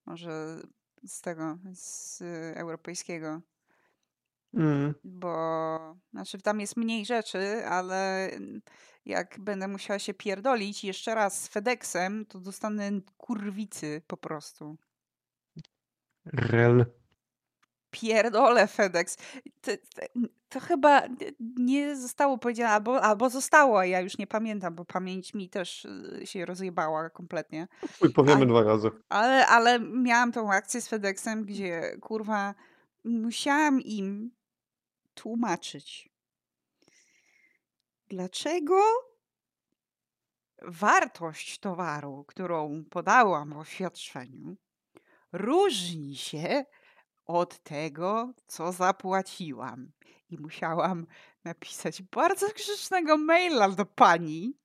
może 0.05 0.61
z 1.07 1.21
tego, 1.21 1.57
z 1.73 2.21
europejskiego, 2.57 3.41
Mm, 4.53 4.93
bo 5.03 5.95
znaczy 6.13 6.41
tam 6.41 6.59
jest 6.59 6.77
mniej 6.77 7.05
rzeczy, 7.05 7.65
ale 7.65 8.29
jak 9.05 9.39
będę 9.39 9.67
musiała 9.67 9.99
się 9.99 10.13
pierdolić 10.13 10.83
jeszcze 10.83 11.15
raz 11.15 11.43
z 11.43 11.47
FedExem, 11.47 12.25
to 12.25 12.39
dostanę 12.39 12.91
kurwicy 13.17 14.01
po 14.07 14.17
prostu. 14.17 14.77
rel. 16.25 16.85
Pierdolę 17.91 18.67
FedEx. 18.67 19.17
To, 19.61 19.71
to, 19.95 20.01
to 20.49 20.59
chyba 20.59 21.01
nie 21.39 21.95
zostało 21.95 22.37
powiedziane, 22.37 22.69
albo, 22.69 23.01
albo 23.01 23.29
zostało, 23.29 23.79
a 23.79 23.85
ja 23.85 24.01
już 24.01 24.17
nie 24.17 24.27
pamiętam, 24.27 24.75
bo 24.75 24.85
pamięć 24.85 25.33
mi 25.33 25.49
też 25.49 25.85
y, 25.85 26.21
się 26.25 26.45
rozjebała 26.45 27.09
kompletnie. 27.09 27.67
Chuj, 27.99 28.13
powiemy 28.13 28.45
dwa 28.45 28.63
razy. 28.63 28.91
Ale, 29.09 29.47
ale 29.47 29.79
miałam 29.79 30.31
tą 30.31 30.51
akcję 30.51 30.81
z 30.81 30.87
FedExem, 30.87 31.45
gdzie 31.45 31.97
kurwa 32.01 32.55
musiałam 33.05 33.81
im 33.81 34.31
tłumaczyć, 35.13 36.09
dlaczego 38.09 38.81
wartość 40.61 41.59
towaru, 41.59 42.25
którą 42.27 42.83
podałam 42.89 43.53
w 43.53 43.57
oświadczeniu, 43.57 44.57
różni 45.31 46.15
się 46.15 46.65
od 47.27 47.59
tego, 47.63 48.33
co 48.47 48.71
zapłaciłam. 48.71 49.91
I 50.29 50.37
musiałam 50.37 51.07
napisać 51.43 52.01
bardzo 52.01 52.47
grzecznego 52.47 53.17
maila 53.17 53.69
do 53.69 53.85
pani, 53.85 54.57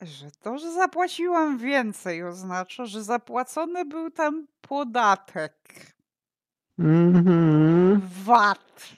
że 0.00 0.30
to, 0.30 0.58
że 0.58 0.72
zapłaciłam 0.72 1.58
więcej, 1.58 2.24
oznacza, 2.24 2.86
że 2.86 3.04
zapłacony 3.04 3.84
był 3.84 4.10
tam 4.10 4.46
podatek. 4.60 5.54
Mhm, 6.78 8.00
VAT. 8.24 8.88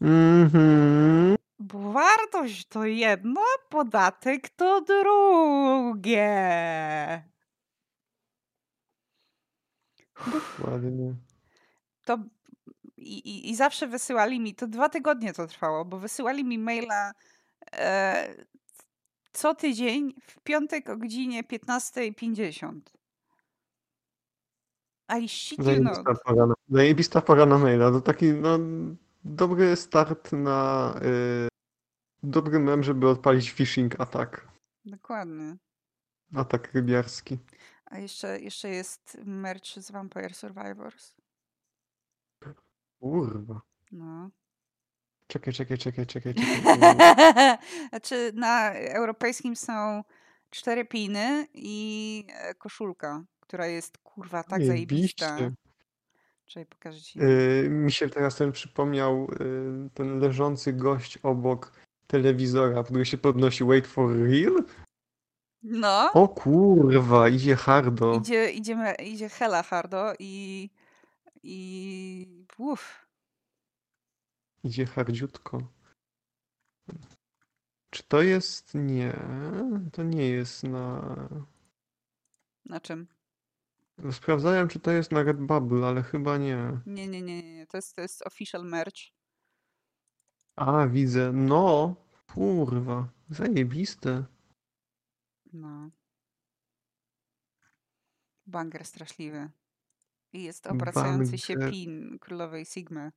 mhm. 0.00 1.36
Bo 1.58 1.92
wartość 1.92 2.66
to 2.66 2.84
jedno, 2.84 3.40
podatek 3.68 4.48
to 4.48 4.80
drugie. 4.80 6.26
Ładnie. 10.64 11.25
To 12.06 12.18
i, 12.96 13.50
i, 13.50 13.56
zawsze 13.56 13.86
wysyłali 13.86 14.40
mi, 14.40 14.54
to 14.54 14.66
dwa 14.66 14.88
tygodnie 14.88 15.32
to 15.32 15.46
trwało, 15.46 15.84
bo 15.84 15.98
wysyłali 15.98 16.44
mi 16.44 16.58
maila 16.58 17.12
e, 17.72 18.34
co 19.32 19.54
tydzień 19.54 20.14
w 20.22 20.40
piątek 20.40 20.90
o 20.90 20.96
godzinie 20.96 21.44
15.50. 21.44 22.80
I 25.20 25.28
shit 25.28 25.58
you 25.58 25.64
Zajebista 25.64 26.02
not. 26.02 26.22
pora 26.22 26.46
na, 26.46 26.54
zajebista 26.68 27.20
pora 27.20 27.46
na 27.46 27.58
maila. 27.58 27.90
To 27.90 28.00
taki 28.00 28.32
no, 28.32 28.58
dobry 29.24 29.76
start 29.76 30.32
na 30.32 30.94
y, 31.02 31.48
dobry 32.22 32.58
mem, 32.58 32.82
żeby 32.82 33.08
odpalić 33.08 33.52
phishing 33.52 34.00
atak. 34.00 34.48
Dokładnie. 34.84 35.56
Atak 36.34 36.72
rybiarski. 36.74 37.38
A 37.84 37.98
jeszcze, 37.98 38.40
jeszcze 38.40 38.68
jest 38.68 39.18
merch 39.24 39.66
z 39.76 39.90
Vampire 39.90 40.34
Survivors. 40.34 41.14
Kurwa. 43.00 43.60
No. 43.92 44.30
Czekaj, 45.26 45.54
czekaj, 45.54 45.78
czekaj, 45.84 46.06
czekaj, 46.06 46.34
czekaj. 46.34 46.44
znaczy 47.88 48.32
na 48.34 48.72
europejskim 48.72 49.56
są 49.56 50.02
cztery 50.50 50.84
piny 50.84 51.46
i 51.54 52.24
e, 52.28 52.54
koszulka, 52.54 53.24
która 53.40 53.66
jest 53.66 53.98
kurwa 53.98 54.42
tak 54.42 54.64
zajebista. 54.64 55.28
Zajebiście. 55.28 55.56
Czekaj, 56.46 56.66
pokażę 56.66 57.00
ci. 57.00 57.20
Y, 57.22 57.68
mi 57.70 57.92
się 57.92 58.08
teraz 58.08 58.36
ten 58.36 58.52
przypomniał 58.52 59.28
y, 59.40 59.90
ten 59.94 60.18
leżący 60.18 60.72
gość 60.72 61.18
obok 61.22 61.72
telewizora, 62.06 62.84
który 62.84 63.06
się 63.06 63.18
podnosi 63.18 63.64
Wait 63.64 63.86
for 63.86 64.16
real? 64.16 64.64
No, 65.62 66.10
O 66.12 66.28
kurwa, 66.28 67.28
idzie 67.28 67.56
hardo. 67.56 68.14
idzie, 68.14 68.50
idziemy, 68.50 68.94
idzie 68.94 69.28
hella 69.28 69.62
hardo 69.62 70.12
i 70.18 70.70
i 71.46 72.46
uff, 72.58 73.06
Idzie 74.64 74.86
hardziutko. 74.86 75.62
Czy 77.90 78.02
to 78.02 78.22
jest... 78.22 78.74
Nie, 78.74 79.20
to 79.92 80.02
nie 80.02 80.28
jest 80.28 80.62
na... 80.62 81.16
na 82.64 82.80
czym? 82.80 83.06
Sprawdzałem, 84.12 84.68
czy 84.68 84.80
to 84.80 84.90
jest 84.90 85.12
na 85.12 85.22
Redbubble, 85.22 85.86
ale 85.86 86.02
chyba 86.02 86.38
nie. 86.38 86.80
Nie, 86.86 87.08
nie, 87.08 87.22
nie, 87.22 87.42
nie, 87.42 87.66
to 87.66 87.78
jest, 87.78 87.96
to 87.96 88.02
jest 88.02 88.26
official 88.26 88.64
merch. 88.64 88.96
A, 90.56 90.86
widzę. 90.86 91.32
No, 91.32 91.94
kurwa, 92.34 93.08
zajebiste. 93.30 94.24
No. 95.52 95.90
Banger 98.46 98.84
straszliwy. 98.84 99.50
I 100.36 100.42
jest 100.42 100.66
obracający 100.66 101.38
się 101.38 101.54
Banger. 101.54 101.70
pin 101.70 102.18
królowej 102.18 102.64
Sigmy. 102.64 103.12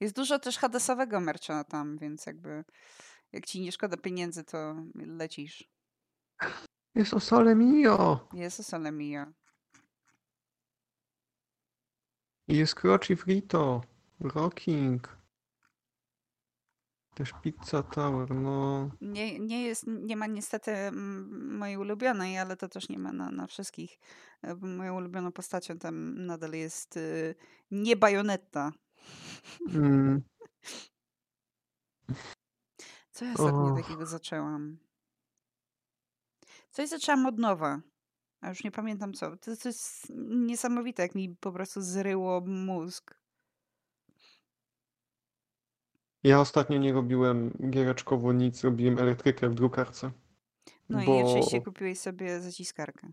Jest 0.00 0.16
dużo 0.16 0.38
też 0.38 0.58
hadesowego 0.58 1.20
mercha 1.20 1.64
tam, 1.64 1.98
więc 1.98 2.26
jakby 2.26 2.64
jak 3.32 3.46
ci 3.46 3.60
nie 3.60 3.72
szkoda 3.72 3.96
pieniędzy, 3.96 4.44
to 4.44 4.76
lecisz. 4.94 5.64
Jest 6.94 7.14
o 7.14 7.20
sole 7.20 7.54
mio! 7.54 8.28
Jest 8.32 8.64
Solemia. 8.64 9.32
I 12.48 12.56
Jest 12.56 12.74
Croci 12.74 13.16
Frito. 13.16 13.82
Rocking. 14.20 15.15
Też 17.16 17.32
Pizza 17.42 17.82
Tower, 17.82 18.30
no. 18.30 18.90
Nie, 19.00 19.38
nie, 19.38 19.62
jest, 19.62 19.84
nie 19.86 20.16
ma 20.16 20.26
niestety 20.26 20.70
mm, 20.70 21.56
mojej 21.58 21.76
ulubionej, 21.76 22.38
ale 22.38 22.56
to 22.56 22.68
też 22.68 22.88
nie 22.88 22.98
ma 22.98 23.12
na, 23.12 23.30
na 23.30 23.46
wszystkich. 23.46 23.98
E, 24.42 24.54
Moją 24.54 24.96
ulubioną 24.96 25.32
postacią 25.32 25.78
tam 25.78 26.26
nadal 26.26 26.52
jest 26.52 26.96
y, 26.96 27.34
nie 27.70 27.96
bajonetta. 27.96 28.72
Mm, 29.74 30.22
Co 33.10 33.24
ja 33.24 33.32
ostatnio 33.32 33.72
Och. 33.72 33.82
takiego 33.82 34.06
zaczęłam? 34.06 34.78
Coś 36.70 36.88
zaczęłam 36.88 37.26
od 37.26 37.38
nowa. 37.38 37.80
A 38.40 38.48
już 38.48 38.64
nie 38.64 38.70
pamiętam 38.70 39.12
co. 39.12 39.36
To, 39.36 39.56
to 39.56 39.68
jest 39.68 40.12
niesamowite, 40.28 41.02
jak 41.02 41.14
mi 41.14 41.36
po 41.40 41.52
prostu 41.52 41.80
zryło 41.80 42.40
mózg. 42.46 43.14
Ja 46.24 46.40
ostatnio 46.40 46.78
nie 46.78 46.92
robiłem 46.92 47.50
giereczkowo 47.70 48.32
nic, 48.32 48.64
robiłem 48.64 48.98
elektrykę 48.98 49.48
w 49.48 49.54
drukarce. 49.54 50.10
No 50.88 51.02
i 51.02 51.06
Bo 51.06 51.18
oczywiście 51.18 51.60
kupiłeś 51.60 51.98
sobie 51.98 52.40
zaciskarkę. 52.40 53.08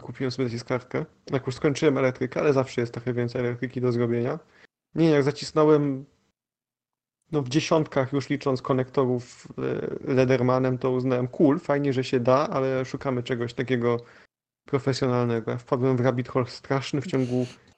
kupiłem 0.00 0.30
sobie 0.30 0.48
zaciskarkę. 0.48 1.04
Jak 1.30 1.46
już 1.46 1.56
skończyłem 1.56 1.98
elektrykę, 1.98 2.40
ale 2.40 2.52
zawsze 2.52 2.80
jest 2.80 2.92
trochę 2.92 3.12
więcej 3.12 3.40
elektryki 3.40 3.80
do 3.80 3.92
zrobienia. 3.92 4.38
Nie, 4.94 5.10
jak 5.10 5.22
zacisnąłem 5.22 6.04
no 7.32 7.42
w 7.42 7.48
dziesiątkach 7.48 8.12
już 8.12 8.28
licząc 8.28 8.62
konektorów 8.62 9.48
e, 9.58 10.12
Ledermanem, 10.14 10.78
to 10.78 10.90
uznałem 10.90 11.28
cool, 11.28 11.58
fajnie, 11.60 11.92
że 11.92 12.04
się 12.04 12.20
da, 12.20 12.48
ale 12.48 12.84
szukamy 12.84 13.22
czegoś 13.22 13.54
takiego 13.54 13.96
profesjonalnego. 14.64 15.50
Ja 15.50 15.58
wpadłem 15.58 15.96
w 15.96 16.00
rabbit 16.00 16.28
hole 16.28 16.46
straszny 16.46 17.00
w 17.00 17.06
ciągu... 17.06 17.46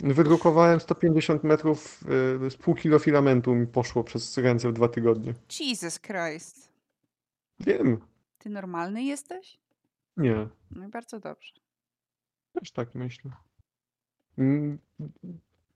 Wydrukowałem 0.00 0.80
150 0.80 1.44
metrów 1.44 2.00
e, 2.46 2.50
z 2.50 2.56
pół 2.56 2.74
kilo 2.74 2.98
filamentu 2.98 3.54
mi 3.54 3.66
poszło 3.66 4.04
przez 4.04 4.38
ręce 4.38 4.68
w 4.68 4.72
dwa 4.72 4.88
tygodnie. 4.88 5.34
Jesus 5.60 6.00
Christ. 6.00 6.72
Wiem. 7.60 7.98
Ty 8.38 8.50
normalny 8.50 9.02
jesteś? 9.02 9.58
Nie. 10.16 10.48
No 10.70 10.86
i 10.86 10.88
bardzo 10.88 11.20
dobrze. 11.20 11.52
Też 12.52 12.70
tak 12.70 12.94
myślę. 12.94 13.30
Mm, 14.38 14.78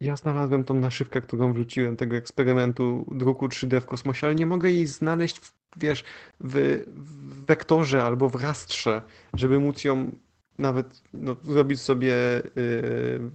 Ja 0.00 0.16
znalazłem 0.16 0.64
tą 0.64 0.74
naszywkę, 0.74 1.20
którą 1.20 1.52
wrzuciłem, 1.52 1.96
tego 1.96 2.16
eksperymentu 2.16 3.06
druku 3.10 3.46
3D 3.46 3.80
w 3.80 3.86
kosmosie, 3.86 4.26
ale 4.26 4.34
nie 4.34 4.46
mogę 4.46 4.70
jej 4.70 4.86
znaleźć, 4.86 5.38
w, 5.40 5.52
wiesz, 5.76 6.04
w, 6.40 6.82
w 6.86 7.44
wektorze 7.44 8.04
albo 8.04 8.28
w 8.28 8.34
rastrze, 8.34 9.02
żeby 9.34 9.60
móc 9.60 9.84
ją 9.84 10.10
nawet 10.58 11.02
no, 11.12 11.36
zrobić 11.44 11.80
sobie. 11.80 12.14
Yy, 12.56 13.30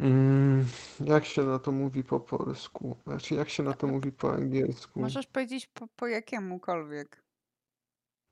mm, 0.00 0.64
jak 1.00 1.24
się 1.24 1.42
na 1.42 1.58
to 1.58 1.72
mówi 1.72 2.04
po 2.04 2.20
polsku? 2.20 2.96
Znaczy, 3.06 3.34
jak 3.34 3.48
się 3.48 3.62
na 3.62 3.72
to 3.72 3.86
mówi 3.86 4.12
po 4.12 4.32
angielsku? 4.32 5.00
Możesz 5.00 5.26
powiedzieć 5.26 5.66
po, 5.66 5.86
po 5.96 6.06
jakiemukolwiek. 6.06 7.22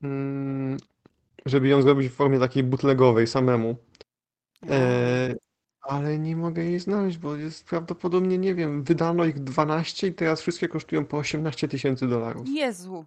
Mm, 0.03 0.77
żeby 1.47 1.69
ją 1.69 1.83
zrobić 1.83 2.09
w 2.09 2.15
formie 2.15 2.39
takiej 2.39 2.63
bootlegowej 2.63 3.27
samemu. 3.27 3.77
E, 4.71 5.35
ale 5.81 6.19
nie 6.19 6.37
mogę 6.37 6.65
jej 6.65 6.81
znaleźć, 6.81 7.19
bo 7.19 7.37
jest 7.37 7.65
prawdopodobnie, 7.65 8.39
nie 8.39 8.55
wiem, 8.55 8.83
wydano 8.83 9.25
ich 9.25 9.39
12 9.39 10.07
i 10.07 10.15
teraz 10.15 10.41
wszystkie 10.41 10.69
kosztują 10.69 11.05
po 11.05 11.17
18 11.17 11.69
tysięcy 11.69 12.09
dolarów. 12.09 12.49
Jezu. 12.49 13.05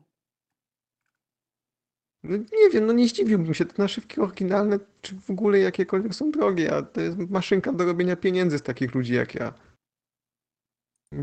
No, 2.24 2.38
nie 2.38 2.70
wiem, 2.74 2.86
no 2.86 2.93
nie 2.93 3.07
zdziwiłbym 3.07 3.53
się, 3.53 3.65
te 3.65 3.82
naszywki 3.82 4.22
oryginalne, 4.22 4.80
czy 5.01 5.15
w 5.15 5.30
ogóle 5.30 5.59
jakiekolwiek 5.59 6.15
są 6.15 6.32
drogie, 6.32 6.76
a 6.76 6.82
to 6.82 7.01
jest 7.01 7.18
maszynka 7.18 7.74
do 7.74 7.86
robienia 7.86 8.15
pieniędzy 8.15 8.57
z 8.57 8.61
takich 8.61 8.95
ludzi 8.95 9.13
jak 9.13 9.36
ja. 9.36 9.53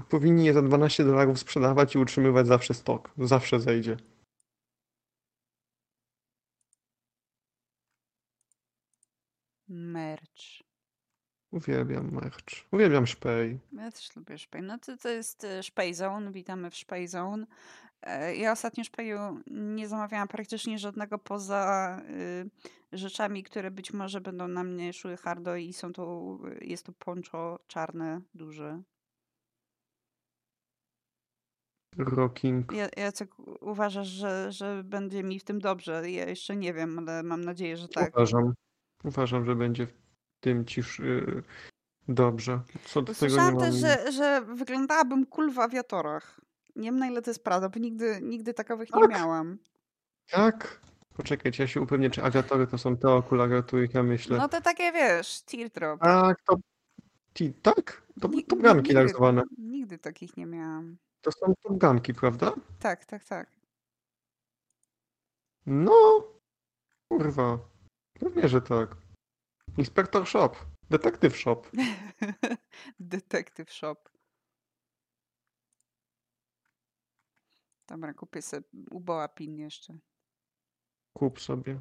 Powinni 0.09 0.45
je 0.45 0.53
za 0.53 0.63
12 0.63 1.05
dolarów 1.05 1.39
sprzedawać 1.39 1.95
i 1.95 1.99
utrzymywać 1.99 2.47
zawsze 2.47 2.75
stok. 2.75 3.11
Zawsze 3.19 3.61
zejdzie. 3.61 3.97
Merch. 9.69 10.64
Uwielbiam 11.55 12.11
merch. 12.13 12.67
Uwielbiam 12.73 13.07
szpej. 13.07 13.59
Ja 13.73 13.91
też 13.91 14.17
lubię 14.17 14.39
szpej. 14.39 14.63
No 14.63 14.79
to, 14.79 14.97
to 14.97 15.09
jest 15.09 15.45
e, 15.45 15.63
Szpejzone. 15.63 16.33
Witamy 16.33 16.71
w 16.71 16.77
Szpejzone. 16.77 17.47
E, 18.03 18.37
Ja 18.37 18.53
ostatnio 18.53 18.85
szpeju 18.85 19.19
nie 19.47 19.89
zamawiałam 19.89 20.29
praktycznie 20.29 20.79
żadnego 20.79 21.19
poza 21.19 22.01
y, 22.93 22.99
rzeczami, 22.99 23.43
które 23.43 23.71
być 23.71 23.93
może 23.93 24.21
będą 24.21 24.49
na 24.49 24.65
mnie 24.65 24.93
szły 24.93 25.17
hardo 25.17 25.57
i 25.57 25.73
są 25.73 25.93
to, 25.93 26.39
jest 26.61 26.87
to 26.87 26.93
poncho 26.93 27.59
czarne, 27.67 28.21
duże. 28.35 28.83
Rocking. 31.99 32.73
Ja, 32.73 32.89
Jacek, 32.97 33.39
uważasz, 33.61 34.09
że, 34.09 34.53
że 34.53 34.85
będzie 34.85 35.23
mi 35.23 35.39
w 35.41 35.45
tym 35.45 35.59
dobrze? 35.59 36.11
Ja 36.11 36.29
jeszcze 36.29 36.57
nie 36.57 36.75
wiem, 36.75 36.99
ale 36.99 37.23
mam 37.23 37.45
nadzieję, 37.45 37.77
że 37.77 37.89
tak. 37.89 38.17
Uważam. 38.17 38.55
Uważam, 39.05 39.45
że 39.45 39.57
będzie 39.57 39.87
tym 40.45 40.65
cisz 40.65 41.01
dobrze. 42.09 42.61
Co 42.85 43.03
do 43.03 43.15
tego 43.15 43.27
nie 43.27 43.31
Słyszałam 43.31 43.59
też, 43.59 43.75
że, 43.75 44.13
że 44.13 44.41
wyglądałabym 44.43 45.27
cool 45.27 45.51
w 45.51 45.59
awiatorach. 45.59 46.41
Nie 46.77 46.85
wiem 46.89 46.99
na 46.99 47.07
ile 47.07 47.23
to 47.23 47.31
jest 47.31 47.45
prawda, 47.45 47.69
bo 47.69 47.81
nigdy, 47.81 48.19
nigdy 48.23 48.55
takowych 48.55 48.95
nie 48.95 49.01
Tak. 49.01 49.11
miałam. 49.11 49.59
Tak? 50.31 50.81
Poczekajcie, 51.17 51.63
ja 51.63 51.67
się 51.67 51.81
upewnię, 51.81 52.11
czy 52.11 52.23
awiatory 52.23 52.67
to 52.67 52.79
są 52.79 52.97
te 52.97 53.11
okulary, 53.11 53.57
o 53.59 53.63
których 53.63 53.95
ja 53.95 54.03
myślę. 54.03 54.39
No 54.39 54.49
to 54.49 54.61
takie 54.61 54.93
wiesz, 54.93 55.43
teardrop. 55.43 56.01
Tak, 56.01 56.43
to. 56.43 56.57
Ti, 57.35 57.53
tak? 57.55 58.03
To, 58.21 58.29
Ni- 58.29 58.45
to 58.45 58.57
ni- 58.57 58.63
gamki 58.63 58.95
tak 58.95 59.03
nigdy, 59.05 59.17
zwane. 59.19 59.43
nigdy 59.59 59.99
takich 59.99 60.37
nie 60.37 60.47
miałam. 60.47 60.97
To 61.21 61.33
są 61.33 61.55
to 61.63 61.95
prawda? 62.15 62.53
Tak, 62.81 63.05
tak, 63.05 63.25
tak. 63.25 63.51
No. 65.67 66.25
Kurwa. 67.09 67.59
Pewnie, 68.21 68.49
że 68.49 68.61
tak. 68.63 68.97
Inspektor 69.79 70.27
Shop. 70.27 70.51
Detektyw 70.91 71.37
Shop. 71.37 71.63
Detective 73.01 73.73
Shop. 73.73 73.97
Dobra, 77.89 78.15
kupię 78.15 78.43
sobie 78.43 78.65
uboła 78.91 79.29
pin 79.29 79.59
jeszcze. 79.59 79.99
Kup 81.13 81.41
sobie. 81.41 81.81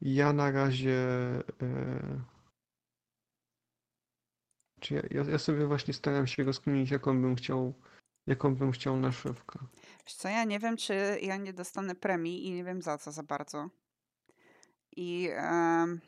Ja 0.00 0.32
na 0.32 0.50
razie. 0.50 0.98
E... 1.62 2.20
Czy 4.80 4.94
ja, 4.94 5.02
ja, 5.10 5.30
ja 5.30 5.38
sobie 5.38 5.66
właśnie 5.66 5.94
staram 5.94 6.26
się 6.26 6.44
rozkminić, 6.44 6.90
jaką 6.90 7.22
bym 7.22 7.36
chciał. 7.36 7.74
Jaką 8.26 8.54
bym 8.54 8.72
chciał 8.72 8.96
naszywkę. 8.96 9.58
Wiesz 10.06 10.14
co, 10.14 10.28
ja 10.28 10.44
nie 10.44 10.58
wiem, 10.58 10.76
czy 10.76 11.18
ja 11.22 11.36
nie 11.36 11.52
dostanę 11.52 11.94
premii 11.94 12.46
i 12.46 12.52
nie 12.52 12.64
wiem 12.64 12.82
za 12.82 12.98
co 12.98 13.12
za 13.12 13.22
bardzo. 13.22 13.70
I 14.96 15.28
em, 15.32 16.00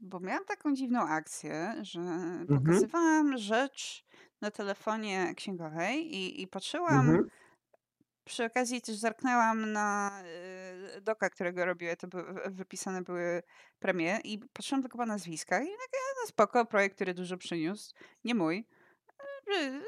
bo 0.00 0.20
miałam 0.20 0.44
taką 0.44 0.74
dziwną 0.74 1.00
akcję, 1.00 1.74
że 1.82 2.00
pokazywałam 2.48 3.38
rzecz 3.38 4.04
na 4.40 4.50
telefonie 4.50 5.34
księgowej 5.36 6.14
i, 6.16 6.42
i 6.42 6.46
patrzyłam, 6.48 7.00
Mhm. 7.00 7.30
przy 8.24 8.44
okazji 8.44 8.82
też 8.82 8.96
zerknęłam 8.96 9.72
na 9.72 10.12
y, 10.96 11.00
doka, 11.00 11.30
którego 11.30 11.64
robiłem, 11.64 11.96
to 11.96 12.08
były, 12.08 12.24
wypisane 12.46 13.02
były 13.02 13.42
premie 13.78 14.18
i 14.24 14.38
patrzyłam 14.38 14.82
tylko 14.82 14.98
po 14.98 15.06
nazwiskach 15.06 15.62
i 15.62 15.66
takie, 15.66 15.98
no 16.22 16.26
spoko, 16.26 16.66
projekt, 16.66 16.94
który 16.94 17.14
dużo 17.14 17.36
przyniósł, 17.36 17.94
nie 18.24 18.34
mój. 18.34 18.66
Y, 19.54 19.82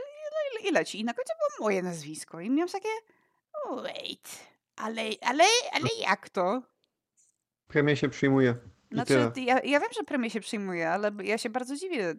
I, 0.62 0.68
i 0.68 0.72
leci. 0.72 1.00
I 1.00 1.04
na 1.04 1.14
końcu 1.14 1.32
było 1.38 1.68
moje 1.68 1.82
nazwisko 1.82 2.40
i 2.40 2.50
miałam 2.50 2.68
takie, 2.68 2.88
wait, 3.76 4.28
ale, 4.76 5.02
ale, 5.20 5.44
ale 5.72 5.88
jak 6.00 6.28
to? 6.28 6.62
Premię 7.68 7.96
się 7.96 8.08
przyjmuje. 8.08 8.71
Znaczy, 8.92 9.32
ja, 9.36 9.60
ja 9.60 9.80
wiem, 9.80 9.88
że 9.96 10.04
premię 10.04 10.30
się 10.30 10.40
przyjmuje, 10.40 10.90
ale 10.90 11.10
ja 11.24 11.38
się 11.38 11.50
bardzo 11.50 11.76
dziwię, 11.76 12.14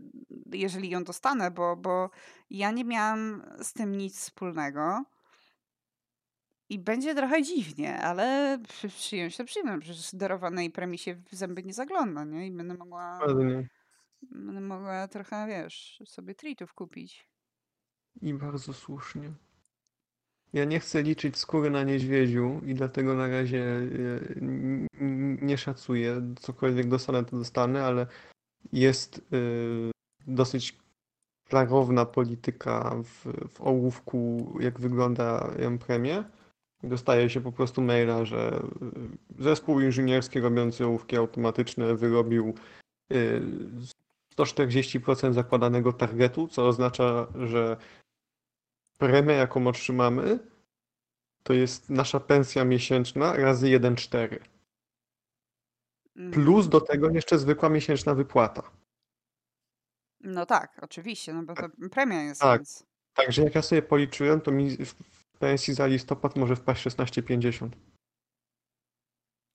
jeżeli 0.54 0.90
ją 0.90 1.04
dostanę, 1.04 1.52
bo, 1.52 1.76
bo 1.76 2.10
ja 2.50 2.72
nie 2.72 2.86
miałam 2.86 3.44
z 3.62 3.74
tym 3.74 3.98
nic 3.98 4.18
wspólnego. 4.18 5.04
I 6.70 6.80
będzie 6.80 7.16
trochę 7.16 7.44
dziwnie, 7.44 8.02
ale 8.02 8.60
przy, 8.68 8.88
przyjąć 8.90 9.38
to 9.38 9.46
przyjmę. 9.46 9.80
Przecież 9.80 10.16
darowanej 10.16 10.72
premii 10.72 10.98
się 10.98 11.16
w 11.16 11.36
zęby 11.36 11.64
nie 11.64 11.74
zagląda, 11.74 12.24
nie? 12.24 12.48
I 12.48 12.52
będę 12.52 12.74
mogła, 12.74 13.20
Ładnie. 13.28 13.70
będę 14.22 14.62
mogła 14.62 15.08
trochę, 15.08 15.48
wiesz, 15.48 16.02
sobie 16.06 16.36
treatów 16.36 16.74
kupić. 16.74 17.30
I 18.22 18.34
bardzo 18.34 18.74
słusznie. 18.74 19.34
Ja 20.54 20.66
nie 20.66 20.80
chcę 20.80 21.04
liczyć 21.04 21.38
skóry 21.38 21.70
na 21.70 21.84
niedźwiedziu 21.84 22.62
i 22.66 22.74
dlatego 22.74 23.14
na 23.14 23.28
razie 23.28 23.64
e, 23.64 23.88
nie 25.41 25.58
szacuję. 25.58 26.22
Cokolwiek 26.39 26.88
dostanę, 26.88 27.26
to 27.26 27.38
dostanę, 27.38 27.86
ale 27.86 28.08
jest 28.74 29.18
e, 29.18 29.22
dosyć 30.28 30.78
klarowna 31.49 32.06
polityka 32.06 32.95
w, 33.04 33.47
w 33.49 33.62
ołówku, 33.62 34.54
jak 34.60 34.80
wyglądają 34.80 35.78
premie. 35.80 36.24
Dostaje 36.84 37.30
się 37.30 37.41
po 37.41 37.51
prostu 37.51 37.82
maila, 37.82 38.26
że 38.26 38.62
e, 39.39 39.43
zespół 39.43 39.82
inżynierski 39.82 40.39
robiący 40.39 40.86
ołówki 40.86 41.18
automatyczne 41.18 41.95
wyrobił 41.95 42.54
e, 43.12 43.16
140% 44.38 45.34
zakładanego 45.34 45.93
targetu, 45.93 46.47
co 46.47 46.68
oznacza, 46.68 47.28
że 47.36 47.78
premia, 49.08 49.36
jaką 49.36 49.68
otrzymamy, 49.68 50.39
to 51.43 51.54
jest 51.54 51.89
nasza 51.89 52.20
pensja 52.20 52.66
miesięczna 52.66 53.34
razy 53.34 53.68
1,4. 53.68 54.39
Mhm. 56.16 56.32
Plus 56.32 56.70
do 56.70 56.82
tego 56.82 57.10
jeszcze 57.10 57.39
zwykła 57.39 57.70
miesięczna 57.70 58.16
wypłata. 58.16 58.72
No 60.20 60.45
tak, 60.45 60.80
oczywiście, 60.82 61.34
no 61.34 61.43
bo 61.43 61.54
to 61.54 61.70
premia 61.91 62.24
jest, 62.24 62.41
Tak. 62.41 62.62
więc... 62.62 62.86
Także 63.14 63.43
jak 63.43 63.56
ja 63.56 63.62
sobie 63.62 63.82
policzyłem, 63.82 64.41
to 64.41 64.51
mi 64.51 64.86
w 64.86 64.95
pensji 65.39 65.74
za 65.74 65.88
listopad 65.88 66.36
może 66.36 66.56
wpaść 66.56 66.86
16,50. 66.88 67.70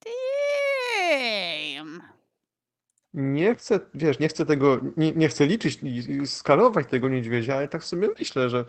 Damn. 0.04 2.02
Nie 3.14 3.54
chcę, 3.54 3.80
wiesz, 3.94 4.18
nie 4.18 4.28
chcę 4.28 4.46
tego, 4.46 4.80
nie, 4.96 5.12
nie 5.12 5.28
chcę 5.28 5.46
liczyć 5.46 5.80
skalować 6.30 6.86
tego 6.88 7.08
niedźwiedzia, 7.08 7.56
ale 7.56 7.68
tak 7.68 7.84
sobie 7.84 8.08
myślę, 8.18 8.50
że 8.50 8.64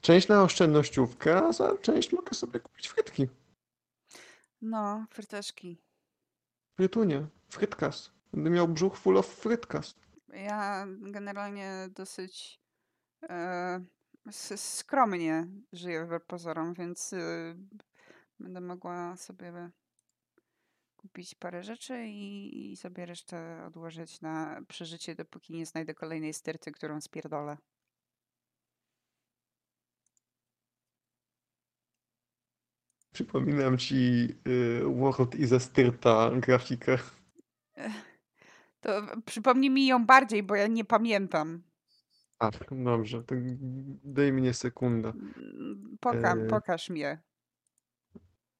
część 0.00 0.28
na 0.28 0.42
oszczędnościówkę, 0.42 1.36
a 1.36 1.52
za 1.52 1.78
część 1.78 2.12
mogę 2.12 2.34
sobie 2.34 2.60
kupić 2.60 2.88
frytki. 2.88 3.28
No, 4.62 5.06
fryteczki. 5.10 5.78
Frytunie, 6.76 7.26
frytkas. 7.48 8.10
Będę 8.32 8.50
miał 8.50 8.68
brzuch 8.68 8.98
full 8.98 9.18
of 9.18 9.26
frytkas. 9.26 9.94
Ja 10.28 10.86
generalnie 11.00 11.88
dosyć 11.94 12.60
e, 13.30 13.80
skromnie 14.56 15.46
żyję 15.72 16.04
wbrew 16.04 16.24
pozorom, 16.26 16.74
więc 16.74 17.12
y, 17.12 17.56
będę 18.40 18.60
mogła 18.60 19.16
sobie 19.16 19.70
kupić 20.96 21.34
parę 21.34 21.62
rzeczy 21.62 22.04
i, 22.06 22.72
i 22.72 22.76
sobie 22.76 23.06
resztę 23.06 23.64
odłożyć 23.66 24.20
na 24.20 24.62
przeżycie, 24.68 25.14
dopóki 25.14 25.52
nie 25.52 25.66
znajdę 25.66 25.94
kolejnej 25.94 26.34
sterty, 26.34 26.72
którą 26.72 27.00
spierdolę. 27.00 27.56
Przypominam 33.20 33.78
ci 33.78 34.28
y, 34.48 34.82
World 34.84 35.34
is 35.34 35.52
a 35.52 35.60
Styrta 35.60 36.30
grafikę. 36.34 36.98
To 38.80 39.02
przypomnij 39.24 39.70
mi 39.70 39.86
ją 39.86 40.06
bardziej, 40.06 40.42
bo 40.42 40.54
ja 40.54 40.66
nie 40.66 40.84
pamiętam. 40.84 41.62
A, 42.38 42.50
dobrze, 42.70 43.22
to 43.22 43.34
daj 44.04 44.32
mnie 44.32 44.54
sekundę. 44.54 45.08
Mm, 45.08 45.96
Poka, 46.00 46.34
E, 46.34 46.46
pokaż 46.46 46.90
mnie. 46.90 47.22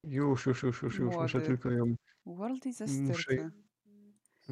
Już, 0.05 0.47
już, 0.47 0.63
już, 0.63 0.83
już, 0.83 0.99
już. 0.99 1.17
Muszę 1.17 1.41
tylko 1.41 1.71
ją. 1.71 1.95
World 2.27 2.67
is 2.67 2.81
a 2.83 2.85
Muszę-. 2.85 3.51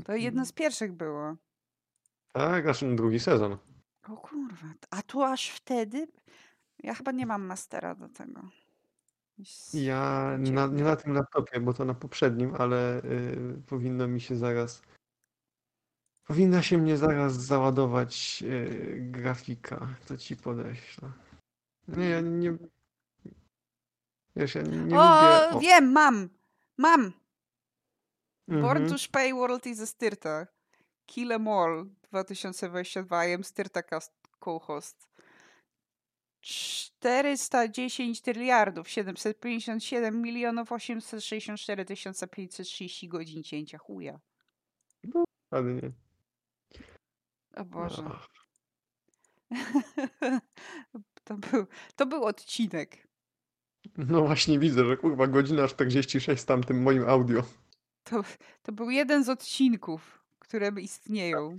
To 0.04 0.16
jedno 0.16 0.46
z 0.46 0.52
pierwszych 0.52 0.92
było. 0.92 1.36
Tak, 2.32 2.66
aż 2.66 2.84
drugi 2.94 3.20
sezon. 3.20 3.56
O 4.08 4.16
kurwa, 4.16 4.66
a 4.90 5.02
tu 5.02 5.22
aż 5.22 5.50
wtedy? 5.50 6.08
Ja 6.78 6.94
chyba 6.94 7.12
nie 7.12 7.26
mam 7.26 7.42
mastera 7.42 7.94
do 7.94 8.08
tego. 8.08 8.50
Ja 9.74 10.36
na, 10.38 10.66
nie 10.66 10.82
na 10.84 10.96
tym 10.96 11.12
laptopie, 11.12 11.60
bo 11.60 11.74
to 11.74 11.84
na 11.84 11.94
poprzednim, 11.94 12.54
ale 12.58 13.04
y, 13.04 13.62
powinno 13.66 14.08
mi 14.08 14.20
się 14.20 14.36
zaraz. 14.36 14.82
Powinna 16.26 16.62
się 16.62 16.78
mnie 16.78 16.96
zaraz 16.96 17.32
załadować 17.32 18.42
y, 18.42 18.96
grafika. 19.00 19.88
To 20.08 20.16
ci 20.16 20.36
podeślę. 20.36 21.12
Nie, 21.88 22.08
ja 22.08 22.20
nie. 22.20 22.56
Wiesz, 24.36 24.54
ja 24.54 24.62
nie 24.62 24.78
o, 24.78 24.82
lubię. 24.82 25.56
O, 25.56 25.60
wiem, 25.60 25.92
mam! 25.92 26.28
Mam! 26.76 27.12
Born 28.48 28.82
mhm. 28.82 28.88
to 28.88 28.98
Spy 28.98 29.34
World 29.34 29.66
is 29.66 29.80
a 29.80 29.86
Styrta. 29.86 30.46
Kill 31.06 31.32
'em 31.32 31.48
all 31.48 31.86
2022. 32.10 33.24
I 33.24 33.34
am 33.34 33.44
Styrta 33.44 33.82
co-host. 34.40 35.07
410 36.48 38.22
tryliardów 38.22 38.88
757 38.88 40.22
milionów 40.22 40.72
864 40.72 41.84
530 42.30 43.08
godzin 43.08 43.42
cięcia 43.42 43.78
chuja. 43.78 44.20
Ładnie. 45.52 45.92
O 47.56 47.64
Boże. 47.64 48.02
Ach, 48.06 48.28
To 51.24 51.36
był, 51.36 51.66
to 51.96 52.06
był 52.06 52.24
odcinek. 52.24 53.08
No 53.96 54.22
właśnie 54.22 54.58
widzę, 54.58 54.84
że 54.84 54.96
kurwa 54.96 55.26
godzina 55.26 55.68
46 55.68 56.42
z 56.42 56.44
tamtym 56.44 56.82
moim 56.82 57.08
audio. 57.08 57.42
To, 58.04 58.22
to 58.62 58.72
był 58.72 58.90
jeden 58.90 59.24
z 59.24 59.28
odcinków, 59.28 60.24
które 60.38 60.72
istnieją. 60.80 61.58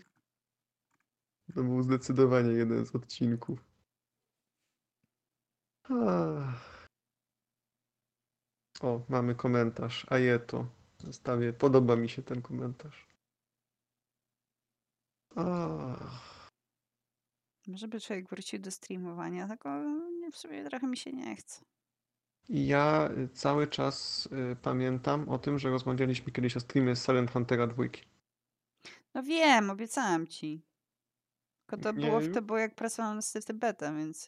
To 1.55 1.63
był 1.63 1.83
zdecydowanie 1.83 2.51
jeden 2.51 2.85
z 2.85 2.95
odcinków. 2.95 3.68
Ach. 5.89 6.87
O, 8.81 9.01
mamy 9.09 9.35
komentarz. 9.35 10.05
Ajeto. 10.09 10.65
Zostawię. 10.97 11.53
Podoba 11.53 11.95
mi 11.95 12.09
się 12.09 12.23
ten 12.23 12.41
komentarz. 12.41 13.07
Ach. 15.35 16.49
Może 17.67 17.87
by 17.87 17.99
człowiek 18.01 18.29
wrócił 18.29 18.59
do 18.59 18.71
streamowania, 18.71 19.47
tylko 19.47 19.69
w 20.31 20.37
sobie 20.37 20.69
trochę 20.69 20.87
mi 20.87 20.97
się 20.97 21.11
nie 21.13 21.35
chce. 21.35 21.61
Ja 22.49 23.09
y, 23.17 23.29
cały 23.29 23.67
czas 23.67 24.25
y, 24.51 24.55
pamiętam 24.61 25.29
o 25.29 25.39
tym, 25.39 25.59
że 25.59 25.69
rozmawialiśmy 25.69 26.31
kiedyś 26.31 26.57
o 26.57 26.59
streamie 26.59 26.95
z 26.95 27.05
Silent 27.05 27.31
Huntera 27.31 27.67
2. 27.67 27.83
No 29.13 29.23
wiem, 29.23 29.69
obiecałam 29.69 30.27
ci. 30.27 30.61
Tylko 31.65 31.83
to 31.83 31.93
było, 31.93 32.21
Nie- 32.21 32.29
to 32.29 32.41
było 32.41 32.59
jak 32.59 32.75
pracowałam 32.75 33.15
na 33.15 33.21
City 33.21 33.53
Beta, 33.53 33.93
więc... 33.93 34.27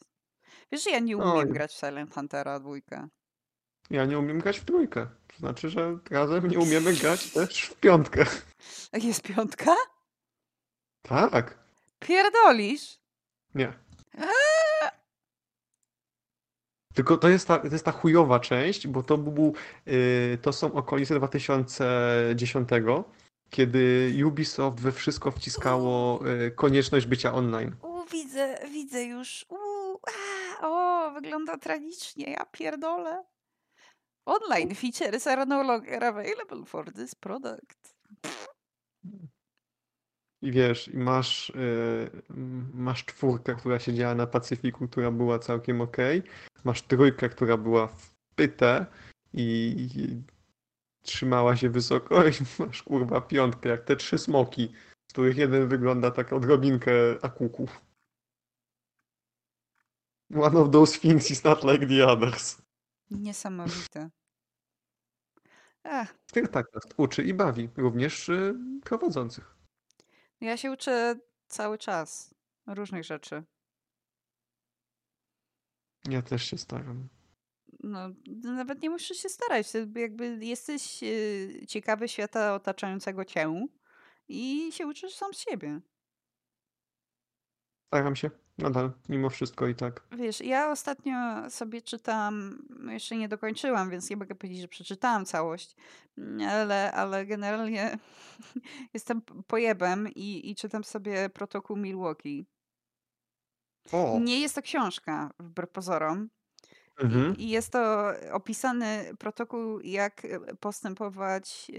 Wiesz, 0.72 0.84
że 0.84 0.90
ja 0.90 1.00
nie 1.00 1.18
Oj. 1.18 1.32
umiem 1.32 1.50
grać 1.50 1.72
w 1.72 1.80
Silent 1.80 2.14
Huntera 2.14 2.60
dwójkę. 2.60 3.08
Ja 3.90 4.06
nie 4.06 4.20
umiem 4.20 4.40
grać 4.40 4.60
w 4.60 4.66
trójkę. 4.66 5.08
To 5.28 5.38
znaczy, 5.38 5.70
że 5.70 5.98
razem 6.10 6.48
nie 6.48 6.60
umiemy 6.66 6.94
grać 6.94 7.32
też 7.32 7.64
w 7.64 7.76
piątkę. 7.76 8.26
Jest 8.94 9.22
piątka? 9.22 9.76
Tak. 11.02 11.60
Pierdolisz? 12.00 13.00
Nie. 13.56 13.74
Tylko 16.94 17.18
to 17.18 17.30
jest 17.30 17.48
ta, 17.48 17.60
to 17.60 17.68
jest 17.68 17.86
ta 17.86 17.92
chujowa 17.92 18.40
część, 18.40 18.88
bo 18.88 19.04
to 19.04 19.18
był, 19.18 19.54
y, 19.88 20.38
to 20.42 20.54
są 20.54 20.74
okolice 20.74 21.16
2010, 21.16 22.70
kiedy 23.50 24.14
Ubisoft 24.26 24.80
we 24.80 24.92
wszystko 24.92 25.32
wciskało 25.32 26.20
y, 26.48 26.52
konieczność 26.52 27.06
bycia 27.06 27.34
online. 27.34 27.76
U, 27.82 28.06
widzę, 28.06 28.58
widzę 28.72 29.04
już. 29.04 29.46
U, 29.50 29.56
a, 30.08 30.12
o, 30.62 31.12
wygląda 31.12 31.58
tragicznie, 31.58 32.32
ja 32.32 32.46
pierdolę. 32.46 33.24
Online 34.26 34.76
features 34.76 35.28
are 35.28 35.46
no 35.46 35.64
longer 35.64 36.04
available 36.04 36.66
for 36.66 36.94
this 36.94 37.16
product. 37.16 37.96
I 40.42 40.52
wiesz, 40.52 40.90
masz, 40.94 41.50
y, 41.50 41.54
m, 42.30 42.72
masz 42.74 43.06
czwórkę, 43.06 43.56
która 43.56 43.80
się 43.80 43.94
działa 43.94 44.16
na 44.16 44.28
Pacyfiku, 44.28 44.88
która 44.88 45.12
była 45.12 45.40
całkiem 45.40 45.82
okej. 45.82 46.24
Masz 46.64 46.82
trójkę, 46.82 47.30
która 47.30 47.58
była 47.58 47.88
w 47.88 48.14
pytę 48.36 48.86
i, 49.34 49.76
i 49.96 50.24
trzymała 51.02 51.56
się 51.56 51.70
wysoko 51.70 52.24
i 52.28 52.32
masz 52.60 52.84
kurwa 52.84 53.22
piątkę, 53.22 53.70
jak 53.70 53.84
te 53.84 53.96
trzy 53.96 54.18
smoki, 54.18 54.74
z 55.10 55.14
których 55.14 55.38
jeden 55.38 55.68
wygląda 55.68 56.12
tak 56.12 56.34
odrobinkę 56.34 56.92
akuku. 57.22 57.68
One 60.36 60.58
of 60.58 60.72
those 60.72 61.00
things 61.00 61.32
is 61.32 61.44
not 61.44 61.64
like 61.64 61.88
the 61.88 62.08
others. 62.08 62.62
Niesamowite. 63.12 64.10
Ech, 65.84 66.14
Tyrtakast 66.34 66.94
uczy 66.98 67.24
i 67.24 67.34
bawi, 67.34 67.70
również 67.78 68.30
y, 68.30 68.56
prowadzących. 68.84 69.56
ja 70.42 70.58
się 70.58 70.72
uczę 70.72 71.16
cały 71.48 71.78
czas 71.78 72.34
różnych 72.68 73.04
rzeczy. 73.04 73.44
Ja 76.10 76.22
też 76.22 76.44
się 76.46 76.58
staram. 76.58 77.10
No, 77.84 78.10
nawet 78.44 78.82
nie 78.82 78.90
musisz 78.90 79.18
się 79.18 79.30
starać. 79.30 79.68
Jakby 79.96 80.46
jesteś 80.46 81.04
y, 81.04 81.66
ciekawy 81.68 82.08
świata 82.08 82.54
otaczającego 82.56 83.26
cię 83.26 83.68
i 84.28 84.72
się 84.72 84.88
uczysz 84.88 85.16
sam 85.16 85.34
z 85.34 85.40
siebie. 85.40 85.82
Staram 87.88 88.16
się 88.16 88.30
nadal, 88.62 88.92
mimo 89.10 89.30
wszystko 89.30 89.68
i 89.68 89.76
tak. 89.76 90.04
Wiesz, 90.12 90.42
ja 90.42 90.72
ostatnio 90.72 91.16
sobie 91.50 91.82
czytałam, 91.82 92.66
no 92.70 92.92
jeszcze 92.92 93.18
nie 93.18 93.28
dokończyłam, 93.28 93.90
więc 93.90 94.10
nie 94.10 94.18
mogę 94.18 94.36
powiedzieć, 94.36 94.62
że 94.62 94.68
przeczytałam 94.68 95.26
całość, 95.26 95.76
mm, 96.18 96.50
ale, 96.50 96.92
ale 96.92 97.26
generalnie 97.26 97.98
jestem 98.94 99.22
pojebem 99.48 100.08
i, 100.16 100.50
i 100.50 100.56
czytam 100.56 100.84
sobie 100.84 101.30
protokół 101.30 101.78
Milwaukee. 101.78 102.46
O! 103.92 104.20
Nie 104.22 104.40
jest 104.40 104.56
to 104.56 104.62
książka, 104.62 105.32
wbrew 105.40 105.70
pozorom. 105.70 106.30
Mhm. 107.02 107.36
I, 107.38 107.44
I 107.44 107.50
jest 107.50 107.72
to 107.72 108.12
opisany 108.32 109.12
protokół, 109.20 109.80
jak 109.80 110.26
e, 110.26 110.56
postępować. 110.56 111.72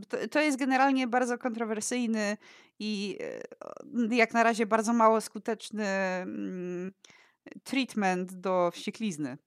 e, 0.00 0.04
To, 0.08 0.28
to 0.28 0.40
jest 0.40 0.58
generalnie 0.58 1.06
bardzo 1.06 1.38
kontrowersyjny 1.38 2.36
i 2.78 3.18
e, 4.10 4.16
jak 4.16 4.34
na 4.34 4.42
razie 4.42 4.66
bardzo 4.66 4.92
mało 4.92 5.20
skuteczny 5.20 5.86
mm, 5.86 6.92
treatment 7.64 8.32
do 8.32 8.70
wścieklizny. 8.74 9.38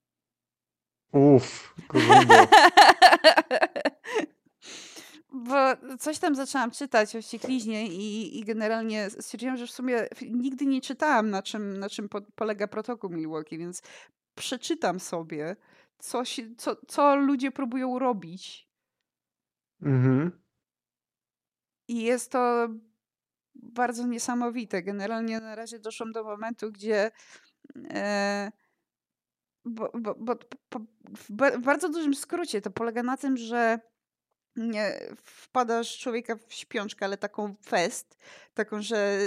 Uff. 1.12 1.74
Bo 5.34 5.56
coś 5.98 6.18
tam 6.18 6.34
zaczęłam 6.34 6.70
czytać 6.70 7.16
o 7.16 7.22
wściekliźnie 7.22 7.86
i, 7.86 8.38
i 8.38 8.44
generalnie 8.44 9.10
stwierdziłam, 9.10 9.56
że 9.56 9.66
w 9.66 9.70
sumie 9.70 10.08
nigdy 10.30 10.66
nie 10.66 10.80
czytałam, 10.80 11.30
na 11.30 11.42
czym, 11.42 11.78
na 11.78 11.88
czym 11.88 12.08
po, 12.08 12.20
polega 12.34 12.68
protokół 12.68 13.10
Milwaukee, 13.10 13.58
więc 13.58 13.82
przeczytam 14.34 15.00
sobie, 15.00 15.56
co, 15.98 16.24
się, 16.24 16.54
co, 16.56 16.76
co 16.88 17.16
ludzie 17.16 17.50
próbują 17.50 17.98
robić. 17.98 18.68
Mhm. 19.82 20.42
I 21.88 22.02
jest 22.02 22.32
to 22.32 22.68
bardzo 23.54 24.06
niesamowite. 24.06 24.82
Generalnie 24.82 25.40
na 25.40 25.54
razie 25.54 25.78
doszłam 25.78 26.12
do 26.12 26.24
momentu, 26.24 26.72
gdzie 26.72 27.10
e, 27.90 28.52
bo, 29.64 29.90
bo, 29.94 30.14
bo, 30.14 30.36
po, 30.68 30.78
w 31.16 31.32
ba- 31.32 31.50
w 31.50 31.60
bardzo 31.60 31.88
dużym 31.88 32.14
skrócie 32.14 32.60
to 32.60 32.70
polega 32.70 33.02
na 33.02 33.16
tym, 33.16 33.36
że 33.36 33.78
nie 34.56 35.00
wpadasz 35.16 35.98
człowieka 35.98 36.36
w 36.48 36.54
śpiączkę, 36.54 37.04
ale 37.04 37.16
taką 37.16 37.54
fest, 37.66 38.18
taką, 38.54 38.82
że 38.82 39.18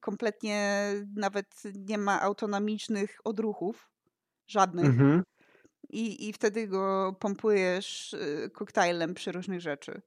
kompletnie 0.00 0.90
nawet 1.16 1.62
nie 1.74 1.98
ma 1.98 2.20
autonomicznych 2.22 3.18
odruchów, 3.24 3.90
żadnych. 4.48 4.86
Mhm. 4.86 5.22
I, 5.88 6.28
I 6.28 6.32
wtedy 6.32 6.66
go 6.66 7.16
pompujesz 7.20 8.12
y, 8.12 8.50
koktajlem 8.54 9.14
przy 9.14 9.32
różnych 9.32 9.60
rzeczy. 9.60 10.02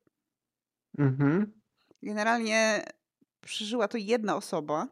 Mhm. 0.97 1.61
Generalnie 2.03 2.85
przeżyła 3.41 3.87
to 3.87 3.97
jedna 3.97 4.35
osoba. 4.35 4.87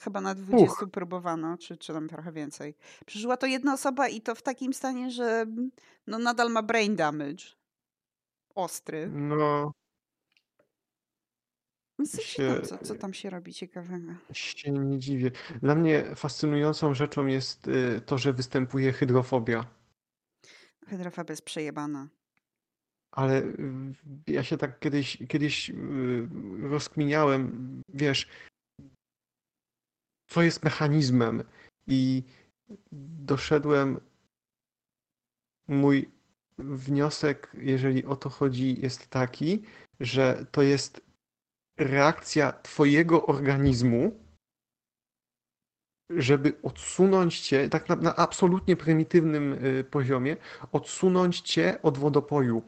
Chyba 0.00 0.20
na 0.20 0.34
20 0.34 0.86
próbowano, 0.92 1.58
czy, 1.58 1.76
czy 1.76 1.92
tam 1.92 2.08
trochę 2.08 2.32
więcej. 2.32 2.74
Przeżyła 3.06 3.36
to 3.36 3.46
jedna 3.46 3.74
osoba 3.74 4.08
i 4.08 4.20
to 4.20 4.34
w 4.34 4.42
takim 4.42 4.72
stanie, 4.72 5.10
że 5.10 5.24
mm, 5.24 5.70
no 6.06 6.18
nadal 6.18 6.50
ma 6.50 6.62
brain 6.62 6.96
damage. 6.96 7.44
Ostry. 8.54 9.10
No, 9.12 9.72
Coś 12.02 12.24
się- 12.24 12.54
tam, 12.54 12.62
co, 12.62 12.78
co 12.78 12.94
tam 12.94 13.14
się 13.14 13.30
robi 13.30 13.54
ciekawego? 13.54 14.12
się 14.32 14.70
nie 14.72 14.98
dziwię. 14.98 15.30
Dla 15.62 15.74
mnie 15.74 16.14
fascynującą 16.16 16.94
rzeczą 16.94 17.26
jest 17.26 17.68
y, 17.68 18.00
to, 18.06 18.18
że 18.18 18.32
występuje 18.32 18.92
hydrofobia. 18.92 19.66
Hydrofobia 20.86 21.32
jest 21.32 21.44
przejebana. 21.44 22.08
Ale 23.10 23.42
y, 23.42 23.54
ja 24.26 24.42
się 24.44 24.56
tak 24.56 24.78
kiedyś, 24.78 25.18
kiedyś 25.28 25.70
y, 25.70 25.74
rozkminiałem, 26.62 27.82
wiesz, 27.88 28.28
co 30.28 30.42
jest 30.42 30.64
mechanizmem 30.64 31.42
i 31.86 32.22
doszedłem, 33.24 34.00
mój 35.68 36.10
wniosek, 36.58 37.52
jeżeli 37.58 38.04
o 38.04 38.16
to 38.16 38.28
chodzi, 38.30 38.80
jest 38.80 39.06
taki, 39.06 39.62
że 40.00 40.46
to 40.52 40.62
jest 40.62 41.03
reakcja 41.76 42.52
twojego 42.52 43.26
organizmu, 43.26 44.24
żeby 46.10 46.52
odsunąć 46.62 47.40
cię, 47.40 47.68
tak 47.68 47.88
na, 47.88 47.96
na 47.96 48.16
absolutnie 48.16 48.76
prymitywnym 48.76 49.52
y, 49.52 49.84
poziomie, 49.84 50.36
odsunąć 50.72 51.40
cię 51.40 51.82
od 51.82 51.98
wodopoju. 51.98 52.62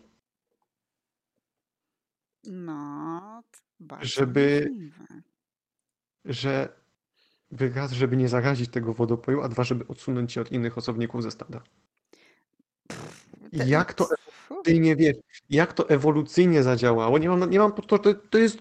No, 2.45 3.43
bardzo 3.81 4.07
Żeby- 4.07 4.67
możliwe. 4.71 5.23
że 6.25 6.69
raz, 7.75 7.93
żeby 7.93 8.17
nie 8.17 8.29
zarazić 8.29 8.71
tego 8.71 8.95
wodopoju, 8.95 9.43
a 9.43 9.49
dwa, 9.49 9.65
żeby 9.65 9.87
odsunąć 9.89 10.33
się 10.33 10.41
od 10.41 10.53
innych 10.53 10.79
osobników 10.79 11.23
ze 11.23 11.31
stada. 11.31 11.63
Jak 13.53 13.95
to 13.95 14.09
Ty 14.65 14.79
nie 14.79 14.97
wiesz, 14.97 15.17
jak 15.51 15.73
to 15.73 15.89
ewolucyjnie 15.89 16.63
zadziałało. 16.63 17.19
Nie 17.19 17.29
mam, 17.29 17.51
nie 17.51 17.59
mam 17.59 17.73
to, 17.73 17.99
to, 17.99 18.15
to 18.15 18.39
jest, 18.39 18.59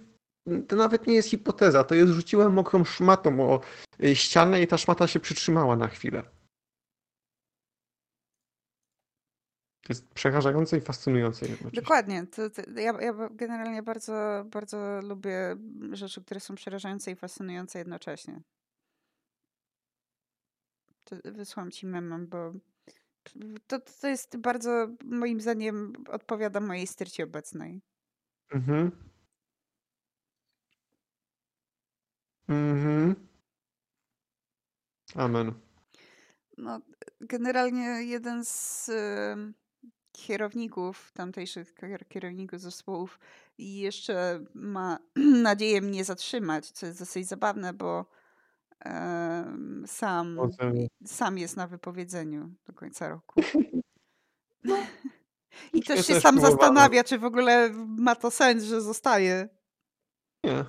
to 0.67 0.75
nawet 0.75 1.07
nie 1.07 1.13
jest 1.13 1.29
hipoteza, 1.29 1.83
to 1.83 1.95
jest 1.95 2.13
rzuciłem 2.13 2.53
mokrą 2.53 2.83
szmatą 2.83 3.51
o 3.51 3.61
y, 4.03 4.15
ścianę 4.15 4.61
i 4.61 4.67
ta 4.67 4.77
szmata 4.77 5.07
się 5.07 5.19
przytrzymała 5.19 5.75
na 5.75 5.87
chwilę. 5.87 6.23
To 9.81 9.93
jest 9.93 10.07
przerażające 10.09 10.77
i 10.77 10.81
fascynujące 10.81 11.45
jednocześnie. 11.45 11.81
Dokładnie. 11.81 12.27
To, 12.27 12.49
to, 12.49 12.61
ja, 12.75 13.01
ja 13.01 13.29
generalnie 13.31 13.83
bardzo, 13.83 14.45
bardzo 14.45 15.01
lubię 15.01 15.55
rzeczy, 15.91 16.23
które 16.23 16.39
są 16.39 16.55
przerażające 16.55 17.11
i 17.11 17.15
fascynujące 17.15 17.79
jednocześnie. 17.79 18.41
To 21.03 21.15
wysłałam 21.25 21.71
ci 21.71 21.85
memem, 21.85 22.27
bo 22.27 22.53
to, 23.67 23.79
to 24.01 24.07
jest 24.07 24.37
bardzo, 24.37 24.87
moim 25.03 25.41
zdaniem, 25.41 25.93
odpowiada 26.07 26.59
mojej 26.59 26.87
styrcie 26.87 27.23
obecnej. 27.23 27.81
Mhm. 28.51 28.91
Mhm. 32.47 33.15
Amen. 35.15 35.53
No, 36.57 36.79
generalnie 37.21 37.83
jeden 38.03 38.45
z 38.45 38.89
em, 38.89 39.53
kierowników, 40.11 41.11
tamtejszych 41.11 41.73
kier- 41.73 42.07
kierowników 42.07 42.59
zespołów 42.61 43.19
i 43.57 43.77
jeszcze 43.79 44.45
ma 44.53 44.99
nadzieję 45.43 45.81
mnie 45.81 46.05
zatrzymać, 46.05 46.71
co 46.71 46.85
jest 46.85 46.99
dosyć 46.99 47.27
zabawne, 47.27 47.73
bo 47.73 48.05
em, 48.79 49.83
sam, 49.87 50.35
Potem- 50.37 50.87
sam 51.05 51.37
jest 51.37 51.57
na 51.57 51.67
wypowiedzeniu 51.67 52.49
do 52.65 52.73
końca 52.73 53.09
roku. 53.09 53.41
I 55.73 55.77
Ja 55.79 55.83
też 55.85 56.07
się 56.07 56.21
sam 56.21 56.35
próbowałem. 56.35 56.57
zastanawia, 56.59 57.03
czy 57.03 57.19
w 57.19 57.23
ogóle 57.25 57.69
ma 57.87 58.15
to 58.15 58.31
sens, 58.31 58.63
że 58.63 58.81
zostaje. 58.81 59.49
Nie. 60.43 60.65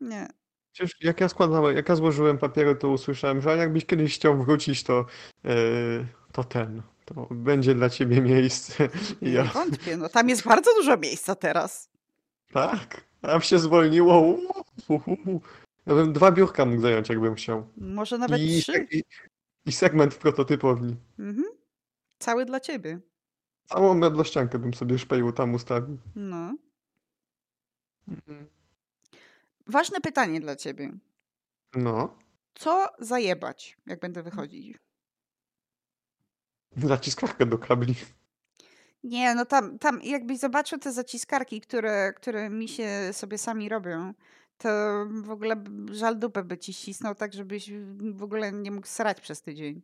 Nie. 0.00 0.28
Przecież 0.76 0.96
jak 1.00 1.20
ja 1.20 1.28
składałem, 1.28 1.76
jak 1.76 1.88
ja 1.88 1.96
złożyłem 1.96 2.38
papiery, 2.38 2.74
to 2.76 2.88
usłyszałem, 2.88 3.40
że 3.40 3.56
jakbyś 3.56 3.86
kiedyś 3.86 4.14
chciał 4.14 4.44
wrócić, 4.44 4.82
to, 4.82 5.06
yy, 5.44 6.06
to 6.32 6.44
ten, 6.44 6.82
to 7.04 7.26
będzie 7.30 7.74
dla 7.74 7.90
ciebie 7.90 8.20
miejsce. 8.20 8.88
I 9.22 9.24
Nie 9.24 9.32
ja, 9.32 9.44
wątpię. 9.44 9.96
No, 9.96 10.08
tam 10.08 10.28
jest 10.28 10.44
bardzo 10.44 10.74
dużo 10.74 10.96
miejsca 10.96 11.34
teraz. 11.34 11.90
tak, 12.52 13.04
tam 13.20 13.40
się 13.40 13.58
zwolniło. 13.58 14.36
Uhuhu. 14.88 15.40
Ja 15.86 15.94
bym 15.94 16.12
dwa 16.12 16.32
biurka 16.32 16.64
mógł 16.64 16.82
zająć, 16.82 17.08
jakbym 17.08 17.34
chciał. 17.34 17.68
Może 17.76 18.18
nawet 18.18 18.40
I, 18.40 18.62
trzy. 18.62 18.86
i, 18.90 19.02
I 19.66 19.72
segment 19.72 20.14
w 20.14 20.18
prototypowni. 20.18 20.96
Mhm. 21.18 21.46
Cały 22.18 22.44
dla 22.44 22.60
ciebie. 22.60 23.00
Całą 23.66 23.94
meblościankę 23.94 24.58
bym 24.58 24.74
sobie 24.74 24.98
szpeju 24.98 25.32
tam 25.32 25.54
ustawił. 25.54 25.98
No. 26.16 26.54
Ważne 29.66 30.00
pytanie 30.00 30.40
dla 30.40 30.56
ciebie. 30.56 30.92
No, 31.74 32.18
Co 32.54 32.88
zajebać, 32.98 33.76
jak 33.86 34.00
będę 34.00 34.22
wychodzić? 34.22 34.76
zaciskarkę 36.76 37.46
do 37.46 37.58
kabli. 37.58 37.94
Nie, 39.04 39.34
no 39.34 39.44
tam, 39.44 39.78
tam 39.78 40.02
jakbyś 40.02 40.38
zobaczył 40.38 40.78
te 40.78 40.92
zaciskarki, 40.92 41.60
które, 41.60 42.12
które 42.12 42.50
mi 42.50 42.68
się 42.68 42.88
sobie 43.12 43.38
sami 43.38 43.68
robią, 43.68 44.14
to 44.58 44.68
w 45.22 45.30
ogóle 45.30 45.64
żal 45.90 46.18
dupę 46.18 46.44
by 46.44 46.58
ci 46.58 46.72
ścisnął 46.74 47.14
tak, 47.14 47.32
żebyś 47.32 47.70
w 48.12 48.22
ogóle 48.22 48.52
nie 48.52 48.70
mógł 48.70 48.86
srać 48.86 49.20
przez 49.20 49.42
tydzień. 49.42 49.82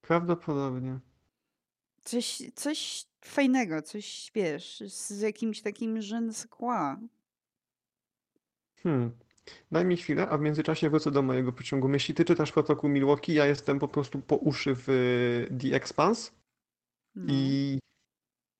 Prawdopodobnie. 0.00 0.98
Coś, 2.02 2.42
coś 2.54 3.06
fajnego, 3.24 3.82
coś, 3.82 4.30
wiesz, 4.34 4.82
z 4.86 5.20
jakimś 5.20 5.62
takim 5.62 6.02
sais 6.02 6.46
quoi. 6.46 6.96
Hmm. 8.82 9.10
Daj 9.72 9.84
mi 9.84 9.96
chwilę, 9.96 10.28
a 10.28 10.38
w 10.38 10.40
międzyczasie 10.40 10.90
wrócę 10.90 11.10
do 11.10 11.22
mojego 11.22 11.52
pociągu 11.52 11.88
myśli. 11.88 12.14
Ty 12.14 12.24
czytasz 12.24 12.52
protokół 12.52 12.90
Milwaukee, 12.90 13.34
ja 13.34 13.46
jestem 13.46 13.78
po 13.78 13.88
prostu 13.88 14.18
po 14.18 14.36
uszy 14.36 14.74
w 14.74 14.88
y, 14.88 15.58
The 15.58 15.76
Expanse 15.76 16.30
No. 17.14 17.24
i 17.28 17.78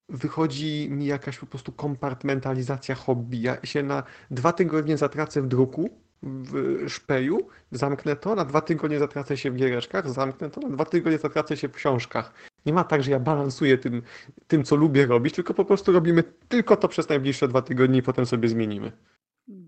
wychodzi 0.08 0.88
mi 0.90 1.06
jakaś 1.06 1.38
po 1.38 1.46
prostu 1.46 1.72
kompartmentalizacja 1.72 2.94
hobby. 2.94 3.42
Ja 3.42 3.66
się 3.66 3.82
na 3.82 4.02
dwa 4.30 4.52
tygodnie 4.52 4.96
zatracę 4.96 5.42
w 5.42 5.46
druku, 5.46 5.90
w 6.22 6.84
szpeju, 6.88 7.48
zamknę 7.70 8.16
to, 8.16 8.34
na 8.34 8.44
dwa 8.44 8.60
tygodnie 8.60 8.98
zatracę 8.98 9.36
się 9.36 9.50
w 9.50 9.56
giereczkach, 9.56 10.10
zamknę 10.10 10.50
to, 10.50 10.60
na 10.60 10.68
dwa 10.68 10.84
tygodnie 10.84 11.18
zatracę 11.18 11.56
się 11.56 11.68
w 11.68 11.72
książkach. 11.72 12.32
Nie 12.66 12.72
ma 12.72 12.84
tak, 12.84 13.02
że 13.02 13.10
ja 13.10 13.20
balansuję 13.20 13.78
tym, 13.78 14.02
tym, 14.46 14.64
co 14.64 14.76
lubię 14.76 15.06
robić, 15.06 15.34
tylko 15.34 15.54
po 15.54 15.64
prostu 15.64 15.92
robimy 15.92 16.22
tylko 16.48 16.76
to 16.76 16.88
przez 16.88 17.08
najbliższe 17.08 17.48
dwa 17.48 17.62
tygodnie 17.62 17.98
i 17.98 18.02
potem 18.02 18.26
sobie 18.26 18.48
zmienimy. 18.48 18.92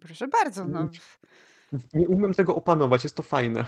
Proszę 0.00 0.28
bardzo, 0.28 0.64
no. 0.64 0.88
Nie 1.94 2.08
umiem 2.08 2.34
tego 2.34 2.54
opanować, 2.56 3.04
jest 3.04 3.16
to 3.16 3.22
fajne. 3.22 3.64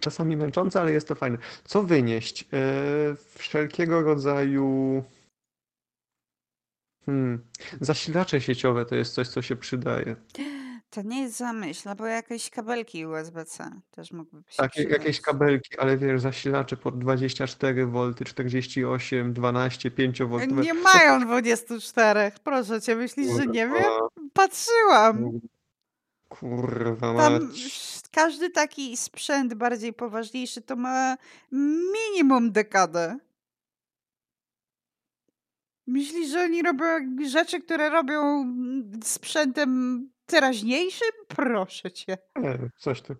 Czasami 0.00 0.36
męczące, 0.36 0.80
ale 0.80 0.92
jest 0.92 1.08
to 1.08 1.14
fajne. 1.14 1.38
Co 1.64 1.82
wynieść? 1.82 2.48
E, 2.52 2.56
wszelkiego 3.38 4.02
rodzaju. 4.02 5.04
Hmm. 7.06 7.44
Zasilacze 7.80 8.40
sieciowe 8.40 8.84
to 8.84 8.94
jest 8.94 9.14
coś, 9.14 9.28
co 9.28 9.42
się 9.42 9.56
przydaje. 9.56 10.16
To 10.92 11.02
nie 11.02 11.22
jest 11.22 11.36
zamyśl, 11.36 11.88
bo 11.96 12.06
jakieś 12.06 12.50
kabelki 12.50 13.06
USB-C 13.06 13.70
też 13.90 14.12
mógłby 14.12 14.42
się 14.48 14.56
Takie, 14.56 14.82
jakieś 14.82 14.98
przydać. 14.98 15.20
kabelki, 15.20 15.78
ale 15.78 15.96
wiesz, 15.96 16.20
zasilacze 16.20 16.76
pod 16.76 16.98
24 16.98 17.86
V, 17.86 18.12
48, 18.24 19.32
12, 19.32 19.90
5 19.90 20.18
V. 20.22 20.46
Nie 20.46 20.74
mają 20.74 21.20
24, 21.20 22.32
proszę 22.44 22.80
cię, 22.80 22.96
myślisz, 22.96 23.36
że 23.36 23.46
nie 23.46 23.68
wiem? 23.68 23.84
Patrzyłam. 24.32 25.40
Kurwa 26.28 27.14
Tam 27.14 27.32
mać. 27.42 28.02
Każdy 28.10 28.50
taki 28.50 28.96
sprzęt 28.96 29.54
bardziej 29.54 29.92
poważniejszy 29.92 30.62
to 30.62 30.76
ma 30.76 31.16
minimum 31.92 32.52
dekadę. 32.52 33.18
Myślisz, 35.86 36.28
że 36.30 36.42
oni 36.42 36.62
robią 36.62 36.86
rzeczy, 37.28 37.60
które 37.60 37.90
robią 37.90 38.42
mm, 38.42 39.00
sprzętem 39.04 40.12
teraźniejszym? 40.32 41.08
Proszę 41.28 41.90
cię. 41.92 42.18
Nie, 42.36 42.58
coś 42.78 43.02
tu. 43.02 43.14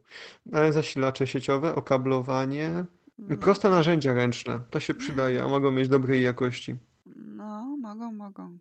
Ale 0.52 0.72
zasilacze 0.72 1.26
sieciowe, 1.26 1.74
okablowanie, 1.74 2.84
No, 3.18 3.36
proste 3.36 3.70
narzędzia 3.70 4.14
ręczne, 4.14 4.60
to 4.70 4.80
się 4.80 4.94
przydaje, 4.94 5.42
a 5.42 5.48
mogą 5.48 5.70
mieć 5.70 5.88
dobrej 5.88 6.22
jakości. 6.22 6.76
no 7.16 7.76
mogą, 7.80 8.12
mogą. 8.12 8.58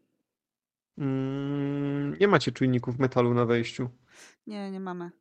Mm, 0.97 2.17
nie 2.19 2.27
macie 2.27 2.51
czujników 2.51 2.99
metalu 2.99 3.33
na 3.33 3.45
wejściu. 3.45 3.89
Nie, 4.47 4.71
nie 4.71 4.79
mamy. 4.79 5.11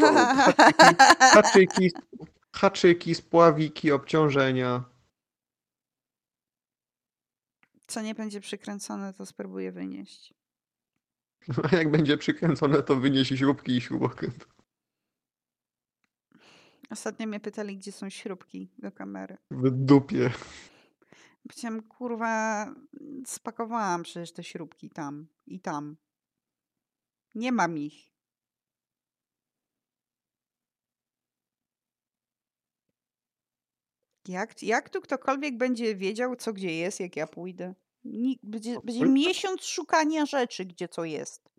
To 0.00 0.12
haczyki, 0.14 0.96
haczyki, 1.34 1.90
haczyki, 2.52 3.14
spławiki, 3.14 3.92
obciążenia. 3.92 4.84
Co 7.86 8.02
nie 8.02 8.14
będzie 8.14 8.40
przykręcone, 8.40 9.12
to 9.12 9.26
spróbuję 9.26 9.72
wynieść. 9.72 10.34
A 11.72 11.76
jak 11.76 11.90
będzie 11.90 12.16
przykręcone, 12.18 12.82
to 12.82 12.96
wyniesie 12.96 13.36
śrubki 13.36 13.76
i 13.76 13.80
śrubokręt. 13.80 14.46
Ostatnio 16.90 17.26
mnie 17.26 17.40
pytali, 17.40 17.76
gdzie 17.76 17.92
są 17.92 18.10
śrubki 18.10 18.70
do 18.78 18.92
kamery. 18.92 19.36
W 19.50 19.70
dupie. 19.70 20.30
Powiedziałam, 21.48 21.82
kurwa, 21.82 22.66
spakowałam 23.26 24.02
przecież 24.02 24.32
te 24.32 24.44
śrubki 24.44 24.90
tam 24.90 25.26
i 25.46 25.60
tam. 25.60 25.96
Nie 27.34 27.52
mam 27.52 27.78
ich. 27.78 28.12
Jak, 34.28 34.62
jak 34.62 34.90
tu 34.90 35.00
ktokolwiek 35.00 35.56
będzie 35.56 35.96
wiedział, 35.96 36.36
co 36.36 36.52
gdzie 36.52 36.76
jest, 36.76 37.00
jak 37.00 37.16
ja 37.16 37.26
pójdę? 37.26 37.74
Będzie, 38.42 38.80
będzie 38.84 39.06
miesiąc 39.06 39.62
szukania 39.62 40.26
rzeczy, 40.26 40.64
gdzie 40.64 40.88
co 40.88 41.04
jest. 41.04 41.52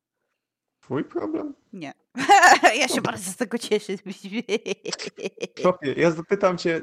Twój 0.80 1.04
problem? 1.04 1.54
Nie. 1.74 1.94
ja 2.82 2.88
się 2.88 3.02
bardzo 3.02 3.32
z 3.32 3.36
tego 3.36 3.58
cieszę. 3.58 3.94
Topie, 5.64 5.94
ja 5.94 6.12
zapytam 6.12 6.58
cię, 6.58 6.82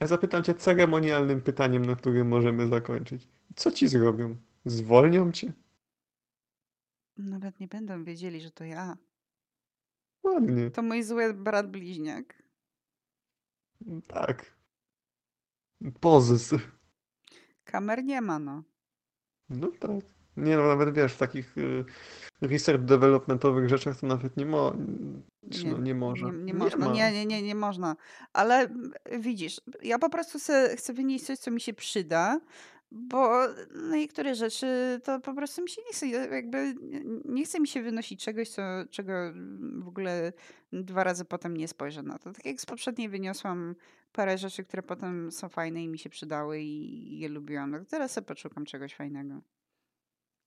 ja 0.00 0.06
zapytam 0.06 0.44
cię 0.44 0.54
ceremonialnym 0.54 1.42
pytaniem, 1.42 1.84
na 1.84 1.96
którym 1.96 2.28
możemy 2.28 2.68
zakończyć. 2.68 3.28
Co 3.56 3.70
ci 3.70 3.88
zrobią? 3.88 4.36
Zwolnią 4.64 5.32
cię? 5.32 5.52
Nawet 7.16 7.60
nie 7.60 7.68
będą 7.68 8.04
wiedzieli, 8.04 8.40
że 8.40 8.50
to 8.50 8.64
ja. 8.64 8.96
Ładnie. 10.22 10.70
To 10.70 10.82
mój 10.82 11.02
zły 11.02 11.34
brat 11.34 11.70
bliźniak. 11.70 12.42
Tak. 14.06 14.56
Pozys. 16.00 16.54
Kamer 17.64 18.04
nie 18.04 18.20
ma, 18.20 18.38
no. 18.38 18.62
No 19.52 19.68
tak. 19.80 19.90
Nie 20.36 20.56
no, 20.56 20.62
nawet 20.62 20.94
wiesz, 20.94 21.12
w 21.12 21.18
takich 21.18 21.58
y, 21.58 21.84
research 22.40 22.84
developmentowych 22.84 23.68
rzeczach 23.68 24.00
to 24.00 24.06
nawet 24.06 24.36
nie, 24.36 24.46
mo 24.46 24.72
czy 25.50 25.66
no, 25.66 25.78
nie 25.78 25.94
może. 25.94 26.26
Nie, 26.26 26.42
nie 26.42 26.54
można. 26.54 26.86
ma. 26.86 26.92
Nie, 26.92 27.12
nie, 27.12 27.26
nie, 27.26 27.42
nie 27.42 27.54
można. 27.54 27.96
Ale 28.32 28.54
mm, 28.60 28.92
widzisz, 29.18 29.60
ja 29.82 29.98
po 29.98 30.10
prostu 30.10 30.38
chcę 30.76 30.92
wynieść 30.92 31.24
coś, 31.24 31.38
co 31.38 31.50
mi 31.50 31.60
się 31.60 31.74
przyda, 31.74 32.40
bo 32.94 33.48
niektóre 33.90 34.34
rzeczy 34.34 35.00
to 35.04 35.20
po 35.20 35.34
prostu 35.34 35.62
mi 35.62 35.68
się 35.68 35.82
nie 35.86 35.92
chce, 35.92 36.06
jakby 36.08 36.74
nie- 37.24 37.44
chce 37.44 37.60
mi 37.60 37.68
się 37.68 37.82
wynosić 37.82 38.24
czegoś, 38.24 38.48
co, 38.48 38.62
czego 38.90 39.12
w 39.78 39.88
ogóle 39.88 40.32
dwa 40.72 41.04
razy 41.04 41.24
potem 41.24 41.56
nie 41.56 41.68
spojrzę 41.68 42.02
na 42.02 42.18
to. 42.18 42.32
Tak 42.32 42.46
jak 42.46 42.60
z 42.60 42.66
poprzedniej 42.66 43.08
wyniosłam 43.08 43.74
parę 44.12 44.38
rzeczy, 44.38 44.64
które 44.64 44.82
potem 44.82 45.32
są 45.32 45.48
fajne 45.48 45.84
i 45.84 45.88
mi 45.88 45.98
się 45.98 46.10
przydały 46.10 46.60
i 46.60 47.18
je 47.18 47.28
lubiłam. 47.28 47.70
No 47.70 47.84
teraz 47.84 48.12
sobie 48.12 48.26
poszukam 48.26 48.64
czegoś 48.64 48.94
fajnego. 48.94 49.40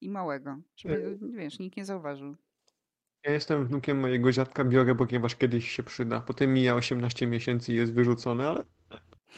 I 0.01 0.09
małego, 0.09 0.57
żeby, 0.75 1.19
wiesz, 1.21 1.59
nikt 1.59 1.77
nie 1.77 1.85
zauważył. 1.85 2.35
Ja 3.23 3.31
jestem 3.31 3.67
wnukiem 3.67 3.99
mojego 3.99 4.31
dziadka, 4.31 4.63
biorę, 4.63 4.95
ponieważ 4.95 5.35
kiedyś 5.35 5.71
się 5.71 5.83
przyda. 5.83 6.21
Potem 6.21 6.53
mija 6.53 6.75
18 6.75 7.27
miesięcy 7.27 7.73
i 7.73 7.75
jest 7.75 7.93
wyrzucone, 7.93 8.47
ale 8.49 8.63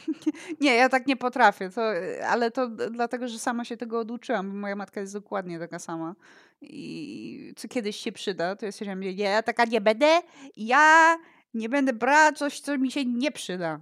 Nie, 0.60 0.74
ja 0.74 0.88
tak 0.88 1.06
nie 1.06 1.16
potrafię, 1.16 1.70
to, 1.70 1.82
ale 2.26 2.50
to 2.50 2.68
dlatego, 2.68 3.28
że 3.28 3.38
sama 3.38 3.64
się 3.64 3.76
tego 3.76 3.98
oduczyłam, 3.98 4.50
bo 4.52 4.56
moja 4.58 4.76
matka 4.76 5.00
jest 5.00 5.12
dokładnie 5.12 5.58
taka 5.58 5.78
sama. 5.78 6.14
I 6.60 7.52
co 7.56 7.68
kiedyś 7.68 7.96
się 7.96 8.12
przyda, 8.12 8.56
to 8.56 8.66
ja 8.66 8.96
mówię, 8.96 9.14
nie, 9.14 9.24
ja 9.24 9.42
taka 9.42 9.64
nie 9.64 9.80
będę, 9.80 10.20
ja 10.56 11.16
nie 11.54 11.68
będę 11.68 11.92
brała 11.92 12.32
coś, 12.32 12.60
co 12.60 12.78
mi 12.78 12.90
się 12.90 13.04
nie 13.04 13.32
przyda. 13.32 13.80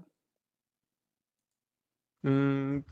Mm, 2.25 2.83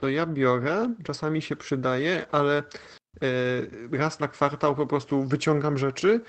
To 0.00 0.08
ja 0.08 0.26
biorę, 0.26 0.94
czasami 1.04 1.42
się 1.42 1.56
przydaje, 1.56 2.26
ale 2.30 2.58
e, 2.58 3.96
raz 3.98 4.20
na 4.20 4.28
kwartał 4.28 4.76
po 4.76 4.86
prostu 4.86 5.22
wyciągam 5.24 5.78
rzeczy, 5.78 6.20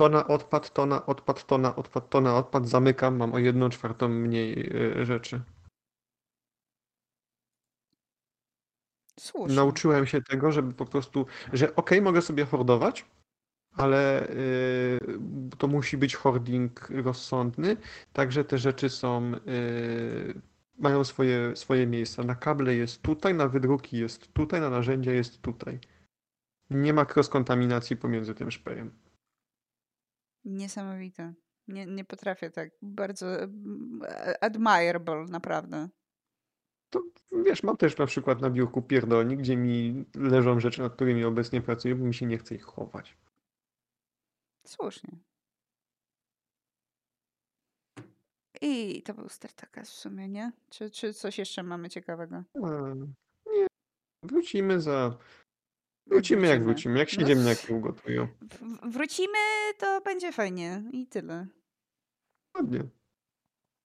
to 0.00 0.08
na 0.08 0.26
odpad, 0.26 0.72
to 0.72 0.86
na 0.86 1.06
odpad, 1.06 1.46
to 1.46 1.58
na 1.58 1.76
odpad, 1.76 2.08
to 2.08 2.20
na 2.20 2.36
odpad, 2.36 2.68
zamykam, 2.68 3.16
mam 3.16 3.34
o 3.34 3.38
jedną 3.38 3.68
czwartą 3.68 4.08
mniej 4.08 4.70
e, 5.00 5.04
rzeczy. 5.06 5.40
Słusznie. 9.18 9.56
Nauczyłem 9.56 10.06
się 10.06 10.22
tego, 10.22 10.52
żeby 10.52 10.74
po 10.74 10.86
prostu, 10.86 11.26
że 11.52 11.76
okej, 11.76 12.02
mogę 12.02 12.22
sobie 12.22 12.44
hordować, 12.44 13.04
ale 13.72 14.28
y, 14.28 15.00
to 15.58 15.66
musi 15.66 15.96
być 15.96 16.16
hoarding 16.16 16.90
rozsądny, 16.90 17.76
także 18.12 18.44
te 18.44 18.58
rzeczy 18.58 18.88
są, 18.88 19.32
y, 19.34 20.40
mają 20.78 21.04
swoje, 21.04 21.56
swoje 21.56 21.86
miejsca. 21.86 22.22
Na 22.22 22.34
kable 22.34 22.74
jest 22.74 23.02
tutaj, 23.02 23.34
na 23.34 23.48
wydruki 23.48 23.98
jest 23.98 24.32
tutaj, 24.32 24.60
na 24.60 24.70
narzędzia 24.70 25.12
jest 25.12 25.42
tutaj. 25.42 25.78
Nie 26.70 26.92
ma 26.92 27.04
cross-kontaminacji 27.04 27.96
pomiędzy 27.96 28.34
tym 28.34 28.50
szpejem. 28.50 29.09
Niesamowite. 30.44 31.34
Nie, 31.68 31.86
nie 31.86 32.04
potrafię 32.04 32.50
tak. 32.50 32.70
Bardzo 32.82 33.42
mm, 33.42 34.00
admirable, 34.40 35.24
naprawdę. 35.24 35.88
To 36.90 37.02
wiesz, 37.44 37.62
mam 37.62 37.76
też 37.76 37.96
na 37.96 38.06
przykład 38.06 38.40
na 38.40 38.50
biurku 38.50 38.82
pierdolnik, 38.82 39.38
gdzie 39.40 39.56
mi 39.56 40.04
leżą 40.14 40.60
rzeczy, 40.60 40.80
nad 40.80 40.94
którymi 40.94 41.24
obecnie 41.24 41.62
pracuję, 41.62 41.94
bo 41.94 42.04
mi 42.04 42.14
się 42.14 42.26
nie 42.26 42.38
chce 42.38 42.54
ich 42.54 42.62
chować. 42.62 43.16
Słusznie. 44.66 45.10
I 48.62 49.02
to 49.02 49.14
był 49.14 49.28
Startakas 49.28 49.90
w 49.90 49.94
sumie, 49.94 50.28
nie? 50.28 50.52
Czy, 50.70 50.90
czy 50.90 51.14
coś 51.14 51.38
jeszcze 51.38 51.62
mamy 51.62 51.88
ciekawego? 51.88 52.44
A, 52.54 52.68
nie, 53.52 53.66
wrócimy 54.22 54.80
za. 54.80 55.18
Wrócimy 56.10 56.46
jak 56.46 56.64
wrócimy, 56.64 56.98
jak 56.98 57.10
się 57.10 57.20
No. 57.20 57.26
ziemniaki 57.28 57.72
ugotują. 57.72 58.26
W- 58.42 58.90
Wrócimy, 58.92 59.38
to 59.78 60.00
będzie 60.00 60.32
fajnie. 60.32 60.82
I 60.92 61.06
tyle. 61.06 61.46
Ładnie. 62.56 62.80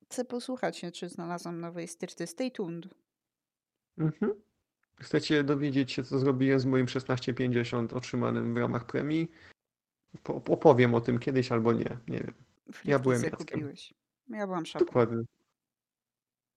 Chcę 0.06 0.26
posłuchać 0.26 0.78
się, 0.78 0.92
czy 0.92 1.10
znalazłam 1.10 1.60
nowej 1.62 1.88
styrty. 1.88 2.28
Stay 2.28 2.52
tuned. 2.52 2.88
Mhm. 3.98 4.34
Chcecie 5.02 5.44
dowiedzieć 5.44 5.92
się, 5.92 6.04
co 6.04 6.20
zrobiłem 6.20 6.60
z 6.60 6.66
moim 6.66 6.86
1650 6.86 7.94
otrzymanym 7.94 8.54
w 8.54 8.58
ramach 8.58 8.86
premii? 8.86 9.32
Po- 10.24 10.36
Opowiem 10.36 10.96
o 10.96 11.02
tym 11.02 11.20
kiedyś 11.20 11.52
albo 11.52 11.74
nie. 11.74 11.98
Nie 12.08 12.18
wiem. 12.20 12.34
Frytki 12.72 13.00
byłem 13.04 13.24
Jackiem. 13.24 13.48
kupiłeś. 13.48 13.94
Ja 14.30 14.48
byłam 14.48 14.66
szopą. 14.66 14.86
Dokładnie. 14.86 15.24